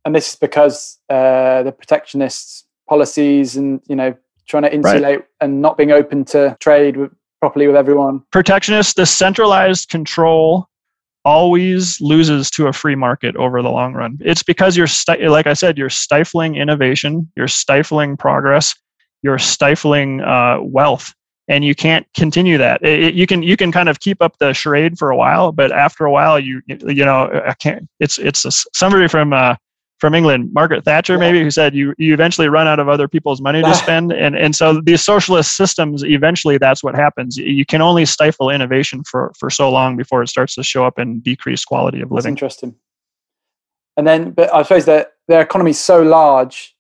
and 0.06 0.16
this 0.16 0.30
is 0.30 0.36
because 0.36 1.00
uh, 1.10 1.64
the 1.64 1.72
protectionist 1.72 2.68
policies 2.90 3.56
and 3.56 3.82
you 3.88 3.96
know 3.96 4.16
trying 4.48 4.64
to 4.64 4.74
insulate 4.74 5.04
right. 5.04 5.26
and 5.40 5.62
not 5.62 5.78
being 5.78 5.92
open 5.92 6.26
to 6.26 6.58
trade 6.60 6.98
with, 6.98 7.12
properly 7.40 7.68
with 7.68 7.76
everyone 7.76 8.24
protectionist 8.32 8.96
the 8.96 9.06
centralized 9.06 9.90
control 9.90 10.68
always 11.24 12.00
loses 12.02 12.50
to 12.52 12.68
a 12.68 12.74
free 12.74 12.96
market 12.96 13.36
over 13.36 13.62
the 13.62 13.70
long 13.70 13.94
run. 13.94 14.18
It's 14.22 14.44
because 14.44 14.76
you're, 14.76 14.88
sti- 14.88 15.28
like 15.28 15.48
I 15.48 15.54
said, 15.54 15.78
you're 15.78 15.90
stifling 15.90 16.56
innovation, 16.56 17.32
you're 17.36 17.48
stifling 17.48 18.18
progress, 18.18 18.74
you're 19.22 19.38
stifling 19.38 20.22
uh, 20.22 20.60
wealth, 20.62 21.14
and 21.48 21.64
you 21.64 21.76
can't 21.76 22.08
continue 22.16 22.58
that. 22.58 22.82
It, 22.84 23.04
it, 23.04 23.14
you 23.14 23.28
can 23.28 23.44
you 23.44 23.58
can 23.58 23.72
kind 23.72 23.90
of 23.90 24.00
keep 24.00 24.22
up 24.22 24.38
the 24.40 24.54
charade 24.54 24.98
for 24.98 25.12
a 25.12 25.18
while, 25.18 25.52
but 25.52 25.72
after 25.72 26.06
a 26.06 26.12
while, 26.12 26.40
you 26.40 26.62
you 26.68 27.06
know 27.06 27.30
I 27.46 27.54
can't. 27.56 27.88
It's 28.00 28.18
it's 28.18 28.46
a, 28.46 28.52
somebody 28.74 29.08
from 29.08 29.34
uh, 29.34 29.56
from 30.02 30.16
England, 30.16 30.52
Margaret 30.52 30.84
Thatcher, 30.84 31.14
yeah. 31.14 31.20
maybe, 31.20 31.42
who 31.42 31.52
said 31.52 31.76
you 31.76 31.94
you 32.00 32.14
eventually 32.14 32.50
run 32.50 32.68
out 32.68 32.80
of 32.80 32.90
other 32.90 33.08
people's 33.08 33.40
money 33.40 33.62
to 33.62 33.76
spend, 33.86 34.12
and 34.12 34.36
and 34.36 34.56
so 34.56 34.82
these 34.82 35.02
socialist 35.02 35.56
systems 35.56 36.04
eventually 36.04 36.58
that's 36.58 36.84
what 36.84 36.96
happens. 36.96 37.38
You 37.38 37.66
can 37.66 37.82
only 37.82 38.06
stifle 38.06 38.50
innovation 38.50 39.04
for 39.04 39.32
for 39.40 39.50
so 39.50 39.70
long 39.70 39.96
before 39.96 40.24
it 40.24 40.28
starts 40.28 40.56
to 40.56 40.64
show 40.64 40.86
up 40.86 40.98
in 41.00 41.20
decreased 41.22 41.68
quality 41.68 42.02
of 42.02 42.12
living. 42.12 42.34
That's 42.34 42.42
interesting. 42.42 42.76
And 43.96 44.08
then, 44.08 44.32
but 44.32 44.54
I 44.54 44.64
suppose 44.64 44.86
that 44.86 45.14
their 45.28 45.42
economy 45.42 45.72
is 45.72 45.80
so 45.80 46.02
large, 46.02 46.76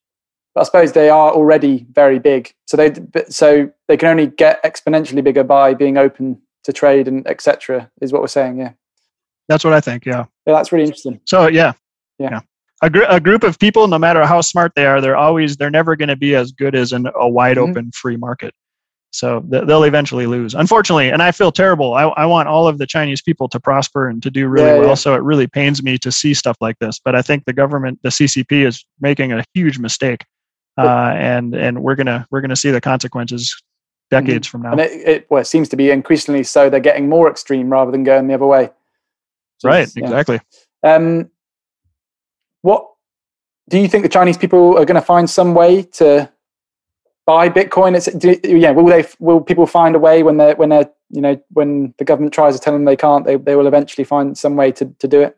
I 0.55 0.63
suppose 0.63 0.93
they 0.93 1.09
are 1.09 1.31
already 1.31 1.85
very 1.91 2.17
big, 2.17 2.51
so 2.65 2.75
they 2.75 2.93
so 3.29 3.71
they 3.87 3.97
can 3.97 4.09
only 4.09 4.27
get 4.27 4.63
exponentially 4.63 5.23
bigger 5.23 5.43
by 5.43 5.75
being 5.75 5.97
open 5.97 6.41
to 6.63 6.73
trade 6.73 7.07
and 7.07 7.27
etc. 7.27 7.91
Is 8.01 8.11
what 8.11 8.21
we're 8.21 8.27
saying. 8.27 8.57
Yeah, 8.57 8.71
that's 9.47 9.63
what 9.63 9.73
I 9.73 9.79
think. 9.79 10.07
Yeah, 10.07 10.25
yeah, 10.47 10.53
that's 10.53 10.71
really 10.71 10.85
interesting. 10.85 11.21
So 11.25 11.47
yeah, 11.47 11.73
yeah. 12.17 12.29
yeah. 12.31 12.39
A, 12.83 12.89
gr- 12.89 13.03
a 13.07 13.19
group 13.19 13.43
of 13.43 13.59
people, 13.59 13.87
no 13.87 13.99
matter 13.99 14.25
how 14.25 14.41
smart 14.41 14.73
they 14.75 14.85
are, 14.85 15.01
they're 15.01 15.17
always 15.17 15.57
they're 15.57 15.69
never 15.69 15.95
going 15.95 16.09
to 16.09 16.15
be 16.15 16.35
as 16.35 16.51
good 16.51 16.75
as 16.75 16.91
an, 16.91 17.07
a 17.15 17.29
wide 17.29 17.57
mm-hmm. 17.57 17.71
open 17.71 17.91
free 17.91 18.17
market. 18.17 18.53
So 19.13 19.43
they'll 19.49 19.83
eventually 19.83 20.25
lose, 20.25 20.53
unfortunately. 20.53 21.09
And 21.09 21.21
I 21.21 21.33
feel 21.33 21.51
terrible. 21.51 21.95
I, 21.95 22.03
I 22.03 22.25
want 22.25 22.47
all 22.47 22.65
of 22.65 22.77
the 22.77 22.87
Chinese 22.87 23.21
people 23.21 23.49
to 23.49 23.59
prosper 23.59 24.07
and 24.07 24.23
to 24.23 24.31
do 24.31 24.47
really 24.47 24.67
yeah, 24.67 24.79
well. 24.79 24.87
Yeah. 24.89 24.93
So 24.95 25.15
it 25.15 25.21
really 25.21 25.47
pains 25.47 25.83
me 25.83 25.97
to 25.97 26.11
see 26.13 26.33
stuff 26.33 26.55
like 26.61 26.79
this. 26.79 26.97
But 27.03 27.13
I 27.13 27.21
think 27.21 27.43
the 27.43 27.51
government, 27.51 27.99
the 28.03 28.09
CCP, 28.09 28.65
is 28.65 28.85
making 29.01 29.33
a 29.33 29.43
huge 29.53 29.79
mistake, 29.79 30.23
uh, 30.77 31.11
and 31.13 31.53
and 31.53 31.83
we're 31.83 31.95
gonna 31.95 32.25
we're 32.31 32.39
gonna 32.39 32.55
see 32.55 32.71
the 32.71 32.79
consequences 32.79 33.53
decades 34.11 34.47
mm-hmm. 34.47 34.51
from 34.51 34.61
now. 34.61 34.71
And 34.71 34.79
it, 34.79 35.07
it, 35.07 35.27
well, 35.29 35.41
it 35.41 35.45
seems 35.45 35.67
to 35.69 35.75
be 35.75 35.91
increasingly 35.91 36.43
so. 36.43 36.69
They're 36.69 36.79
getting 36.79 37.09
more 37.09 37.29
extreme 37.29 37.69
rather 37.69 37.91
than 37.91 38.03
going 38.03 38.27
the 38.27 38.35
other 38.35 38.45
way. 38.45 38.69
right. 39.63 39.89
Exactly. 39.93 40.39
Yeah. 40.83 40.95
Um, 40.95 41.31
what 42.61 42.87
do 43.69 43.79
you 43.79 43.87
think 43.87 44.03
the 44.03 44.09
Chinese 44.09 44.37
people 44.37 44.77
are 44.77 44.85
going 44.85 44.95
to 44.95 45.01
find 45.01 45.29
some 45.29 45.53
way 45.53 45.83
to 45.83 46.29
buy 47.25 47.49
Bitcoin? 47.49 47.95
It's 47.95 48.11
do, 48.13 48.37
yeah. 48.43 48.71
Will 48.71 48.85
they? 48.85 49.05
Will 49.19 49.41
people 49.41 49.65
find 49.65 49.95
a 49.95 49.99
way 49.99 50.23
when 50.23 50.37
they're 50.37 50.55
when 50.55 50.69
they're 50.69 50.89
you 51.09 51.21
know 51.21 51.41
when 51.49 51.93
the 51.97 52.05
government 52.05 52.33
tries 52.33 52.55
to 52.55 52.61
tell 52.61 52.73
them 52.73 52.85
they 52.85 52.95
can't? 52.95 53.25
They 53.25 53.37
they 53.37 53.55
will 53.55 53.67
eventually 53.67 54.03
find 54.03 54.37
some 54.37 54.55
way 54.55 54.71
to 54.73 54.85
to 54.99 55.07
do 55.07 55.21
it. 55.21 55.37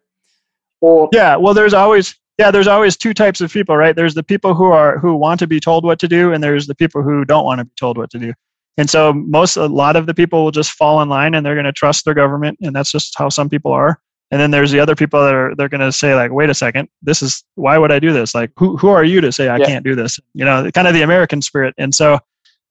Or 0.81 1.09
yeah. 1.13 1.35
Well, 1.35 1.53
there's 1.53 1.73
always 1.73 2.15
yeah. 2.37 2.51
There's 2.51 2.67
always 2.67 2.97
two 2.97 3.13
types 3.13 3.41
of 3.41 3.51
people, 3.51 3.77
right? 3.77 3.95
There's 3.95 4.15
the 4.15 4.23
people 4.23 4.53
who 4.53 4.65
are 4.65 4.97
who 4.97 5.15
want 5.15 5.39
to 5.39 5.47
be 5.47 5.59
told 5.59 5.85
what 5.85 5.99
to 5.99 6.07
do, 6.07 6.33
and 6.33 6.43
there's 6.43 6.67
the 6.67 6.75
people 6.75 7.03
who 7.03 7.25
don't 7.25 7.45
want 7.45 7.59
to 7.59 7.65
be 7.65 7.75
told 7.79 7.97
what 7.97 8.09
to 8.11 8.19
do. 8.19 8.33
And 8.75 8.89
so 8.89 9.13
most 9.13 9.55
a 9.55 9.67
lot 9.67 9.95
of 9.95 10.07
the 10.07 10.15
people 10.15 10.43
will 10.43 10.51
just 10.51 10.71
fall 10.71 10.99
in 11.03 11.07
line 11.07 11.35
and 11.35 11.45
they're 11.45 11.53
going 11.53 11.65
to 11.65 11.71
trust 11.71 12.05
their 12.05 12.15
government, 12.15 12.57
and 12.61 12.75
that's 12.75 12.91
just 12.91 13.17
how 13.17 13.29
some 13.29 13.49
people 13.49 13.71
are 13.71 13.99
and 14.33 14.41
then 14.41 14.49
there's 14.49 14.71
the 14.71 14.79
other 14.79 14.95
people 14.95 15.23
that 15.23 15.33
are 15.33 15.53
they're 15.55 15.69
going 15.69 15.79
to 15.79 15.91
say 15.91 16.15
like 16.15 16.31
wait 16.31 16.49
a 16.49 16.53
second 16.53 16.89
this 17.03 17.21
is 17.21 17.43
why 17.55 17.77
would 17.77 17.91
i 17.91 17.99
do 17.99 18.11
this 18.11 18.33
like 18.33 18.51
who, 18.57 18.75
who 18.77 18.89
are 18.89 19.03
you 19.03 19.21
to 19.21 19.31
say 19.31 19.47
i 19.47 19.57
yeah. 19.57 19.65
can't 19.65 19.85
do 19.85 19.95
this 19.95 20.19
you 20.33 20.43
know 20.43 20.69
kind 20.71 20.87
of 20.87 20.93
the 20.93 21.03
american 21.03 21.41
spirit 21.41 21.73
and 21.77 21.93
so 21.93 22.19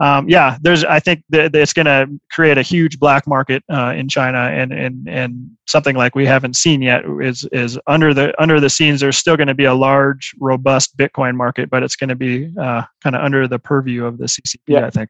um, 0.00 0.28
yeah 0.28 0.58
there's 0.62 0.84
i 0.84 0.98
think 0.98 1.22
that 1.28 1.54
it's 1.54 1.72
going 1.72 1.86
to 1.86 2.08
create 2.32 2.58
a 2.58 2.62
huge 2.62 2.98
black 2.98 3.26
market 3.28 3.62
uh, 3.72 3.92
in 3.96 4.08
china 4.08 4.38
and, 4.38 4.72
and 4.72 5.08
and 5.08 5.50
something 5.68 5.94
like 5.94 6.16
we 6.16 6.26
haven't 6.26 6.56
seen 6.56 6.82
yet 6.82 7.04
is 7.20 7.44
is 7.52 7.78
under 7.86 8.12
the 8.12 8.34
under 8.42 8.58
the 8.58 8.70
scenes 8.70 9.00
there's 9.00 9.16
still 9.16 9.36
going 9.36 9.46
to 9.46 9.54
be 9.54 9.64
a 9.64 9.74
large 9.74 10.34
robust 10.40 10.96
bitcoin 10.96 11.36
market 11.36 11.70
but 11.70 11.84
it's 11.84 11.94
going 11.94 12.08
to 12.08 12.16
be 12.16 12.52
uh, 12.58 12.82
kind 13.02 13.14
of 13.14 13.22
under 13.22 13.46
the 13.46 13.58
purview 13.58 14.04
of 14.04 14.18
the 14.18 14.24
ccp 14.24 14.58
yeah. 14.66 14.86
i 14.86 14.90
think 14.90 15.08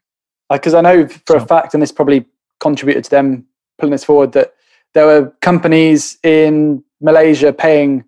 because 0.50 0.74
uh, 0.74 0.78
i 0.78 0.80
know 0.82 1.09
for 1.09 1.38
so. 1.38 1.44
a 1.44 1.46
fact 1.46 1.72
and 1.72 1.82
this 1.82 1.92
probably 1.92 2.26
contributed 2.61 3.05
to 3.05 3.11
them 3.11 3.46
pulling 3.78 3.92
this 3.92 4.05
forward 4.05 4.32
that 4.32 4.53
there 4.95 5.07
were 5.07 5.32
companies 5.40 6.18
in 6.22 6.84
Malaysia 7.01 7.53
paying 7.53 8.05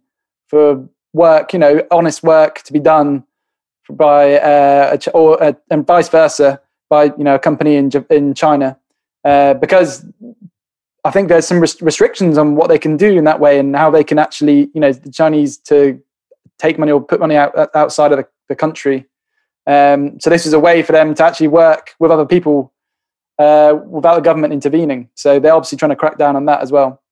for 0.49 0.89
work, 1.12 1.53
you 1.53 1.59
know, 1.59 1.82
honest 1.91 2.22
work 2.22 2.62
to 2.62 2.72
be 2.72 2.80
done 2.80 3.24
by 3.91 4.39
uh, 4.39 4.97
or 5.12 5.43
uh, 5.43 5.53
and 5.70 5.87
vice 5.87 6.09
versa 6.09 6.61
by 6.89 7.05
you 7.05 7.24
know 7.24 7.35
a 7.35 7.39
company 7.39 7.76
in 7.76 7.91
in 8.11 8.35
China 8.35 8.78
uh, 9.24 9.55
because 9.55 10.07
I 11.05 11.11
think 11.11 11.28
there's 11.28 11.47
some 11.47 11.61
restrictions 11.61 12.39
on 12.39 12.57
what 12.57 12.68
they 12.68 12.78
can 12.78 12.97
do 12.97 13.12
in 13.12 13.24
that 13.24 13.41
way 13.41 13.59
and 13.59 13.76
how 13.76 13.91
they 13.91 14.05
can 14.05 14.18
actually 14.18 14.70
you 14.74 14.80
know 14.80 14.93
the 14.93 15.11
Chinese 15.11 15.59
to 15.59 16.01
take 16.59 16.78
money 16.78 16.93
or 16.93 17.03
put 17.03 17.20
money 17.20 17.37
out 17.37 17.53
outside 17.74 18.12
of 18.12 18.18
the, 18.18 18.26
the 18.49 18.57
country. 18.57 19.07
Um, 19.66 20.20
so 20.20 20.30
this 20.30 20.47
is 20.47 20.53
a 20.53 20.59
way 20.59 20.82
for 20.82 20.93
them 20.93 21.14
to 21.14 21.24
actually 21.24 21.49
work 21.49 21.95
with 21.99 22.11
other 22.11 22.26
people 22.26 22.72
uh, 23.39 23.78
without 23.87 24.16
the 24.16 24.20
government 24.20 24.53
intervening. 24.53 25.09
So 25.14 25.39
they're 25.39 25.55
obviously 25.55 25.78
trying 25.78 25.91
to 25.91 25.97
crack 25.97 26.18
down 26.18 26.37
on 26.37 26.47
that 26.47 26.61
as 26.61 26.72
well. 26.72 27.03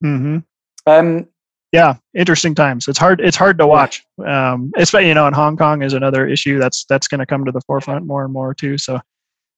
Hmm. 0.00 0.38
Um, 0.86 1.28
yeah, 1.72 1.96
interesting 2.14 2.54
times. 2.54 2.88
It's 2.88 2.98
hard. 2.98 3.20
It's 3.20 3.36
hard 3.36 3.58
to 3.58 3.66
watch. 3.66 4.04
Um, 4.24 4.72
especially 4.76 5.08
you 5.08 5.14
know, 5.14 5.26
in 5.26 5.34
Hong 5.34 5.56
Kong 5.56 5.82
is 5.82 5.92
another 5.92 6.26
issue 6.26 6.58
that's 6.58 6.84
that's 6.86 7.08
going 7.08 7.18
to 7.18 7.26
come 7.26 7.44
to 7.44 7.52
the 7.52 7.60
forefront 7.62 8.06
more 8.06 8.24
and 8.24 8.32
more 8.32 8.54
too. 8.54 8.78
So 8.78 9.00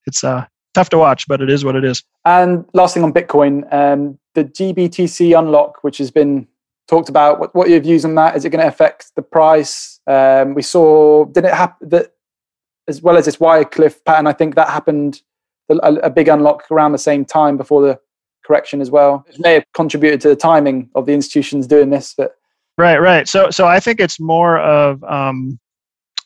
it's 0.07 0.25
uh, 0.25 0.47
tough 0.75 0.89
to 0.91 0.99
watch, 0.99 1.29
but 1.29 1.41
it 1.41 1.51
is 1.51 1.65
what 1.65 1.77
it 1.77 1.85
is. 1.85 2.03
And 2.25 2.65
last 2.73 2.95
thing 2.95 3.05
on 3.05 3.13
Bitcoin, 3.13 3.73
um, 3.73 4.19
the 4.35 4.45
GBTC 4.45 5.39
unlock, 5.39 5.85
which 5.85 5.99
has 5.99 6.11
been 6.11 6.49
talked 6.89 7.09
about. 7.09 7.39
What, 7.39 7.55
what 7.55 7.69
are 7.69 7.71
your 7.71 7.81
views 7.81 8.05
on 8.05 8.15
that? 8.17 8.37
Is 8.37 8.45
it 8.45 8.51
going 8.51 8.63
to 8.63 8.69
affect 8.69 9.15
the 9.15 9.23
price? 9.23 10.01
Um, 10.07 10.55
we 10.55 10.63
saw 10.63 11.27
did 11.27 11.45
it 11.45 11.55
happen 11.55 11.89
that 11.91 12.13
as 12.89 13.03
well 13.03 13.17
as 13.17 13.27
this 13.27 13.39
Wyckoff 13.39 14.03
pattern? 14.05 14.27
I 14.27 14.33
think 14.33 14.55
that 14.55 14.71
happened 14.71 15.21
a, 15.71 15.95
a 15.95 16.11
big 16.11 16.29
unlock 16.29 16.71
around 16.71 16.93
the 16.93 16.99
same 16.99 17.25
time 17.25 17.57
before 17.57 17.83
the 17.83 17.99
correction 18.45 18.81
as 18.81 18.91
well. 18.91 19.25
It 19.29 19.39
may 19.41 19.55
have 19.55 19.65
contributed 19.75 20.21
to 20.23 20.29
the 20.29 20.37
timing 20.37 20.91
of 20.95 21.07
the 21.07 21.13
institutions 21.13 21.67
doing 21.67 21.91
this, 21.91 22.15
but 22.17 22.33
right, 22.77 22.99
right. 22.99 23.29
So, 23.29 23.51
so 23.51 23.67
I 23.67 23.81
think 23.81 24.01
it's 24.01 24.19
more 24.19 24.59
of 24.59 25.03
um, 25.05 25.59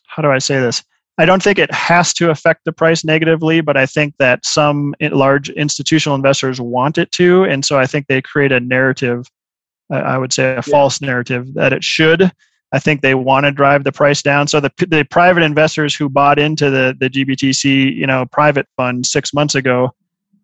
how 0.07 0.22
do 0.22 0.30
I 0.30 0.38
say 0.38 0.61
this? 0.61 0.82
I 1.18 1.26
don't 1.26 1.43
think 1.43 1.59
it 1.59 1.72
has 1.72 2.12
to 2.14 2.30
affect 2.30 2.64
the 2.64 2.72
price 2.72 3.05
negatively, 3.05 3.61
but 3.61 3.76
I 3.76 3.86
think 3.86 4.14
that 4.18 4.47
some 4.47 4.95
large 5.01 5.51
institutional 5.51 6.14
investors 6.14 6.61
want 6.61 6.97
it 6.97 7.12
to, 7.12 7.45
and 7.45 7.64
so 7.64 7.78
I 7.78 7.86
think 7.86 8.07
they 8.07 8.22
create 8.22 8.53
a 8.53 8.61
narrative. 8.61 9.26
I 9.90 10.16
would 10.16 10.32
say 10.32 10.53
a 10.53 10.55
yeah. 10.55 10.61
false 10.62 11.03
narrative 11.03 11.53
that 11.55 11.74
it 11.74 11.84
should, 11.84 12.32
I 12.73 12.79
think 12.79 13.03
they 13.03 13.14
want 13.14 13.45
to 13.45 13.53
drive 13.53 13.85
the 13.85 13.93
price 13.93 14.23
down. 14.23 14.49
So 14.49 14.59
the, 14.59 14.73
the 14.89 15.05
private 15.11 15.43
investors 15.43 15.95
who 15.95 16.09
bought 16.09 16.39
into 16.39 16.70
the, 16.70 16.97
the 16.99 17.11
GBTC, 17.11 17.95
you 17.95 18.07
know, 18.07 18.25
private 18.27 18.66
fund 18.77 19.07
six 19.07 19.35
months 19.35 19.55
ago, 19.55 19.95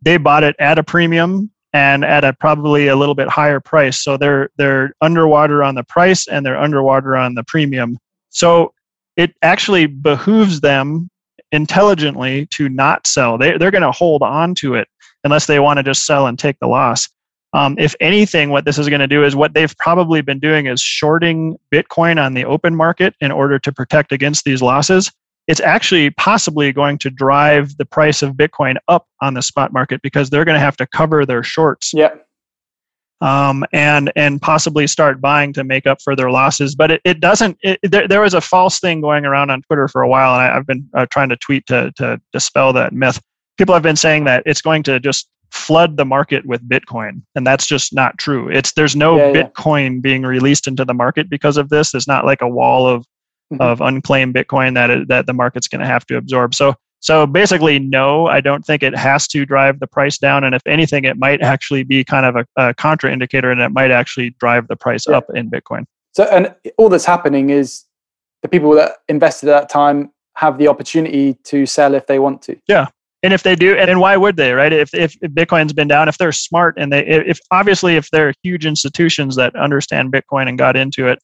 they 0.02 0.18
bought 0.18 0.44
it 0.44 0.54
at 0.58 0.78
a 0.78 0.82
premium 0.82 1.50
and 1.72 2.04
at 2.04 2.24
a 2.24 2.32
probably 2.34 2.88
a 2.88 2.96
little 2.96 3.14
bit 3.14 3.28
higher 3.28 3.60
price. 3.60 4.02
So 4.02 4.16
they're 4.16 4.50
they're 4.56 4.94
underwater 5.00 5.62
on 5.62 5.74
the 5.74 5.84
price 5.84 6.26
and 6.28 6.44
they're 6.44 6.60
underwater 6.60 7.16
on 7.16 7.34
the 7.34 7.44
premium. 7.44 7.98
So 8.30 8.74
it 9.16 9.34
actually 9.42 9.86
behooves 9.86 10.60
them 10.60 11.10
intelligently 11.52 12.46
to 12.46 12.68
not 12.68 13.06
sell. 13.06 13.38
They 13.38 13.56
they're 13.58 13.70
going 13.70 13.82
to 13.82 13.92
hold 13.92 14.22
on 14.22 14.54
to 14.56 14.74
it 14.74 14.88
unless 15.24 15.46
they 15.46 15.58
want 15.58 15.78
to 15.78 15.82
just 15.82 16.06
sell 16.06 16.26
and 16.26 16.38
take 16.38 16.58
the 16.60 16.68
loss. 16.68 17.08
Um, 17.54 17.76
if 17.78 17.94
anything, 18.00 18.50
what 18.50 18.64
this 18.64 18.78
is 18.78 18.88
going 18.88 19.00
to 19.00 19.06
do 19.06 19.24
is 19.24 19.34
what 19.34 19.54
they've 19.54 19.76
probably 19.78 20.20
been 20.20 20.38
doing 20.38 20.66
is 20.66 20.80
shorting 20.80 21.58
Bitcoin 21.72 22.22
on 22.22 22.34
the 22.34 22.44
open 22.44 22.74
market 22.74 23.14
in 23.20 23.30
order 23.30 23.58
to 23.58 23.72
protect 23.72 24.12
against 24.12 24.44
these 24.44 24.60
losses. 24.60 25.10
It's 25.46 25.60
actually 25.60 26.10
possibly 26.10 26.72
going 26.72 26.98
to 26.98 27.10
drive 27.10 27.78
the 27.78 27.86
price 27.86 28.22
of 28.22 28.34
Bitcoin 28.34 28.76
up 28.86 29.06
on 29.22 29.32
the 29.32 29.40
spot 29.40 29.72
market 29.72 30.02
because 30.02 30.28
they're 30.28 30.44
going 30.44 30.56
to 30.56 30.60
have 30.60 30.76
to 30.76 30.86
cover 30.86 31.24
their 31.24 31.42
shorts. 31.42 31.92
Yeah. 31.94 32.14
Um, 33.20 33.64
and 33.72 34.12
and 34.14 34.40
possibly 34.40 34.86
start 34.86 35.20
buying 35.20 35.52
to 35.54 35.64
make 35.64 35.88
up 35.88 36.00
for 36.02 36.14
their 36.14 36.30
losses. 36.30 36.76
But 36.76 36.92
it, 36.92 37.00
it 37.04 37.18
doesn't. 37.18 37.58
It, 37.62 37.80
there, 37.82 38.06
there 38.06 38.20
was 38.20 38.34
a 38.34 38.40
false 38.40 38.78
thing 38.78 39.00
going 39.00 39.24
around 39.24 39.50
on 39.50 39.62
Twitter 39.62 39.88
for 39.88 40.02
a 40.02 40.08
while, 40.08 40.34
and 40.34 40.42
I, 40.42 40.54
have 40.54 40.66
been 40.66 40.88
uh, 40.94 41.06
trying 41.06 41.30
to 41.30 41.36
tweet 41.36 41.66
to 41.66 41.90
to 41.96 42.20
dispel 42.32 42.72
that 42.74 42.92
myth. 42.92 43.20
People 43.56 43.74
have 43.74 43.82
been 43.82 43.96
saying 43.96 44.22
that 44.24 44.44
it's 44.46 44.62
going 44.62 44.84
to 44.84 45.00
just 45.00 45.28
flood 45.50 45.96
the 45.96 46.04
market 46.04 46.46
with 46.46 46.66
Bitcoin, 46.68 47.22
and 47.34 47.46
that's 47.46 47.66
just 47.66 47.94
not 47.94 48.18
true. 48.18 48.48
It's 48.48 48.72
there's 48.72 48.96
no 48.96 49.16
yeah, 49.16 49.32
Bitcoin 49.32 49.94
yeah. 49.94 50.00
being 50.00 50.22
released 50.22 50.66
into 50.66 50.84
the 50.84 50.94
market 50.94 51.30
because 51.30 51.56
of 51.56 51.68
this. 51.68 51.92
There's 51.92 52.08
not 52.08 52.24
like 52.24 52.40
a 52.40 52.48
wall 52.48 52.86
of 52.86 53.06
mm-hmm. 53.52 53.60
of 53.60 53.80
unclaimed 53.80 54.34
Bitcoin 54.34 54.74
that 54.74 54.90
it, 54.90 55.08
that 55.08 55.26
the 55.26 55.32
market's 55.32 55.68
going 55.68 55.80
to 55.80 55.86
have 55.86 56.06
to 56.06 56.16
absorb. 56.16 56.54
So 56.54 56.74
so 57.00 57.26
basically, 57.26 57.78
no, 57.78 58.26
I 58.26 58.40
don't 58.40 58.64
think 58.64 58.82
it 58.82 58.96
has 58.96 59.28
to 59.28 59.46
drive 59.46 59.78
the 59.78 59.86
price 59.86 60.18
down. 60.18 60.42
And 60.44 60.54
if 60.54 60.62
anything, 60.66 61.04
it 61.04 61.16
might 61.16 61.40
actually 61.42 61.84
be 61.84 62.02
kind 62.02 62.26
of 62.26 62.36
a, 62.36 62.46
a 62.56 62.74
contraindicator, 62.74 63.52
and 63.52 63.60
it 63.60 63.70
might 63.70 63.90
actually 63.90 64.30
drive 64.40 64.68
the 64.68 64.76
price 64.76 65.06
yeah. 65.08 65.16
up 65.16 65.26
in 65.34 65.50
Bitcoin. 65.50 65.84
So 66.12 66.24
and 66.24 66.54
all 66.76 66.88
that's 66.88 67.04
happening 67.04 67.50
is 67.50 67.84
the 68.42 68.48
people 68.48 68.72
that 68.72 68.98
invested 69.08 69.48
at 69.48 69.60
that 69.60 69.68
time 69.68 70.10
have 70.34 70.58
the 70.58 70.68
opportunity 70.68 71.34
to 71.44 71.66
sell 71.66 71.94
if 71.94 72.06
they 72.06 72.18
want 72.18 72.42
to. 72.42 72.56
Yeah, 72.66 72.86
and 73.22 73.32
if 73.32 73.42
they 73.42 73.56
do 73.56 73.74
and 73.76 74.00
why 74.00 74.16
would 74.16 74.36
they 74.36 74.52
right? 74.52 74.72
If, 74.72 74.94
if, 74.94 75.16
if 75.22 75.32
bitcoin's 75.32 75.72
been 75.72 75.88
down 75.88 76.08
if 76.08 76.18
they're 76.18 76.32
smart 76.32 76.76
and 76.78 76.92
they 76.92 77.04
if 77.06 77.38
obviously 77.50 77.96
if 77.96 78.10
they're 78.10 78.34
huge 78.42 78.66
institutions 78.66 79.36
that 79.36 79.56
understand 79.56 80.12
bitcoin 80.12 80.48
and 80.48 80.58
got 80.58 80.76
into 80.76 81.08
it 81.08 81.18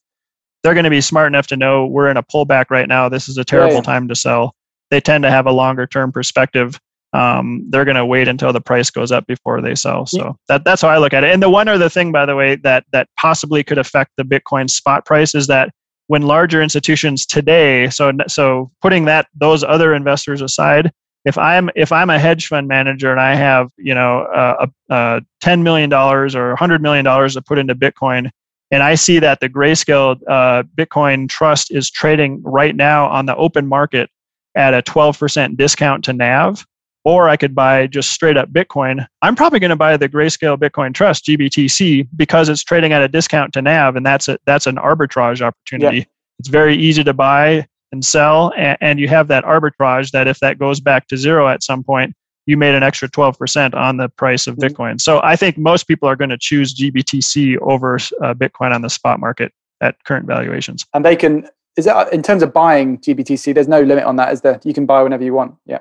they're 0.65 0.73
going 0.73 0.85
to 0.85 0.89
be 0.89 0.99
smart 0.99 1.27
enough 1.27 1.45
to 1.45 1.55
know 1.55 1.85
we're 1.85 2.09
in 2.09 2.17
a 2.17 2.23
pullback 2.23 2.71
right 2.71 2.87
now. 2.87 3.07
This 3.07 3.29
is 3.29 3.37
a 3.37 3.45
terrible 3.45 3.75
yeah. 3.75 3.81
time 3.81 4.07
to 4.07 4.15
sell. 4.15 4.55
They 4.89 4.99
tend 4.99 5.23
to 5.23 5.29
have 5.29 5.45
a 5.45 5.51
longer 5.51 5.85
term 5.85 6.11
perspective. 6.11 6.79
Um, 7.13 7.67
they're 7.69 7.85
going 7.85 7.97
to 7.97 8.05
wait 8.05 8.27
until 8.27 8.51
the 8.51 8.59
price 8.59 8.89
goes 8.89 9.11
up 9.11 9.27
before 9.27 9.61
they 9.61 9.75
sell. 9.75 10.07
So 10.07 10.17
yeah. 10.17 10.31
that, 10.47 10.65
that's 10.65 10.81
how 10.81 10.89
i 10.89 10.97
look 10.97 11.13
at 11.13 11.23
it. 11.23 11.31
And 11.31 11.41
the 11.41 11.51
one 11.51 11.67
other 11.67 11.87
thing 11.87 12.11
by 12.11 12.25
the 12.25 12.35
way 12.35 12.55
that 12.55 12.83
that 12.93 13.07
possibly 13.15 13.63
could 13.63 13.77
affect 13.77 14.13
the 14.17 14.23
bitcoin 14.23 14.67
spot 14.67 15.05
price 15.05 15.35
is 15.35 15.45
that 15.47 15.69
when 16.07 16.23
larger 16.23 16.63
institutions 16.63 17.27
today 17.27 17.89
so 17.89 18.11
so 18.27 18.71
putting 18.81 19.05
that 19.05 19.27
those 19.35 19.63
other 19.63 19.93
investors 19.93 20.41
aside 20.41 20.91
if 21.25 21.37
I'm 21.37 21.69
if 21.75 21.91
I'm 21.91 22.09
a 22.09 22.19
hedge 22.19 22.47
fund 22.47 22.67
manager 22.67 23.11
and 23.11 23.19
I 23.19 23.35
have 23.35 23.71
you 23.77 23.93
know 23.93 24.27
a, 24.33 24.69
a 24.89 25.21
ten 25.41 25.63
million 25.63 25.89
dollars 25.89 26.35
or 26.35 26.55
hundred 26.55 26.81
million 26.81 27.03
dollars 27.03 27.33
to 27.33 27.41
put 27.41 27.57
into 27.57 27.75
Bitcoin, 27.75 28.29
And 28.71 28.83
I 28.83 28.95
see 28.95 29.19
that 29.19 29.39
the 29.39 29.49
Grayscale 29.49 30.19
uh, 30.27 30.63
Bitcoin 30.75 31.27
Trust 31.27 31.71
is 31.71 31.89
trading 31.89 32.41
right 32.43 32.75
now 32.75 33.07
on 33.07 33.25
the 33.25 33.35
open 33.35 33.67
market 33.67 34.09
at 34.55 34.73
a 34.73 34.81
12% 34.81 35.57
discount 35.57 36.05
to 36.05 36.13
NAV, 36.13 36.65
or 37.03 37.27
I 37.27 37.35
could 37.35 37.53
buy 37.53 37.87
just 37.87 38.11
straight 38.11 38.37
up 38.37 38.49
Bitcoin. 38.51 39.05
I'm 39.21 39.35
probably 39.35 39.59
going 39.59 39.69
to 39.69 39.75
buy 39.75 39.97
the 39.97 40.07
Grayscale 40.07 40.57
Bitcoin 40.57 40.93
Trust 40.93 41.25
GBTC 41.25 42.07
because 42.15 42.47
it's 42.47 42.63
trading 42.63 42.93
at 42.93 43.01
a 43.01 43.07
discount 43.07 43.53
to 43.53 43.61
NAV, 43.61 43.97
and 43.97 44.05
that's 44.05 44.27
a, 44.27 44.37
that's 44.45 44.67
an 44.67 44.77
arbitrage 44.77 45.41
opportunity. 45.41 45.97
Yep. 45.97 46.07
It's 46.39 46.49
very 46.49 46.75
easy 46.75 47.03
to 47.03 47.13
buy 47.13 47.67
and 47.95 48.05
sell, 48.05 48.53
and, 48.55 48.77
and 48.81 48.99
you 48.99 49.07
have 49.07 49.27
that 49.29 49.43
arbitrage 49.43 50.11
that 50.11 50.27
if 50.27 50.39
that 50.39 50.59
goes 50.59 50.79
back 50.79 51.07
to 51.07 51.17
zero 51.17 51.47
at 51.47 51.63
some 51.63 51.83
point, 51.83 52.13
you 52.45 52.57
made 52.57 52.75
an 52.75 52.83
extra 52.83 53.09
12% 53.09 53.73
on 53.73 53.97
the 53.97 54.09
price 54.09 54.47
of 54.47 54.55
mm-hmm. 54.55 54.73
Bitcoin. 54.73 55.01
So 55.01 55.19
I 55.23 55.35
think 55.35 55.57
most 55.57 55.87
people 55.87 56.07
are 56.07 56.15
going 56.15 56.29
to 56.29 56.37
choose 56.37 56.75
GBTC 56.75 57.57
over 57.61 57.95
uh, 57.95 58.33
Bitcoin 58.33 58.73
on 58.73 58.81
the 58.81 58.89
spot 58.89 59.19
market 59.19 59.51
at 59.81 60.03
current 60.03 60.27
valuations. 60.27 60.85
And 60.93 61.03
they 61.03 61.15
can, 61.15 61.49
is 61.75 61.85
that 61.85 62.13
in 62.13 62.21
terms 62.21 62.43
of 62.43 62.53
buying 62.53 62.99
GBTC, 62.99 63.53
there's 63.53 63.67
no 63.67 63.81
limit 63.81 64.03
on 64.03 64.15
that, 64.17 64.31
is 64.31 64.41
there? 64.41 64.59
You 64.63 64.73
can 64.73 64.85
buy 64.85 65.01
whenever 65.01 65.23
you 65.23 65.33
want. 65.33 65.55
Yeah. 65.65 65.79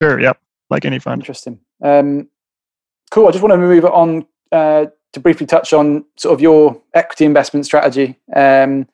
Sure. 0.00 0.20
Yep. 0.20 0.38
Like 0.70 0.84
any 0.84 0.98
fund. 0.98 1.20
Interesting. 1.20 1.58
Um, 1.82 2.28
cool. 3.10 3.26
I 3.26 3.30
just 3.32 3.42
want 3.42 3.52
to 3.52 3.58
move 3.58 3.84
on 3.84 4.26
uh, 4.52 4.86
to 5.12 5.20
briefly 5.20 5.46
touch 5.46 5.72
on 5.72 6.04
sort 6.16 6.32
of 6.32 6.40
your 6.40 6.80
equity 6.94 7.24
investment 7.24 7.66
strategy. 7.66 8.18
Um, 8.34 8.88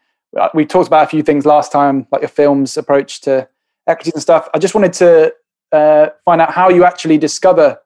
we 0.54 0.66
talked 0.66 0.86
about 0.86 1.04
a 1.04 1.08
few 1.08 1.22
things 1.22 1.46
last 1.46 1.72
time, 1.72 2.06
like 2.12 2.22
your 2.22 2.28
film's 2.28 2.76
approach 2.76 3.20
to 3.22 3.48
equities 3.86 4.14
and 4.14 4.22
stuff. 4.22 4.48
I 4.54 4.58
just 4.58 4.74
wanted 4.74 4.92
to 4.94 5.34
uh, 5.72 6.08
find 6.24 6.40
out 6.40 6.52
how 6.52 6.68
you 6.68 6.84
actually 6.84 7.18
discover 7.18 7.78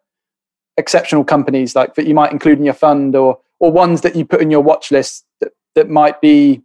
exceptional 0.77 1.25
companies 1.25 1.75
like 1.75 1.95
that 1.95 2.07
you 2.07 2.15
might 2.15 2.33
include 2.33 2.59
in 2.59 2.65
your 2.65 2.75
fund 2.75 3.15
or 3.15 3.39
or 3.61 3.71
ones 3.71 4.01
that 4.01 4.17
you 4.17 4.25
put 4.25 4.41
in 4.41 4.51
your 4.51 4.63
watch 4.63 4.91
list 4.91 5.25
that, 5.41 5.53
that 5.75 5.91
might 5.91 6.21
be 6.21 6.63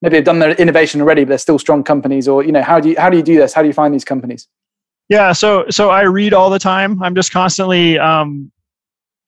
maybe 0.00 0.16
they've 0.16 0.24
done 0.24 0.38
their 0.38 0.52
innovation 0.52 1.00
already 1.00 1.24
but 1.24 1.28
they're 1.28 1.38
still 1.38 1.58
strong 1.58 1.84
companies 1.84 2.26
or 2.26 2.42
you 2.42 2.50
know 2.50 2.62
how 2.62 2.80
do 2.80 2.88
you 2.88 2.94
how 2.98 3.10
do 3.10 3.16
you 3.16 3.22
do 3.22 3.36
this? 3.36 3.52
How 3.52 3.60
do 3.60 3.68
you 3.68 3.74
find 3.74 3.92
these 3.92 4.04
companies? 4.04 4.48
Yeah 5.08 5.32
so 5.32 5.66
so 5.68 5.90
i 5.90 6.02
read 6.02 6.32
all 6.32 6.50
the 6.50 6.58
time. 6.58 7.02
I'm 7.02 7.14
just 7.14 7.32
constantly 7.32 7.98
um 7.98 8.50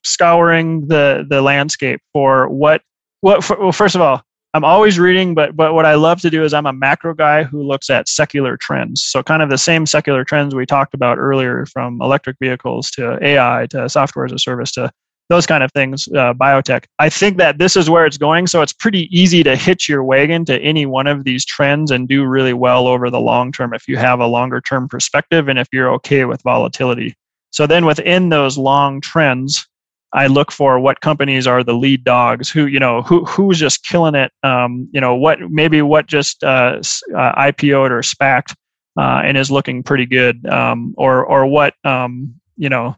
scouring 0.03 0.87
the 0.89 1.27
the 1.29 1.43
landscape 1.43 2.01
for 2.13 2.49
what 2.49 2.83
what 3.21 3.45
for, 3.45 3.59
well 3.61 3.73
first 3.73 3.95
of 3.95 4.01
all 4.01 4.23
I'm 4.55 4.65
always 4.65 5.01
reading, 5.01 5.35
but 5.35 5.57
but 5.57 5.75
what 5.75 5.85
I 5.85 5.95
love 5.95 6.21
to 6.21 6.31
do 6.31 6.45
is 6.45 6.55
I'm 6.55 6.67
a 6.67 6.73
macro 6.73 7.13
guy 7.13 7.43
who 7.43 7.61
looks 7.61 7.91
at 7.91 8.09
secular 8.09 8.57
trends. 8.57 9.03
So 9.03 9.21
kind 9.21 9.43
of 9.43 9.51
the 9.51 9.59
same 9.59 9.85
secular 9.85 10.25
trends 10.25 10.55
we 10.55 10.65
talked 10.65 10.95
about 10.95 11.19
earlier, 11.19 11.67
from 11.67 12.01
electric 12.01 12.37
vehicles 12.39 12.89
to 12.93 13.19
AI 13.21 13.67
to 13.71 13.89
software 13.89 14.27
as 14.27 14.33
a 14.33 14.39
service 14.39 14.71
to 14.73 14.93
those 15.29 15.45
kind 15.45 15.65
of 15.65 15.73
things, 15.73 16.07
uh, 16.09 16.35
biotech. 16.35 16.85
I 17.01 17.09
think 17.09 17.39
that 17.39 17.59
this 17.59 17.77
is 17.77 17.91
where 17.91 18.07
it's 18.07 18.19
going. 18.19 18.47
So 18.47 18.63
it's 18.63 18.73
pretty 18.73 19.09
easy 19.11 19.43
to 19.43 19.57
hitch 19.57 19.89
your 19.89 20.05
wagon 20.05 20.45
to 20.45 20.61
any 20.61 20.87
one 20.87 21.09
of 21.09 21.25
these 21.25 21.45
trends 21.45 21.91
and 21.91 22.07
do 22.07 22.25
really 22.25 22.53
well 22.53 22.87
over 22.87 23.11
the 23.11 23.21
long 23.21 23.51
term 23.51 23.75
if 23.75 23.89
you 23.89 23.97
have 23.97 24.21
a 24.21 24.27
longer 24.27 24.61
term 24.61 24.87
perspective 24.87 25.49
and 25.49 25.59
if 25.59 25.67
you're 25.73 25.93
okay 25.95 26.27
with 26.27 26.43
volatility. 26.43 27.15
So 27.51 27.67
then 27.67 27.87
within 27.87 28.29
those 28.29 28.57
long 28.57 29.01
trends, 29.01 29.67
I 30.15 30.29
look 30.29 30.53
for 30.53 30.79
what 30.79 31.01
companies 31.01 31.47
are 31.47 31.65
the 31.65 31.75
lead 31.75 32.05
dogs, 32.05 32.49
who 32.49 32.67
you 32.67 32.79
know 32.79 33.03
who 33.03 33.25
who's 33.25 33.59
just 33.59 33.85
killing 33.85 34.15
it. 34.15 34.33
Um, 34.43 34.89
you 34.93 35.01
know 35.01 35.15
what 35.15 35.41
maybe 35.51 35.83
what 35.83 36.07
just 36.07 36.43
uh, 36.45 36.81
uh, 37.15 37.33
IPO'd 37.51 37.91
or 37.91 38.01
SPACed 38.01 38.55
uh, 38.97 39.23
and 39.25 39.37
is 39.37 39.51
looking 39.51 39.83
pretty 39.83 40.07
good, 40.07 40.47
um, 40.47 40.95
or 40.97 41.27
or 41.27 41.47
what 41.47 41.75
um, 41.85 42.35
you 42.57 42.69
know 42.69 42.97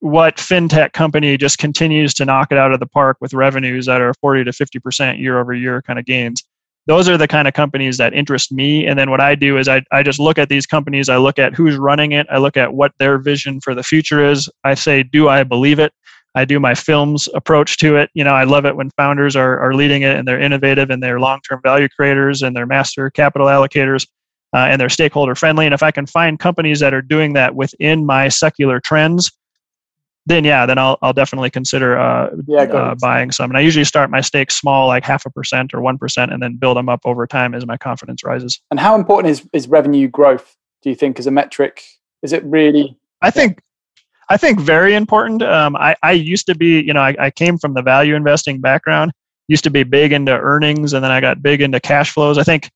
what 0.00 0.36
fintech 0.36 0.92
company 0.92 1.36
just 1.36 1.58
continues 1.58 2.14
to 2.14 2.24
knock 2.24 2.52
it 2.52 2.58
out 2.58 2.72
of 2.72 2.78
the 2.78 2.86
park 2.86 3.16
with 3.20 3.34
revenues 3.34 3.86
that 3.86 4.00
are 4.00 4.14
40 4.20 4.44
to 4.44 4.52
50 4.52 4.78
percent 4.78 5.18
year 5.18 5.40
over 5.40 5.52
year 5.52 5.82
kind 5.82 5.98
of 5.98 6.04
gains 6.04 6.44
those 6.86 7.08
are 7.08 7.16
the 7.16 7.28
kind 7.28 7.48
of 7.48 7.54
companies 7.54 7.96
that 7.96 8.12
interest 8.12 8.52
me. 8.52 8.86
And 8.86 8.98
then 8.98 9.10
what 9.10 9.20
i 9.20 9.34
do 9.34 9.58
is 9.58 9.68
I, 9.68 9.82
I 9.90 10.02
just 10.02 10.18
look 10.18 10.38
at 10.38 10.48
these 10.48 10.66
companies. 10.66 11.08
I 11.08 11.16
look 11.16 11.38
at 11.38 11.54
who's 11.54 11.76
running 11.76 12.12
it. 12.12 12.26
I 12.30 12.38
look 12.38 12.56
at 12.56 12.74
what 12.74 12.92
their 12.98 13.18
vision 13.18 13.60
for 13.60 13.74
the 13.74 13.82
future 13.82 14.24
is. 14.24 14.48
I 14.64 14.74
say 14.74 15.02
do 15.02 15.28
i 15.28 15.42
believe 15.42 15.78
it? 15.78 15.92
I 16.36 16.44
do 16.44 16.58
my 16.58 16.74
films 16.74 17.28
approach 17.34 17.78
to 17.78 17.96
it. 17.96 18.10
You 18.14 18.24
know 18.24 18.34
i 18.34 18.44
love 18.44 18.66
it 18.66 18.76
when 18.76 18.90
founders 18.96 19.36
are, 19.36 19.58
are 19.58 19.74
leading 19.74 20.02
it 20.02 20.16
and 20.16 20.26
they're 20.26 20.40
innovative 20.40 20.90
and 20.90 21.02
they're 21.02 21.20
long-term 21.20 21.60
value 21.62 21.88
creators 21.88 22.42
and 22.42 22.54
they're 22.54 22.66
master 22.66 23.10
capital 23.10 23.46
allocators 23.46 24.06
uh, 24.54 24.68
and 24.68 24.80
they're 24.80 24.88
stakeholder 24.88 25.34
friendly. 25.34 25.64
And 25.64 25.74
if 25.74 25.82
i 25.82 25.90
can 25.90 26.06
find 26.06 26.38
companies 26.38 26.80
that 26.80 26.94
are 26.94 27.02
doing 27.02 27.32
that 27.34 27.54
within 27.54 28.04
my 28.04 28.28
secular 28.28 28.80
trends 28.80 29.30
then 30.26 30.44
yeah, 30.44 30.64
then 30.66 30.78
I'll 30.78 30.98
I'll 31.02 31.12
definitely 31.12 31.50
consider 31.50 31.98
uh, 31.98 32.30
yeah, 32.46 32.62
uh, 32.62 32.94
buying 33.00 33.30
some. 33.30 33.50
And 33.50 33.58
I 33.58 33.60
usually 33.60 33.84
start 33.84 34.10
my 34.10 34.20
stakes 34.20 34.54
small, 34.54 34.86
like 34.86 35.04
half 35.04 35.26
a 35.26 35.30
percent 35.30 35.74
or 35.74 35.80
one 35.80 35.98
percent, 35.98 36.32
and 36.32 36.42
then 36.42 36.56
build 36.56 36.76
them 36.76 36.88
up 36.88 37.00
over 37.04 37.26
time 37.26 37.54
as 37.54 37.66
my 37.66 37.76
confidence 37.76 38.24
rises. 38.24 38.60
And 38.70 38.80
how 38.80 38.94
important 38.94 39.30
is 39.30 39.48
is 39.52 39.68
revenue 39.68 40.08
growth? 40.08 40.56
Do 40.82 40.90
you 40.90 40.96
think 40.96 41.18
as 41.18 41.26
a 41.26 41.30
metric? 41.30 41.82
Is 42.22 42.32
it 42.32 42.44
really? 42.44 42.96
I 43.22 43.30
think. 43.30 43.60
I 44.30 44.38
think 44.38 44.58
very 44.58 44.94
important. 44.94 45.42
Um, 45.42 45.76
I, 45.76 45.94
I 46.02 46.12
used 46.12 46.46
to 46.46 46.54
be, 46.54 46.80
you 46.80 46.94
know, 46.94 47.02
I, 47.02 47.14
I 47.18 47.30
came 47.30 47.58
from 47.58 47.74
the 47.74 47.82
value 47.82 48.14
investing 48.14 48.58
background. 48.58 49.12
Used 49.48 49.64
to 49.64 49.70
be 49.70 49.82
big 49.82 50.12
into 50.12 50.32
earnings, 50.32 50.94
and 50.94 51.04
then 51.04 51.10
I 51.10 51.20
got 51.20 51.42
big 51.42 51.60
into 51.60 51.78
cash 51.78 52.10
flows. 52.10 52.38
I 52.38 52.42
think 52.42 52.70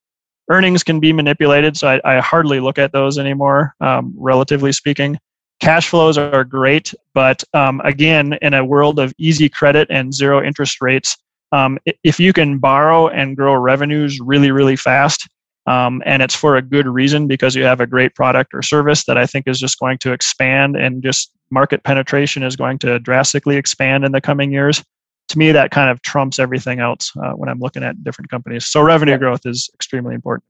earnings 0.51 0.83
can 0.83 1.01
be 1.01 1.11
manipulated, 1.11 1.75
so 1.79 1.89
I, 1.89 2.01
I 2.17 2.21
hardly 2.21 2.61
look 2.61 2.77
at 2.77 2.93
those 2.93 3.17
anymore, 3.17 3.75
um, 3.81 4.13
relatively 4.19 4.73
speaking 4.73 5.19
cash 5.61 5.89
flows 5.89 6.17
are 6.17 6.45
great, 6.45 6.95
but 7.15 7.43
um, 7.55 7.81
again, 7.85 8.39
in 8.43 8.55
a 8.55 8.65
world 8.65 8.99
of 8.99 9.13
easy 9.19 9.49
credit 9.49 9.89
and 9.91 10.15
zero 10.15 10.43
interest 10.43 10.81
rates, 10.81 11.17
um, 11.53 11.79
if 12.05 12.21
you 12.21 12.33
can 12.33 12.59
borrow 12.59 13.09
and 13.09 13.37
grow 13.37 13.55
revenues 13.55 14.21
really, 14.21 14.51
really 14.51 14.77
fast, 14.77 15.29
um, 15.67 16.03
and 16.07 16.23
it's 16.23 16.35
for 16.35 16.57
a 16.57 16.63
good 16.63 16.87
reason 16.87 17.27
because 17.27 17.55
you 17.55 17.65
have 17.65 17.81
a 17.81 17.87
great 17.87 18.15
product 18.15 18.55
or 18.55 18.63
service 18.63 19.05
that 19.05 19.19
I 19.19 19.27
think 19.27 19.47
is 19.47 19.59
just 19.59 19.79
going 19.79 19.99
to 19.99 20.13
expand 20.13 20.77
and 20.77 21.03
just 21.03 21.31
market 21.51 21.83
penetration 21.83 22.43
is 22.43 22.57
going 22.57 22.79
to 22.81 22.99
drastically 22.99 23.57
expand 23.57 24.05
in 24.05 24.13
the 24.13 24.21
coming 24.21 24.51
years. 24.51 24.83
To 25.29 25.39
me, 25.39 25.53
that 25.53 25.71
kind 25.71 25.91
of 25.91 26.01
trumps 26.01 26.39
everything 26.39 26.81
else 26.81 27.13
uh, 27.23 27.33
when 27.33 27.51
I'm 27.51 27.59
looking 27.59 27.83
at 27.83 28.03
different 28.03 28.31
companies. 28.31 28.67
So 28.67 28.81
revenue 28.81 29.19
growth 29.19 29.45
is 29.45 29.69
extremely 29.75 30.15
important. 30.15 30.45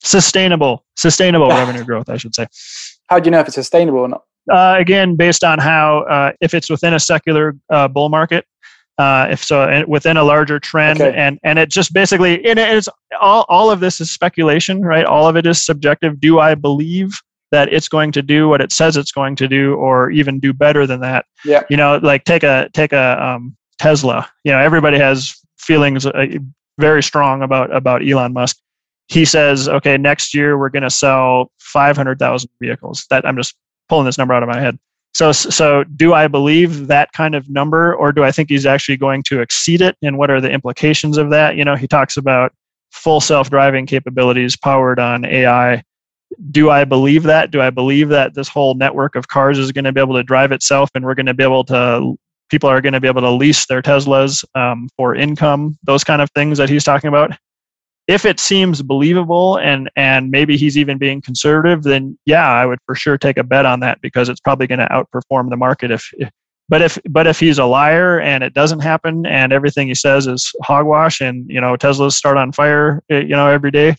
Sustainable, 0.00 0.84
sustainable 0.96 1.48
revenue 1.62 1.84
growth, 1.84 2.08
I 2.08 2.16
should 2.16 2.34
say. 2.34 2.48
How 3.08 3.20
do 3.20 3.28
you 3.28 3.30
know 3.30 3.40
if 3.40 3.46
it's 3.46 3.54
sustainable 3.54 4.00
or 4.00 4.08
not? 4.08 4.24
Uh, 4.50 4.76
again, 4.78 5.16
based 5.16 5.44
on 5.44 5.58
how 5.58 6.00
uh, 6.02 6.32
if 6.40 6.54
it's 6.54 6.70
within 6.70 6.94
a 6.94 7.00
secular 7.00 7.54
uh, 7.70 7.88
bull 7.88 8.08
market, 8.08 8.44
uh, 8.98 9.28
if 9.30 9.44
so 9.44 9.84
within 9.86 10.16
a 10.16 10.24
larger 10.24 10.58
trend, 10.58 11.00
okay. 11.00 11.16
and 11.16 11.38
and 11.44 11.58
it 11.58 11.70
just 11.70 11.92
basically 11.92 12.44
it 12.44 12.58
is 12.58 12.88
all 13.20 13.44
all 13.48 13.70
of 13.70 13.80
this 13.80 14.00
is 14.00 14.10
speculation, 14.10 14.82
right? 14.82 15.04
All 15.04 15.28
of 15.28 15.36
it 15.36 15.46
is 15.46 15.64
subjective. 15.64 16.20
Do 16.20 16.40
I 16.40 16.54
believe 16.54 17.12
that 17.50 17.72
it's 17.72 17.88
going 17.88 18.12
to 18.12 18.22
do 18.22 18.48
what 18.48 18.60
it 18.60 18.72
says 18.72 18.96
it's 18.96 19.12
going 19.12 19.36
to 19.36 19.48
do, 19.48 19.74
or 19.74 20.10
even 20.10 20.40
do 20.40 20.52
better 20.52 20.86
than 20.86 21.00
that? 21.00 21.26
Yeah. 21.44 21.62
You 21.70 21.76
know, 21.76 21.98
like 22.02 22.24
take 22.24 22.42
a 22.42 22.68
take 22.74 22.92
a 22.92 23.24
um, 23.24 23.56
Tesla. 23.78 24.28
You 24.44 24.52
know, 24.52 24.58
everybody 24.58 24.98
has 24.98 25.34
feelings 25.58 26.04
uh, 26.06 26.26
very 26.78 27.02
strong 27.02 27.42
about 27.42 27.74
about 27.74 28.06
Elon 28.06 28.32
Musk 28.32 28.58
he 29.08 29.24
says, 29.24 29.68
okay, 29.68 29.96
next 29.96 30.34
year 30.34 30.58
we're 30.58 30.68
going 30.68 30.82
to 30.82 30.90
sell 30.90 31.50
500,000 31.60 32.48
vehicles. 32.60 33.06
That 33.10 33.26
I'm 33.26 33.36
just 33.36 33.54
pulling 33.88 34.06
this 34.06 34.18
number 34.18 34.34
out 34.34 34.42
of 34.42 34.48
my 34.48 34.60
head. 34.60 34.78
So, 35.14 35.32
so 35.32 35.84
do 35.84 36.14
I 36.14 36.28
believe 36.28 36.86
that 36.86 37.12
kind 37.12 37.34
of 37.34 37.48
number, 37.48 37.94
or 37.94 38.12
do 38.12 38.22
I 38.22 38.30
think 38.30 38.50
he's 38.50 38.66
actually 38.66 38.96
going 38.96 39.22
to 39.24 39.40
exceed 39.40 39.80
it? 39.80 39.96
And 40.02 40.18
what 40.18 40.30
are 40.30 40.40
the 40.40 40.50
implications 40.50 41.18
of 41.18 41.30
that? 41.30 41.56
You 41.56 41.64
know, 41.64 41.74
he 41.74 41.88
talks 41.88 42.16
about 42.16 42.52
full 42.92 43.20
self-driving 43.20 43.86
capabilities 43.86 44.56
powered 44.56 45.00
on 45.00 45.24
AI. 45.24 45.82
Do 46.50 46.70
I 46.70 46.84
believe 46.84 47.22
that? 47.24 47.50
Do 47.50 47.60
I 47.60 47.70
believe 47.70 48.10
that 48.10 48.34
this 48.34 48.48
whole 48.48 48.74
network 48.74 49.16
of 49.16 49.28
cars 49.28 49.58
is 49.58 49.72
going 49.72 49.86
to 49.86 49.92
be 49.92 50.00
able 50.00 50.14
to 50.14 50.22
drive 50.22 50.52
itself, 50.52 50.90
and 50.94 51.04
we're 51.04 51.14
going 51.14 51.26
to 51.26 51.34
be 51.34 51.42
able 51.42 51.64
to 51.64 52.16
people 52.50 52.70
are 52.70 52.80
going 52.80 52.92
to 52.94 53.00
be 53.00 53.08
able 53.08 53.20
to 53.20 53.30
lease 53.30 53.66
their 53.66 53.82
Teslas 53.82 54.44
um, 54.54 54.88
for 54.96 55.14
income? 55.14 55.76
Those 55.82 56.04
kind 56.04 56.22
of 56.22 56.30
things 56.30 56.58
that 56.58 56.68
he's 56.68 56.84
talking 56.84 57.08
about 57.08 57.32
if 58.08 58.24
it 58.24 58.40
seems 58.40 58.82
believable 58.82 59.58
and 59.58 59.88
and 59.94 60.30
maybe 60.30 60.56
he's 60.56 60.76
even 60.76 60.98
being 60.98 61.20
conservative 61.20 61.82
then 61.82 62.18
yeah 62.24 62.50
i 62.50 62.66
would 62.66 62.78
for 62.86 62.94
sure 62.94 63.16
take 63.16 63.36
a 63.36 63.44
bet 63.44 63.66
on 63.66 63.80
that 63.80 64.00
because 64.00 64.28
it's 64.28 64.40
probably 64.40 64.66
going 64.66 64.78
to 64.78 64.86
outperform 64.86 65.50
the 65.50 65.56
market 65.56 65.90
if, 65.90 66.12
but 66.68 66.82
if 66.82 66.98
but 67.08 67.26
if 67.26 67.38
he's 67.38 67.58
a 67.58 67.64
liar 67.64 68.18
and 68.20 68.42
it 68.42 68.54
doesn't 68.54 68.80
happen 68.80 69.24
and 69.26 69.52
everything 69.52 69.86
he 69.86 69.94
says 69.94 70.26
is 70.26 70.50
hogwash 70.62 71.20
and 71.20 71.48
you 71.48 71.60
know 71.60 71.76
teslas 71.76 72.12
start 72.12 72.36
on 72.36 72.50
fire 72.50 73.02
eh, 73.10 73.20
you 73.20 73.36
know 73.36 73.48
every 73.48 73.70
day 73.70 73.94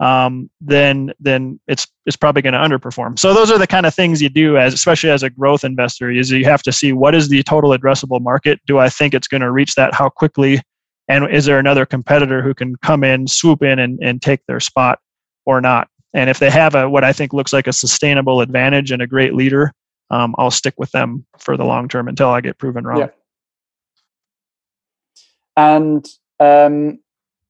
um, 0.00 0.50
then 0.60 1.12
then 1.20 1.60
it's 1.68 1.86
it's 2.04 2.16
probably 2.16 2.42
going 2.42 2.52
to 2.52 2.58
underperform. 2.58 3.16
So 3.18 3.32
those 3.32 3.50
are 3.52 3.58
the 3.58 3.66
kind 3.66 3.86
of 3.86 3.94
things 3.94 4.20
you 4.20 4.28
do 4.28 4.58
as 4.58 4.74
especially 4.74 5.10
as 5.10 5.22
a 5.22 5.30
growth 5.30 5.64
investor 5.64 6.10
is 6.10 6.32
you 6.32 6.44
have 6.44 6.62
to 6.64 6.72
see 6.72 6.92
what 6.92 7.14
is 7.14 7.28
the 7.28 7.42
total 7.44 7.70
addressable 7.70 8.20
market? 8.20 8.60
Do 8.66 8.78
i 8.78 8.88
think 8.88 9.14
it's 9.14 9.28
going 9.28 9.40
to 9.40 9.52
reach 9.52 9.76
that? 9.76 9.94
How 9.94 10.08
quickly 10.08 10.60
and 11.08 11.30
is 11.30 11.44
there 11.44 11.58
another 11.58 11.86
competitor 11.86 12.42
who 12.42 12.54
can 12.54 12.76
come 12.76 13.04
in 13.04 13.26
swoop 13.26 13.62
in 13.62 13.78
and, 13.78 13.98
and 14.02 14.22
take 14.22 14.40
their 14.46 14.60
spot 14.60 14.98
or 15.46 15.60
not 15.60 15.88
and 16.12 16.30
if 16.30 16.38
they 16.38 16.50
have 16.50 16.74
a 16.74 16.88
what 16.88 17.04
i 17.04 17.12
think 17.12 17.32
looks 17.32 17.52
like 17.52 17.66
a 17.66 17.72
sustainable 17.72 18.40
advantage 18.40 18.90
and 18.90 19.02
a 19.02 19.06
great 19.06 19.34
leader 19.34 19.72
um, 20.10 20.34
i'll 20.38 20.50
stick 20.50 20.74
with 20.78 20.90
them 20.92 21.24
for 21.38 21.56
the 21.56 21.64
long 21.64 21.88
term 21.88 22.08
until 22.08 22.28
i 22.28 22.40
get 22.40 22.58
proven 22.58 22.84
wrong 22.84 22.98
yeah. 22.98 23.08
And 25.56 26.06
um, 26.40 26.98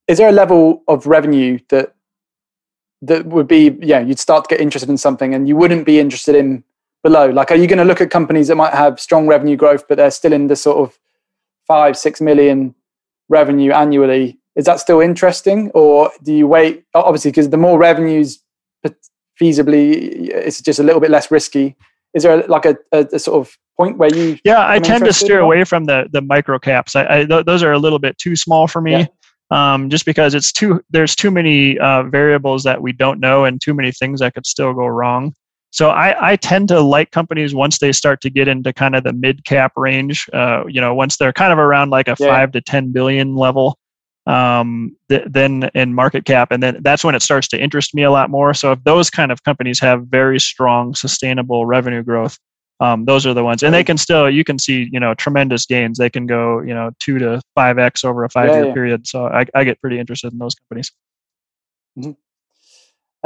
is 0.09 0.19
there 0.19 0.29
a 0.29 0.33
level 0.33 0.83
of 0.89 1.07
revenue 1.07 1.59
that 1.71 1.95
that 3.03 3.27
would 3.27 3.49
be 3.49 3.77
yeah 3.83 4.01
you'd 4.01 4.19
start 4.19 4.45
to 4.45 4.55
get 4.55 4.61
interested 4.61 4.91
in 4.91 4.97
something 4.97 5.35
and 5.35 5.49
you 5.49 5.57
wouldn't 5.57 5.87
be 5.87 5.99
interested 5.99 6.35
in 6.35 6.65
below? 7.03 7.31
Like, 7.31 7.51
are 7.51 7.57
you 7.57 7.67
going 7.67 7.79
to 7.79 7.85
look 7.85 8.01
at 8.01 8.11
companies 8.11 8.49
that 8.49 8.57
might 8.57 8.75
have 8.75 9.01
strong 9.01 9.27
revenue 9.27 9.57
growth, 9.57 9.87
but 9.89 9.97
they're 9.97 10.11
still 10.11 10.33
in 10.33 10.47
the 10.47 10.57
sort 10.57 10.79
of 10.79 10.99
five, 11.67 11.97
six 11.97 12.21
million 12.21 12.75
revenue 13.29 13.73
annually? 13.73 14.39
Is 14.57 14.67
that 14.67 14.81
still 14.81 15.01
interesting, 15.01 15.71
or 15.75 16.11
do 16.23 16.33
you 16.33 16.47
wait? 16.47 16.85
Obviously, 16.95 17.31
because 17.31 17.51
the 17.51 17.57
more 17.57 17.79
revenues 17.79 18.41
feasibly, 19.41 20.29
it's 20.31 20.61
just 20.61 20.79
a 20.79 20.83
little 20.83 21.01
bit 21.01 21.11
less 21.11 21.31
risky. 21.31 21.77
Is 22.15 22.23
there 22.23 22.47
like 22.47 22.65
a, 22.65 22.77
a, 22.93 23.07
a 23.13 23.19
sort 23.19 23.47
of 23.47 23.57
point 23.77 23.99
where 23.99 24.15
you? 24.15 24.39
Yeah, 24.45 24.69
I 24.69 24.79
tend 24.79 25.05
to 25.05 25.13
steer 25.13 25.41
away 25.41 25.65
from 25.65 25.87
the 25.87 26.09
the 26.13 26.23
micro 26.23 26.59
caps. 26.59 26.95
I, 26.95 27.21
I 27.21 27.25
th- 27.25 27.45
those 27.45 27.63
are 27.63 27.73
a 27.73 27.79
little 27.79 27.99
bit 27.99 28.17
too 28.19 28.37
small 28.37 28.69
for 28.69 28.81
me. 28.81 28.93
Yeah. 28.93 29.07
Um, 29.51 29.91
just 29.91 30.07
because 30.07 30.35
it's 30.35 30.53
too 30.53 30.81
there's 30.91 31.15
too 31.15 31.31
many 31.31 31.79
uh, 31.79 32.05
variables 32.05 32.63
that 32.65 32.81
we 32.81 32.93
don't 32.93 33.21
know 33.21 33.45
and 33.45 33.61
too 33.61 33.75
many 33.75 33.93
things 33.93 34.21
that 34.21 34.35
could 34.35 34.47
still 34.47 34.73
go 34.73 34.87
wrong. 34.87 35.35
So 35.75 35.91
I, 35.91 36.31
I 36.31 36.37
tend 36.37 36.69
to 36.69 36.81
like 36.81 37.11
companies 37.11 37.53
once 37.53 37.79
they 37.79 37.91
start 37.91 38.21
to 38.21 38.31
get 38.31 38.47
into 38.47 38.73
kind 38.73 38.95
of 38.95 39.03
the 39.03 39.13
mid 39.13 39.45
cap 39.45 39.73
range. 39.75 40.31
Uh, 40.33 40.63
you 40.69 40.81
know, 40.81 40.95
once 40.95 41.17
they're 41.17 41.33
kind 41.33 41.53
of 41.53 41.59
around 41.59 41.91
like 41.91 42.07
a 42.07 42.15
yeah. 42.17 42.29
five 42.29 42.53
to 42.53 42.61
ten 42.61 42.93
billion 42.93 43.35
level, 43.35 43.77
um, 44.29 44.97
th- 45.09 45.25
then 45.27 45.69
in 45.75 45.93
market 45.93 46.27
cap, 46.27 46.53
and 46.53 46.63
then 46.63 46.79
that's 46.83 47.03
when 47.03 47.17
it 47.17 47.23
starts 47.23 47.49
to 47.49 47.61
interest 47.61 47.93
me 47.93 48.05
a 48.05 48.13
lot 48.13 48.31
more. 48.31 48.55
So 48.55 48.71
if 48.71 48.85
those 48.85 49.11
kind 49.11 49.33
of 49.33 49.43
companies 49.43 49.81
have 49.81 50.07
very 50.07 50.39
strong, 50.39 50.95
sustainable 50.95 51.67
revenue 51.67 52.05
growth, 52.05 52.39
um, 52.79 53.05
those 53.05 53.27
are 53.27 53.35
the 53.35 53.43
ones, 53.43 53.65
and 53.65 53.75
they 53.75 53.83
can 53.83 53.99
still 53.99 54.31
you 54.31 54.45
can 54.45 54.61
see 54.61 54.89
you 54.93 55.01
know 55.01 55.13
tremendous 55.15 55.67
gains. 55.67 55.99
They 55.99 56.09
can 56.09 56.29
go 56.29 56.61
you 56.61 56.73
know 56.73 56.93
two 57.01 57.19
to 57.19 57.43
five 57.57 57.81
x 57.81 58.05
over 58.05 58.23
a 58.23 58.31
five 58.31 58.51
year 58.51 58.61
yeah, 58.61 58.67
yeah. 58.67 58.75
period. 58.75 59.09
So 59.09 59.27
I, 59.27 59.45
I 59.57 59.65
get 59.65 59.81
pretty 59.81 59.99
interested 59.99 60.33
in 60.33 60.39
those 60.39 60.55
companies. 60.55 60.93
Mm-hmm. 61.99 62.13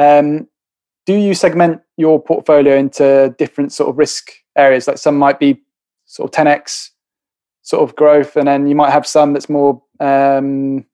Um, 0.03 0.49
do 1.09 1.15
you 1.15 1.33
segment 1.33 1.81
your 1.97 2.23
portfolio 2.23 2.77
into 2.77 3.35
different 3.39 3.73
sort 3.73 3.89
of 3.89 3.97
risk 3.97 4.31
areas? 4.59 4.87
Like 4.87 4.99
some 4.99 5.17
might 5.17 5.41
be 5.41 5.59
sort 6.05 6.29
of 6.29 6.47
10x 6.47 6.91
sort 7.63 7.83
of 7.83 7.97
growth, 7.97 8.37
and 8.37 8.47
then 8.47 8.67
you 8.67 8.75
might 8.75 8.91
have 8.91 9.07
some 9.07 9.33
that's 9.33 9.49
more 9.49 9.83
um, 10.01 10.85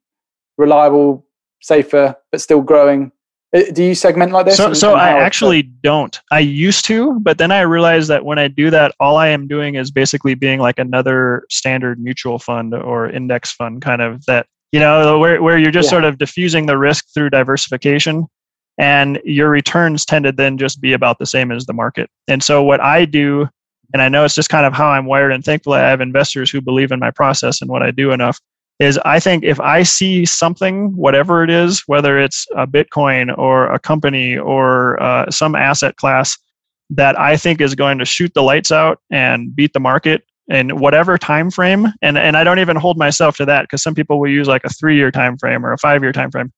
reliable, 0.57 1.27
safer, 1.61 2.15
but 2.31 2.41
still 2.41 2.61
growing. 2.61 3.11
Uh, 3.53 3.63
do 3.73 3.83
you 3.83 3.97
segment 3.97 4.31
like 4.31 4.47
this? 4.47 4.57
So, 4.57 4.67
and, 4.67 4.77
so 4.77 4.93
and 4.93 5.01
I 5.01 5.19
actually 5.19 5.63
don't. 5.63 6.21
I 6.31 6.39
used 6.39 6.85
to, 6.85 7.19
but 7.19 7.39
then 7.39 7.51
I 7.51 7.63
realized 7.63 8.09
that 8.11 8.25
when 8.25 8.39
I 8.39 8.47
do 8.47 8.71
that, 8.71 8.95
all 9.01 9.17
I 9.17 9.31
am 9.31 9.49
doing 9.49 9.75
is 9.75 9.91
basically 9.91 10.37
being 10.37 10.61
like 10.61 10.79
another 10.79 11.45
standard 11.51 11.99
mutual 11.99 12.39
fund 12.39 12.73
or 12.73 13.11
index 13.11 13.51
fund, 13.51 13.83
kind 13.83 14.01
of 14.01 14.25
that 14.27 14.47
you 14.71 14.79
know, 14.79 15.19
where 15.19 15.43
where 15.43 15.59
you're 15.59 15.73
just 15.73 15.87
yeah. 15.87 15.91
sort 15.91 16.05
of 16.05 16.19
diffusing 16.19 16.67
the 16.67 16.79
risk 16.79 17.05
through 17.13 17.31
diversification 17.31 18.29
and 18.79 19.21
your 19.25 19.51
returns 19.51 20.05
tend 20.05 20.25
to 20.25 20.33
then 20.33 20.59
just 20.59 20.81
be 20.81 20.93
about 20.93 21.19
the 21.19 21.27
same 21.27 21.53
as 21.53 21.67
the 21.67 21.73
market. 21.73 22.11
And 22.29 22.43
so 22.43 22.63
what 22.63 22.81
I 22.81 23.05
do, 23.05 23.49
and 23.93 24.03
I 24.03 24.09
know 24.09 24.25
it's 24.25 24.35
just 24.35 24.49
kind 24.49 24.67
of 24.67 24.73
how 24.73 24.89
I'm 24.89 25.07
wired, 25.07 25.33
and 25.33 25.45
thankfully 25.45 25.79
I 25.79 25.89
have 25.89 26.01
investors 26.01 26.51
who 26.51 26.61
believe 26.61 26.91
in 26.91 26.99
my 26.99 27.11
process 27.11 27.61
and 27.61 27.71
what 27.71 27.83
I 27.83 27.91
do 27.91 28.11
enough. 28.11 28.41
Is 28.81 28.99
I 29.05 29.21
think 29.21 29.45
if 29.45 29.61
I 29.61 29.85
see 29.85 30.27
something, 30.27 30.97
whatever 30.97 31.45
it 31.45 31.51
is, 31.51 31.85
whether 31.87 32.19
it's 32.19 32.45
a 32.57 32.67
Bitcoin 32.67 33.37
or 33.39 33.73
a 33.73 33.79
company 33.79 34.37
or 34.37 35.01
uh, 35.01 35.31
some 35.31 35.55
asset 35.55 35.97
class 35.97 36.37
that 36.91 37.19
I 37.19 37.37
think 37.37 37.61
is 37.61 37.77
going 37.77 37.99
to 37.99 38.05
shoot 38.05 38.35
the 38.35 38.43
lights 38.43 38.73
out 38.73 38.99
and 39.11 39.55
beat 39.55 39.75
the 39.75 39.81
market 39.81 40.25
in 40.49 40.81
whatever 40.81 41.17
time 41.17 41.53
frame, 41.53 41.87
and 42.03 42.19
and 42.19 42.37
I 42.37 42.43
don't 42.43 42.59
even 42.59 42.77
hold 42.77 42.99
myself 42.99 43.37
to 43.37 43.47
that 43.47 43.63
because 43.63 43.81
some 43.81 43.95
people 43.95 44.19
will 44.19 44.31
use 44.31 44.49
like 44.49 44.65
a 44.65 44.69
three 44.71 44.97
year 44.97 45.13
time 45.13 45.39
frame 45.39 45.65
or 45.65 45.73
a 45.73 45.79
five 45.79 46.03
year 46.03 46.13
time 46.13 46.33
frame 46.33 46.53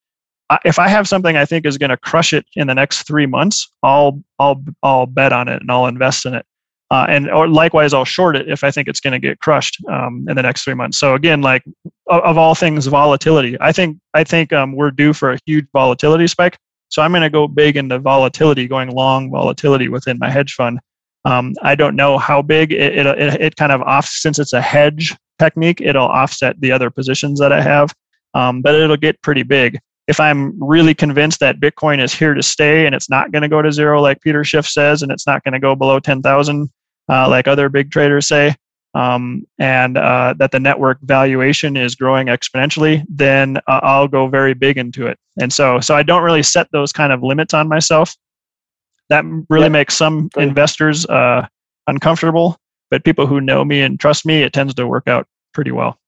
if 0.64 0.78
I 0.78 0.88
have 0.88 1.09
something 1.09 1.36
I 1.36 1.44
think 1.44 1.66
is 1.66 1.78
going 1.78 1.90
to 1.90 1.97
crush 1.97 2.32
it 2.32 2.47
in 2.55 2.66
the 2.66 2.74
next 2.74 3.03
three 3.03 3.26
months, 3.26 3.70
I'll 3.82 4.22
I'll 4.38 4.62
I'll 4.82 5.07
bet 5.07 5.32
on 5.32 5.49
it 5.49 5.61
and 5.61 5.70
I'll 5.70 5.86
invest 5.86 6.26
in 6.26 6.34
it. 6.34 6.47
Uh, 6.90 7.05
and 7.09 7.28
or 7.28 7.49
likewise, 7.49 7.92
I'll 7.92 8.05
short 8.05 8.36
it 8.36 8.49
if 8.49 8.62
I 8.62 8.70
think 8.70 8.86
it's 8.86 9.01
going 9.01 9.12
to 9.12 9.18
get 9.18 9.40
crushed 9.40 9.78
um, 9.90 10.24
in 10.28 10.36
the 10.36 10.42
next 10.42 10.62
three 10.62 10.74
months. 10.74 10.99
So 10.99 11.14
again, 11.14 11.42
like 11.42 11.64
of, 12.07 12.22
of 12.22 12.38
all 12.38 12.55
things, 12.55 12.86
volatility. 12.86 13.57
I 13.61 13.72
think 13.72 13.99
I 14.14 14.22
think 14.22 14.53
um, 14.53 14.72
we're 14.72 14.92
due 14.92 15.12
for 15.12 15.32
a 15.32 15.38
huge 15.47 15.66
volatility 15.72 16.28
spike. 16.28 16.57
So 16.88 17.03
I'm 17.03 17.11
going 17.11 17.22
to 17.22 17.30
go 17.30 17.49
big 17.49 17.76
into 17.76 17.99
volatility, 17.99 18.68
going 18.68 18.90
long 18.90 19.30
volatility 19.30 19.88
within 19.88 20.18
my 20.20 20.30
hedge 20.30 20.53
fund. 20.55 20.78
Um, 21.24 21.55
I 21.62 21.74
don't 21.74 21.97
know 21.97 22.18
how 22.18 22.40
big 22.40 22.72
it, 22.72 22.97
it, 22.97 23.07
it, 23.07 23.40
it 23.40 23.57
kind 23.57 23.72
of 23.72 23.82
off 23.82 24.07
since 24.07 24.38
it's 24.38 24.53
a 24.53 24.61
hedge 24.61 25.12
technique, 25.40 25.80
it'll 25.80 26.07
offset 26.07 26.61
the 26.61 26.70
other 26.70 26.88
positions 26.88 27.40
that 27.40 27.53
I 27.53 27.61
have, 27.61 27.92
um, 28.34 28.62
but 28.62 28.76
it'll 28.76 28.97
get 28.97 29.20
pretty 29.22 29.42
big 29.42 29.80
if 30.07 30.21
I'm 30.21 30.63
really 30.63 30.95
convinced 30.95 31.41
that 31.41 31.61
Bitcoin 31.61 32.03
is 32.03 32.15
here 32.15 32.35
to 32.35 32.43
stay 32.43 32.87
and 32.87 32.95
it's 32.95 33.11
not 33.11 33.33
going 33.33 33.43
to 33.43 33.49
go 33.49 33.61
to 33.61 33.73
zero, 33.73 34.01
like 34.01 34.21
Peter 34.21 34.45
Schiff 34.45 34.67
says, 34.67 35.03
and 35.03 35.11
it's 35.11 35.27
not 35.27 35.43
going 35.43 35.55
to 35.55 35.61
go 35.61 35.75
below 35.75 35.99
10,000, 35.99 36.71
uh, 37.09 37.29
like 37.29 37.49
other 37.49 37.69
big 37.69 37.91
traders 37.91 38.29
say, 38.29 38.55
um, 38.95 39.45
and 39.59 39.99
uh, 39.99 40.35
that 40.39 40.53
the 40.53 40.61
network 40.61 40.99
valuation 41.03 41.77
is 41.77 41.95
growing 41.97 42.29
exponentially, 42.29 43.05
then 43.09 43.59
uh, 43.67 43.81
I'll 43.83 44.09
go 44.09 44.29
very 44.29 44.55
big 44.55 44.79
into 44.79 45.07
it. 45.07 45.19
And 45.41 45.53
so, 45.53 45.81
so 45.81 45.95
I 45.95 46.03
don't 46.03 46.23
really 46.23 46.43
set 46.43 46.69
those 46.73 46.93
kind 46.93 47.13
of 47.13 47.23
limits 47.23 47.53
on 47.53 47.69
myself. 47.69 48.17
That 49.09 49.25
really 49.51 49.69
makes 49.69 49.95
some 49.97 50.31
investors 50.37 51.05
uh, 51.07 51.47
uncomfortable, 51.89 52.57
but 52.91 53.05
people 53.05 53.27
who 53.27 53.41
know 53.41 53.65
me 53.65 53.83
and 53.83 53.99
trust 53.99 54.25
me, 54.25 54.43
it 54.43 54.53
tends 54.53 54.75
to 54.75 54.87
work 54.87 55.09
out 55.09 55.27
pretty 55.53 55.73
well. 55.73 55.99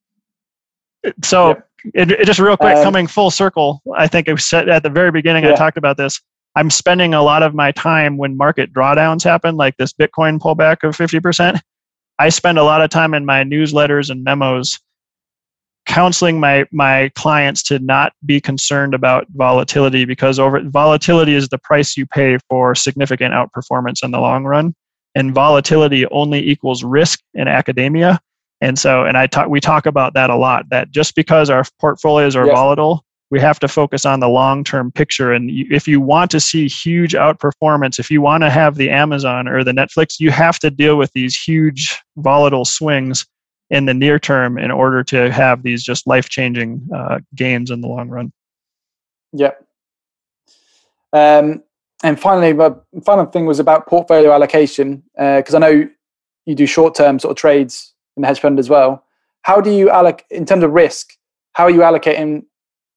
So. 1.23 1.49
Yep 1.49 1.65
it, 1.95 2.11
it 2.11 2.25
just 2.25 2.41
real 2.41 2.57
quick 2.57 2.77
um, 2.77 2.85
coming 2.85 3.07
full 3.07 3.31
circle 3.31 3.83
i 3.97 4.07
think 4.07 4.29
i 4.29 4.35
said 4.35 4.69
at 4.69 4.83
the 4.83 4.91
very 4.91 5.11
beginning 5.11 5.45
yeah. 5.45 5.53
i 5.53 5.55
talked 5.55 5.77
about 5.77 5.97
this 5.97 6.21
i'm 6.57 6.71
spending 6.71 7.15
a 7.15 7.23
lot 7.23 7.43
of 7.43 7.55
my 7.55 7.71
time 7.73 8.17
when 8.17 8.37
market 8.37 8.73
drawdowns 8.73 9.23
happen 9.23 9.57
like 9.57 9.77
this 9.77 9.93
bitcoin 9.93 10.39
pullback 10.39 10.83
of 10.83 10.97
50% 10.97 11.61
i 12.19 12.29
spend 12.29 12.59
a 12.59 12.65
lot 12.65 12.81
of 12.81 12.91
time 12.91 13.15
in 13.15 13.25
my 13.25 13.45
newsletters 13.45 14.11
and 14.11 14.25
memos 14.25 14.79
counseling 15.87 16.39
my 16.39 16.67
my 16.71 17.11
clients 17.15 17.63
to 17.63 17.79
not 17.79 18.13
be 18.27 18.41
concerned 18.41 18.93
about 18.93 19.27
volatility 19.31 20.05
because 20.05 20.39
over 20.39 20.61
volatility 20.65 21.35
is 21.35 21.49
the 21.49 21.59
price 21.59 21.97
you 21.97 22.07
pay 22.07 22.39
for 22.49 22.75
significant 22.75 23.33
outperformance 23.33 24.05
in 24.05 24.11
the 24.11 24.21
long 24.21 24.45
run 24.45 24.75
and 25.15 25.33
volatility 25.35 26.07
only 26.09 26.47
equals 26.47 26.85
risk 26.85 27.21
in 27.35 27.49
academia 27.49 28.21
and 28.61 28.79
so, 28.79 29.05
and 29.05 29.17
I 29.17 29.27
talk, 29.27 29.49
we 29.49 29.61
talk 29.61 29.87
about 29.87 30.15
that 30.15 30.31
a 30.31 30.37
lot. 30.37 30.69
That 30.71 30.91
just 30.91 31.15
because 31.15 31.51
our 31.51 31.65
portfolios 31.79 32.35
are 32.35 32.47
yes. 32.47 32.55
volatile, 32.55 33.05
we 33.31 33.41
have 33.41 33.61
to 33.61 33.69
focus 33.69 34.07
on 34.07 34.21
the 34.21 34.29
long-term 34.29 34.91
picture. 34.93 35.33
And 35.33 35.51
if 35.51 35.87
you 35.87 36.01
want 36.01 36.31
to 36.31 36.41
see 36.41 36.67
huge 36.67 37.13
outperformance, 37.13 37.99
if 37.99 38.11
you 38.11 38.23
want 38.23 38.43
to 38.43 38.51
have 38.51 38.77
the 38.77 38.91
Amazon 38.91 39.47
or 39.47 39.63
the 39.63 39.73
Netflix, 39.73 40.19
you 40.19 40.31
have 40.31 40.59
to 40.61 40.71
deal 40.71 40.97
with 40.97 41.13
these 41.13 41.37
huge 41.37 42.01
volatile 42.17 42.65
swings 42.65 43.27
in 43.71 43.85
the 43.85 43.93
near 43.93 44.19
term 44.19 44.59
in 44.59 44.71
order 44.71 45.05
to 45.05 45.31
have 45.31 45.63
these 45.63 45.83
just 45.83 46.07
life-changing 46.07 46.89
uh, 46.95 47.19
gains 47.35 47.71
in 47.71 47.83
the 47.83 47.89
long 47.89 48.09
run. 48.09 48.33
Yeah. 49.33 49.53
Um, 51.13 51.63
and 52.03 52.19
finally, 52.19 52.55
my 52.55 52.73
final 53.05 53.27
thing 53.27 53.45
was 53.45 53.59
about 53.59 53.87
portfolio 53.87 54.33
allocation 54.33 55.03
because 55.15 55.55
uh, 55.55 55.59
I 55.59 55.61
know 55.61 55.89
you 56.47 56.55
do 56.55 56.67
short-term 56.67 57.19
sort 57.19 57.33
of 57.33 57.37
trades 57.37 57.93
in 58.19 58.23
the 58.23 58.29
hedge 58.29 58.41
fund 58.41 58.59
as 58.59 58.69
well. 58.69 59.05
How 59.43 59.61
do 59.61 59.71
you 59.71 59.89
allocate 59.89 60.27
in 60.31 60.45
terms 60.45 60.64
of 60.64 60.73
risk? 60.73 61.14
How 61.53 61.64
are 61.64 61.71
you 61.71 61.81
allocating? 61.81 62.45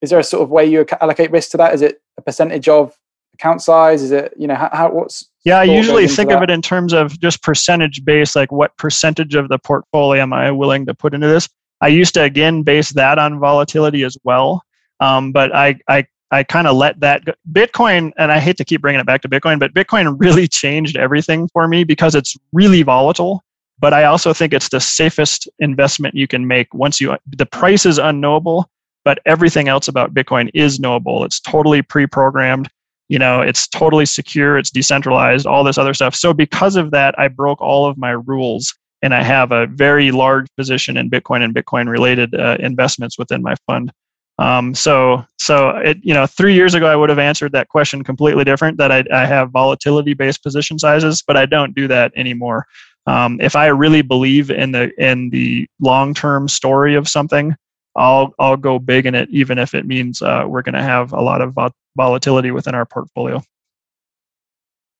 Is 0.01 0.09
there 0.09 0.19
a 0.19 0.23
sort 0.23 0.43
of 0.43 0.49
way 0.49 0.65
you 0.65 0.85
allocate 0.99 1.31
risk 1.31 1.51
to 1.51 1.57
that? 1.57 1.73
Is 1.73 1.81
it 1.81 2.01
a 2.17 2.21
percentage 2.21 2.67
of 2.67 2.97
account 3.33 3.61
size? 3.61 4.01
Is 4.01 4.11
it 4.11 4.33
you 4.37 4.47
know 4.47 4.55
how, 4.55 4.69
how 4.73 4.91
what's 4.91 5.29
yeah? 5.45 5.59
I 5.59 5.63
usually 5.63 6.07
think 6.07 6.29
that? 6.29 6.37
of 6.37 6.43
it 6.43 6.49
in 6.49 6.61
terms 6.61 6.91
of 6.91 7.17
just 7.19 7.41
percentage 7.41 8.03
based, 8.03 8.35
like 8.35 8.51
what 8.51 8.75
percentage 8.77 9.35
of 9.35 9.47
the 9.49 9.59
portfolio 9.59 10.21
am 10.21 10.33
I 10.33 10.51
willing 10.51 10.85
to 10.87 10.93
put 10.93 11.13
into 11.13 11.27
this? 11.27 11.47
I 11.79 11.87
used 11.87 12.13
to 12.15 12.23
again 12.23 12.63
base 12.63 12.91
that 12.91 13.17
on 13.17 13.39
volatility 13.39 14.03
as 14.03 14.17
well, 14.23 14.63
um, 14.99 15.31
but 15.31 15.55
I 15.55 15.79
I 15.87 16.05
I 16.31 16.43
kind 16.43 16.67
of 16.67 16.75
let 16.75 16.99
that 17.01 17.25
go. 17.25 17.33
Bitcoin, 17.51 18.11
and 18.17 18.31
I 18.31 18.39
hate 18.39 18.57
to 18.57 18.65
keep 18.65 18.81
bringing 18.81 18.99
it 18.99 19.05
back 19.05 19.21
to 19.21 19.29
Bitcoin, 19.29 19.59
but 19.59 19.73
Bitcoin 19.73 20.15
really 20.19 20.47
changed 20.47 20.97
everything 20.97 21.47
for 21.53 21.67
me 21.67 21.83
because 21.83 22.15
it's 22.15 22.35
really 22.51 22.81
volatile 22.83 23.43
but 23.81 23.93
I 23.93 24.05
also 24.05 24.31
think 24.31 24.53
it's 24.53 24.69
the 24.69 24.79
safest 24.79 25.49
investment 25.59 26.15
you 26.15 26.27
can 26.27 26.47
make 26.47 26.73
once 26.73 27.01
you 27.01 27.17
the 27.27 27.47
price 27.47 27.85
is 27.85 27.97
unknowable, 27.97 28.69
but 29.03 29.19
everything 29.25 29.67
else 29.67 29.87
about 29.87 30.13
Bitcoin 30.13 30.51
is 30.53 30.79
knowable. 30.79 31.25
It's 31.25 31.39
totally 31.39 31.81
pre-programmed. 31.81 32.69
You 33.09 33.19
know, 33.19 33.41
it's 33.41 33.67
totally 33.67 34.05
secure, 34.05 34.57
it's 34.57 34.69
decentralized, 34.69 35.45
all 35.45 35.65
this 35.65 35.77
other 35.77 35.93
stuff. 35.93 36.15
So 36.15 36.33
because 36.33 36.77
of 36.77 36.91
that, 36.91 37.13
I 37.19 37.27
broke 37.27 37.59
all 37.59 37.85
of 37.87 37.97
my 37.97 38.11
rules 38.11 38.73
and 39.01 39.13
I 39.13 39.23
have 39.23 39.51
a 39.51 39.65
very 39.65 40.11
large 40.11 40.47
position 40.55 40.95
in 40.95 41.09
Bitcoin 41.09 41.43
and 41.43 41.53
Bitcoin 41.53 41.89
related 41.89 42.33
uh, 42.35 42.57
investments 42.59 43.17
within 43.17 43.41
my 43.41 43.55
fund. 43.67 43.91
Um, 44.37 44.73
so, 44.73 45.25
so 45.37 45.69
it, 45.69 45.97
you 46.01 46.13
know, 46.13 46.25
three 46.25 46.53
years 46.53 46.73
ago, 46.73 46.87
I 46.87 46.95
would 46.95 47.09
have 47.09 47.19
answered 47.19 47.51
that 47.51 47.67
question 47.67 48.03
completely 48.03 48.43
different 48.43 48.77
that 48.77 48.91
I, 48.91 49.03
I 49.11 49.25
have 49.25 49.51
volatility 49.51 50.13
based 50.13 50.41
position 50.41 50.79
sizes, 50.79 51.21
but 51.25 51.35
I 51.35 51.45
don't 51.45 51.75
do 51.75 51.87
that 51.89 52.11
anymore. 52.15 52.65
Um, 53.07 53.39
if 53.41 53.55
I 53.55 53.67
really 53.67 54.01
believe 54.01 54.51
in 54.51 54.71
the 54.71 54.91
in 55.01 55.29
the 55.31 55.67
long 55.79 56.13
term 56.13 56.47
story 56.47 56.95
of 56.95 57.07
something, 57.07 57.55
I'll 57.95 58.33
I'll 58.39 58.57
go 58.57 58.79
big 58.79 59.05
in 59.05 59.15
it, 59.15 59.29
even 59.31 59.57
if 59.57 59.73
it 59.73 59.85
means 59.85 60.21
uh, 60.21 60.45
we're 60.47 60.61
going 60.61 60.75
to 60.75 60.83
have 60.83 61.11
a 61.11 61.21
lot 61.21 61.41
of 61.41 61.57
volatility 61.95 62.51
within 62.51 62.75
our 62.75 62.85
portfolio. 62.85 63.41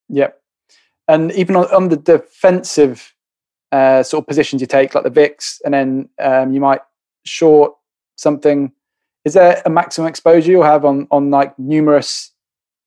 Yep, 0.08 0.40
and 1.08 1.32
even 1.32 1.56
on, 1.56 1.72
on 1.72 1.88
the 1.88 1.96
defensive 1.96 3.14
uh, 3.70 4.02
sort 4.02 4.24
of 4.24 4.28
positions 4.28 4.60
you 4.60 4.66
take, 4.66 4.94
like 4.94 5.04
the 5.04 5.10
VIX, 5.10 5.60
and 5.64 5.72
then 5.72 6.08
um, 6.20 6.52
you 6.52 6.60
might 6.60 6.80
short 7.24 7.74
something. 8.16 8.72
Is 9.24 9.34
there 9.34 9.62
a 9.64 9.70
maximum 9.70 10.08
exposure 10.08 10.50
you'll 10.50 10.64
have 10.64 10.84
on 10.84 11.06
on 11.12 11.30
like 11.30 11.56
numerous 11.56 12.31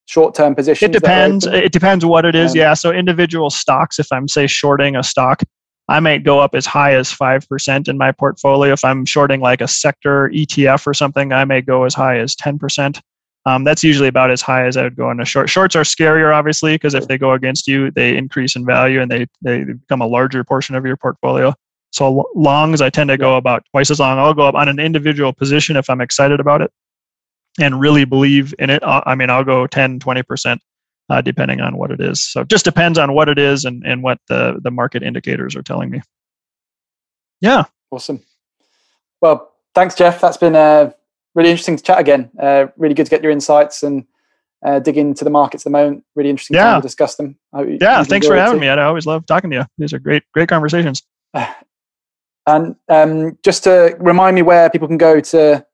short-term 0.06 0.56
positions? 0.56 0.90
It 0.90 0.94
depends. 0.94 1.46
It 1.46 1.72
depends 1.72 2.06
what 2.06 2.26
it 2.26 2.36
is. 2.36 2.52
Um, 2.52 2.58
yeah. 2.58 2.74
So 2.74 2.92
individual 2.92 3.50
stocks, 3.50 4.00
if 4.00 4.12
I'm 4.12 4.28
say 4.28 4.48
shorting 4.48 4.96
a 4.96 5.04
stock, 5.04 5.44
I 5.88 6.00
might 6.00 6.24
go 6.24 6.40
up 6.40 6.56
as 6.56 6.66
high 6.66 6.96
as 6.96 7.12
5% 7.12 7.88
in 7.88 7.98
my 7.98 8.12
portfolio. 8.12 8.74
If 8.74 8.84
I'm 8.84 9.06
shorting 9.06 9.40
like 9.40 9.62
a 9.62 9.68
sector 9.68 10.30
ETF 10.30 10.88
or 10.88 10.94
something, 10.94 11.32
I 11.32 11.46
may 11.46 11.62
go 11.62 11.84
as 11.84 11.94
high 11.94 12.20
as 12.20 12.36
10%. 12.36 13.00
Um, 13.48 13.64
that's 13.64 13.84
usually 13.84 14.08
about 14.08 14.32
as 14.32 14.42
high 14.42 14.66
as 14.66 14.76
I 14.76 14.84
would 14.84 14.96
go 14.96 15.12
in 15.12 15.20
a 15.20 15.26
short. 15.26 15.50
Shorts 15.50 15.76
are 15.76 15.84
scarier, 15.84 16.34
obviously, 16.34 16.74
because 16.74 16.96
if 16.96 17.08
they 17.08 17.20
go 17.20 17.34
against 17.34 17.68
you, 17.68 17.92
they 17.92 18.18
increase 18.18 18.56
in 18.56 18.66
value 18.66 19.02
and 19.02 19.12
they, 19.12 19.28
they 19.44 19.64
become 19.64 20.02
a 20.02 20.08
larger 20.08 20.44
portion 20.44 20.76
of 20.76 20.84
your 20.84 20.98
portfolio. 20.98 21.54
So 21.92 22.28
longs, 22.34 22.82
I 22.82 22.90
tend 22.90 23.10
to 23.10 23.18
go 23.18 23.38
about 23.38 23.64
twice 23.70 23.92
as 23.92 24.00
long. 24.00 24.18
I'll 24.18 24.34
go 24.34 24.48
up 24.48 24.56
on 24.56 24.68
an 24.68 24.80
individual 24.80 25.32
position 25.32 25.78
if 25.78 25.90
I'm 25.92 26.02
excited 26.02 26.40
about 26.40 26.62
it 26.62 26.72
and 27.60 27.80
really 27.80 28.06
believe 28.06 28.54
in 28.60 28.70
it. 28.70 28.82
I 28.84 29.16
mean, 29.16 29.30
I'll 29.30 29.44
go 29.44 29.68
10, 29.68 30.00
20% 30.00 30.58
uh, 31.10 31.22
depending 31.22 31.62
on 31.62 31.78
what 31.78 31.92
it 31.92 32.02
is. 32.02 32.26
So 32.26 32.42
it 32.42 32.50
just 32.50 32.66
depends 32.66 32.98
on 32.98 33.14
what 33.14 33.30
it 33.30 33.38
is 33.38 33.66
and, 33.66 33.84
and 33.86 34.04
what 34.04 34.20
the, 34.28 34.60
the 34.62 34.72
market 34.72 35.04
indicators 35.04 35.56
are 35.56 35.62
telling 35.62 35.90
me. 35.90 36.02
Yeah. 37.42 37.66
Awesome. 37.92 38.24
Well, 39.22 39.54
thanks, 39.74 39.96
Jeff. 39.96 40.20
That's 40.20 40.38
been 40.38 40.56
uh, 40.56 40.92
really 41.34 41.52
interesting 41.52 41.78
to 41.78 41.84
chat 41.84 42.00
again. 42.00 42.32
Uh, 42.40 42.68
really 42.78 42.96
good 42.96 43.06
to 43.06 43.10
get 43.10 43.22
your 43.22 43.32
insights 43.32 43.84
and 43.84 44.06
uh, 44.66 44.80
dig 44.80 44.98
into 44.98 45.24
the 45.24 45.30
markets 45.30 45.62
at 45.62 45.66
the 45.66 45.70
moment. 45.70 46.04
Really 46.16 46.30
interesting 46.30 46.56
yeah. 46.56 46.76
to 46.76 46.82
discuss 46.82 47.16
them. 47.16 47.38
yeah, 47.80 48.04
thanks 48.04 48.28
for 48.28 48.36
having 48.36 48.60
me. 48.60 48.68
I 48.68 48.84
always 48.84 49.06
love 49.06 49.26
talking 49.26 49.52
to 49.52 49.58
you. 49.58 49.66
These 49.78 49.94
are 49.94 50.00
great, 50.00 50.24
great 50.34 50.50
conversations. 50.50 51.04
And 52.48 52.76
um, 52.90 53.40
just 53.44 53.64
to 53.64 53.98
remind 54.00 54.36
me 54.36 54.44
where 54.44 54.70
people 54.70 54.88
can 54.88 55.00
go 55.00 55.20
to 55.20 55.66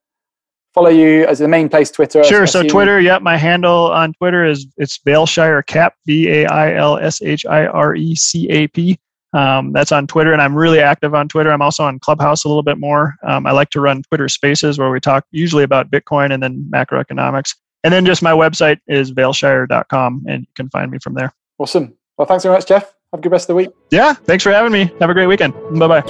follow 0.73 0.89
you 0.89 1.25
as 1.25 1.39
the 1.39 1.47
main 1.47 1.69
place 1.69 1.91
Twitter. 1.91 2.23
Sure. 2.23 2.47
So 2.47 2.63
Twitter, 2.63 2.99
yep. 2.99 3.19
Yeah, 3.19 3.23
my 3.23 3.37
handle 3.37 3.91
on 3.91 4.13
Twitter 4.13 4.45
is 4.45 4.67
it's 4.77 4.97
Vailshire 4.99 5.65
Cap, 5.65 5.95
V 6.05 6.29
A 6.29 6.45
I 6.47 6.75
L 6.75 6.97
S 6.97 7.21
H 7.21 7.45
I 7.45 7.65
R 7.65 7.95
E 7.95 8.15
C 8.15 8.49
A 8.49 8.67
P. 8.67 8.99
Um, 9.33 9.71
that's 9.71 9.93
on 9.93 10.07
Twitter, 10.07 10.33
and 10.33 10.41
I'm 10.41 10.55
really 10.55 10.81
active 10.81 11.15
on 11.15 11.29
Twitter. 11.29 11.51
I'm 11.51 11.61
also 11.61 11.83
on 11.83 11.99
Clubhouse 11.99 12.43
a 12.43 12.49
little 12.49 12.63
bit 12.63 12.77
more. 12.77 13.15
Um, 13.25 13.45
I 13.47 13.51
like 13.51 13.69
to 13.69 13.79
run 13.79 14.03
Twitter 14.03 14.27
Spaces 14.27 14.77
where 14.77 14.89
we 14.89 14.99
talk 14.99 15.25
usually 15.31 15.63
about 15.63 15.89
Bitcoin 15.89 16.33
and 16.33 16.43
then 16.43 16.69
macroeconomics. 16.73 17.55
And 17.83 17.93
then 17.93 18.05
just 18.05 18.21
my 18.21 18.31
website 18.31 18.79
is 18.87 19.11
vailshire.com, 19.13 20.25
and 20.27 20.41
you 20.41 20.47
can 20.55 20.69
find 20.69 20.91
me 20.91 20.99
from 20.99 21.13
there. 21.13 21.33
Awesome. 21.59 21.95
Well, 22.17 22.27
thanks 22.27 22.43
very 22.43 22.55
much, 22.55 22.67
Jeff. 22.67 22.93
Have 23.13 23.19
a 23.19 23.21
good 23.21 23.31
rest 23.31 23.43
of 23.43 23.47
the 23.47 23.55
week. 23.55 23.69
Yeah. 23.89 24.13
Thanks 24.13 24.43
for 24.43 24.51
having 24.51 24.71
me. 24.71 24.91
Have 24.99 25.09
a 25.09 25.13
great 25.13 25.27
weekend. 25.27 25.53
Bye 25.79 25.87
bye. 25.87 26.01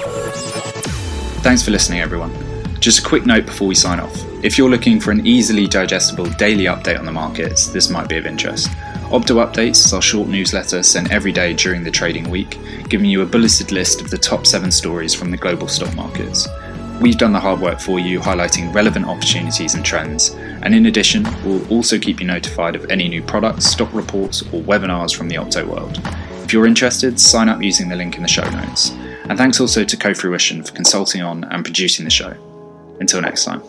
Thanks 1.42 1.62
for 1.62 1.70
listening, 1.70 2.00
everyone. 2.00 2.32
Just 2.80 3.04
a 3.04 3.08
quick 3.08 3.24
note 3.24 3.46
before 3.46 3.68
we 3.68 3.74
sign 3.74 4.00
off. 4.00 4.31
If 4.42 4.58
you're 4.58 4.70
looking 4.70 4.98
for 4.98 5.12
an 5.12 5.24
easily 5.24 5.68
digestible 5.68 6.24
daily 6.24 6.64
update 6.64 6.98
on 6.98 7.04
the 7.04 7.12
markets, 7.12 7.68
this 7.68 7.88
might 7.90 8.08
be 8.08 8.16
of 8.16 8.26
interest. 8.26 8.66
Opto 9.12 9.36
Updates 9.36 9.86
is 9.86 9.92
our 9.92 10.02
short 10.02 10.26
newsletter 10.26 10.82
sent 10.82 11.12
every 11.12 11.30
day 11.30 11.54
during 11.54 11.84
the 11.84 11.92
trading 11.92 12.28
week, 12.28 12.58
giving 12.88 13.08
you 13.08 13.22
a 13.22 13.26
bulleted 13.26 13.70
list 13.70 14.00
of 14.00 14.10
the 14.10 14.18
top 14.18 14.44
seven 14.44 14.72
stories 14.72 15.14
from 15.14 15.30
the 15.30 15.36
global 15.36 15.68
stock 15.68 15.94
markets. 15.94 16.48
We've 17.00 17.16
done 17.16 17.32
the 17.32 17.38
hard 17.38 17.60
work 17.60 17.78
for 17.78 18.00
you, 18.00 18.18
highlighting 18.18 18.74
relevant 18.74 19.06
opportunities 19.06 19.74
and 19.74 19.84
trends. 19.84 20.30
And 20.62 20.74
in 20.74 20.86
addition, 20.86 21.22
we'll 21.44 21.64
also 21.68 21.96
keep 21.96 22.18
you 22.18 22.26
notified 22.26 22.74
of 22.74 22.90
any 22.90 23.08
new 23.08 23.22
products, 23.22 23.66
stock 23.66 23.94
reports, 23.94 24.42
or 24.42 24.60
webinars 24.60 25.14
from 25.14 25.28
the 25.28 25.36
Opto 25.36 25.64
world. 25.64 26.00
If 26.42 26.52
you're 26.52 26.66
interested, 26.66 27.20
sign 27.20 27.48
up 27.48 27.62
using 27.62 27.88
the 27.88 27.96
link 27.96 28.16
in 28.16 28.22
the 28.22 28.28
show 28.28 28.48
notes. 28.50 28.90
And 29.28 29.38
thanks 29.38 29.60
also 29.60 29.84
to 29.84 29.96
Cofruition 29.96 30.66
for 30.66 30.74
consulting 30.74 31.22
on 31.22 31.44
and 31.44 31.64
producing 31.64 32.04
the 32.04 32.10
show. 32.10 32.34
Until 32.98 33.20
next 33.20 33.44
time. 33.44 33.62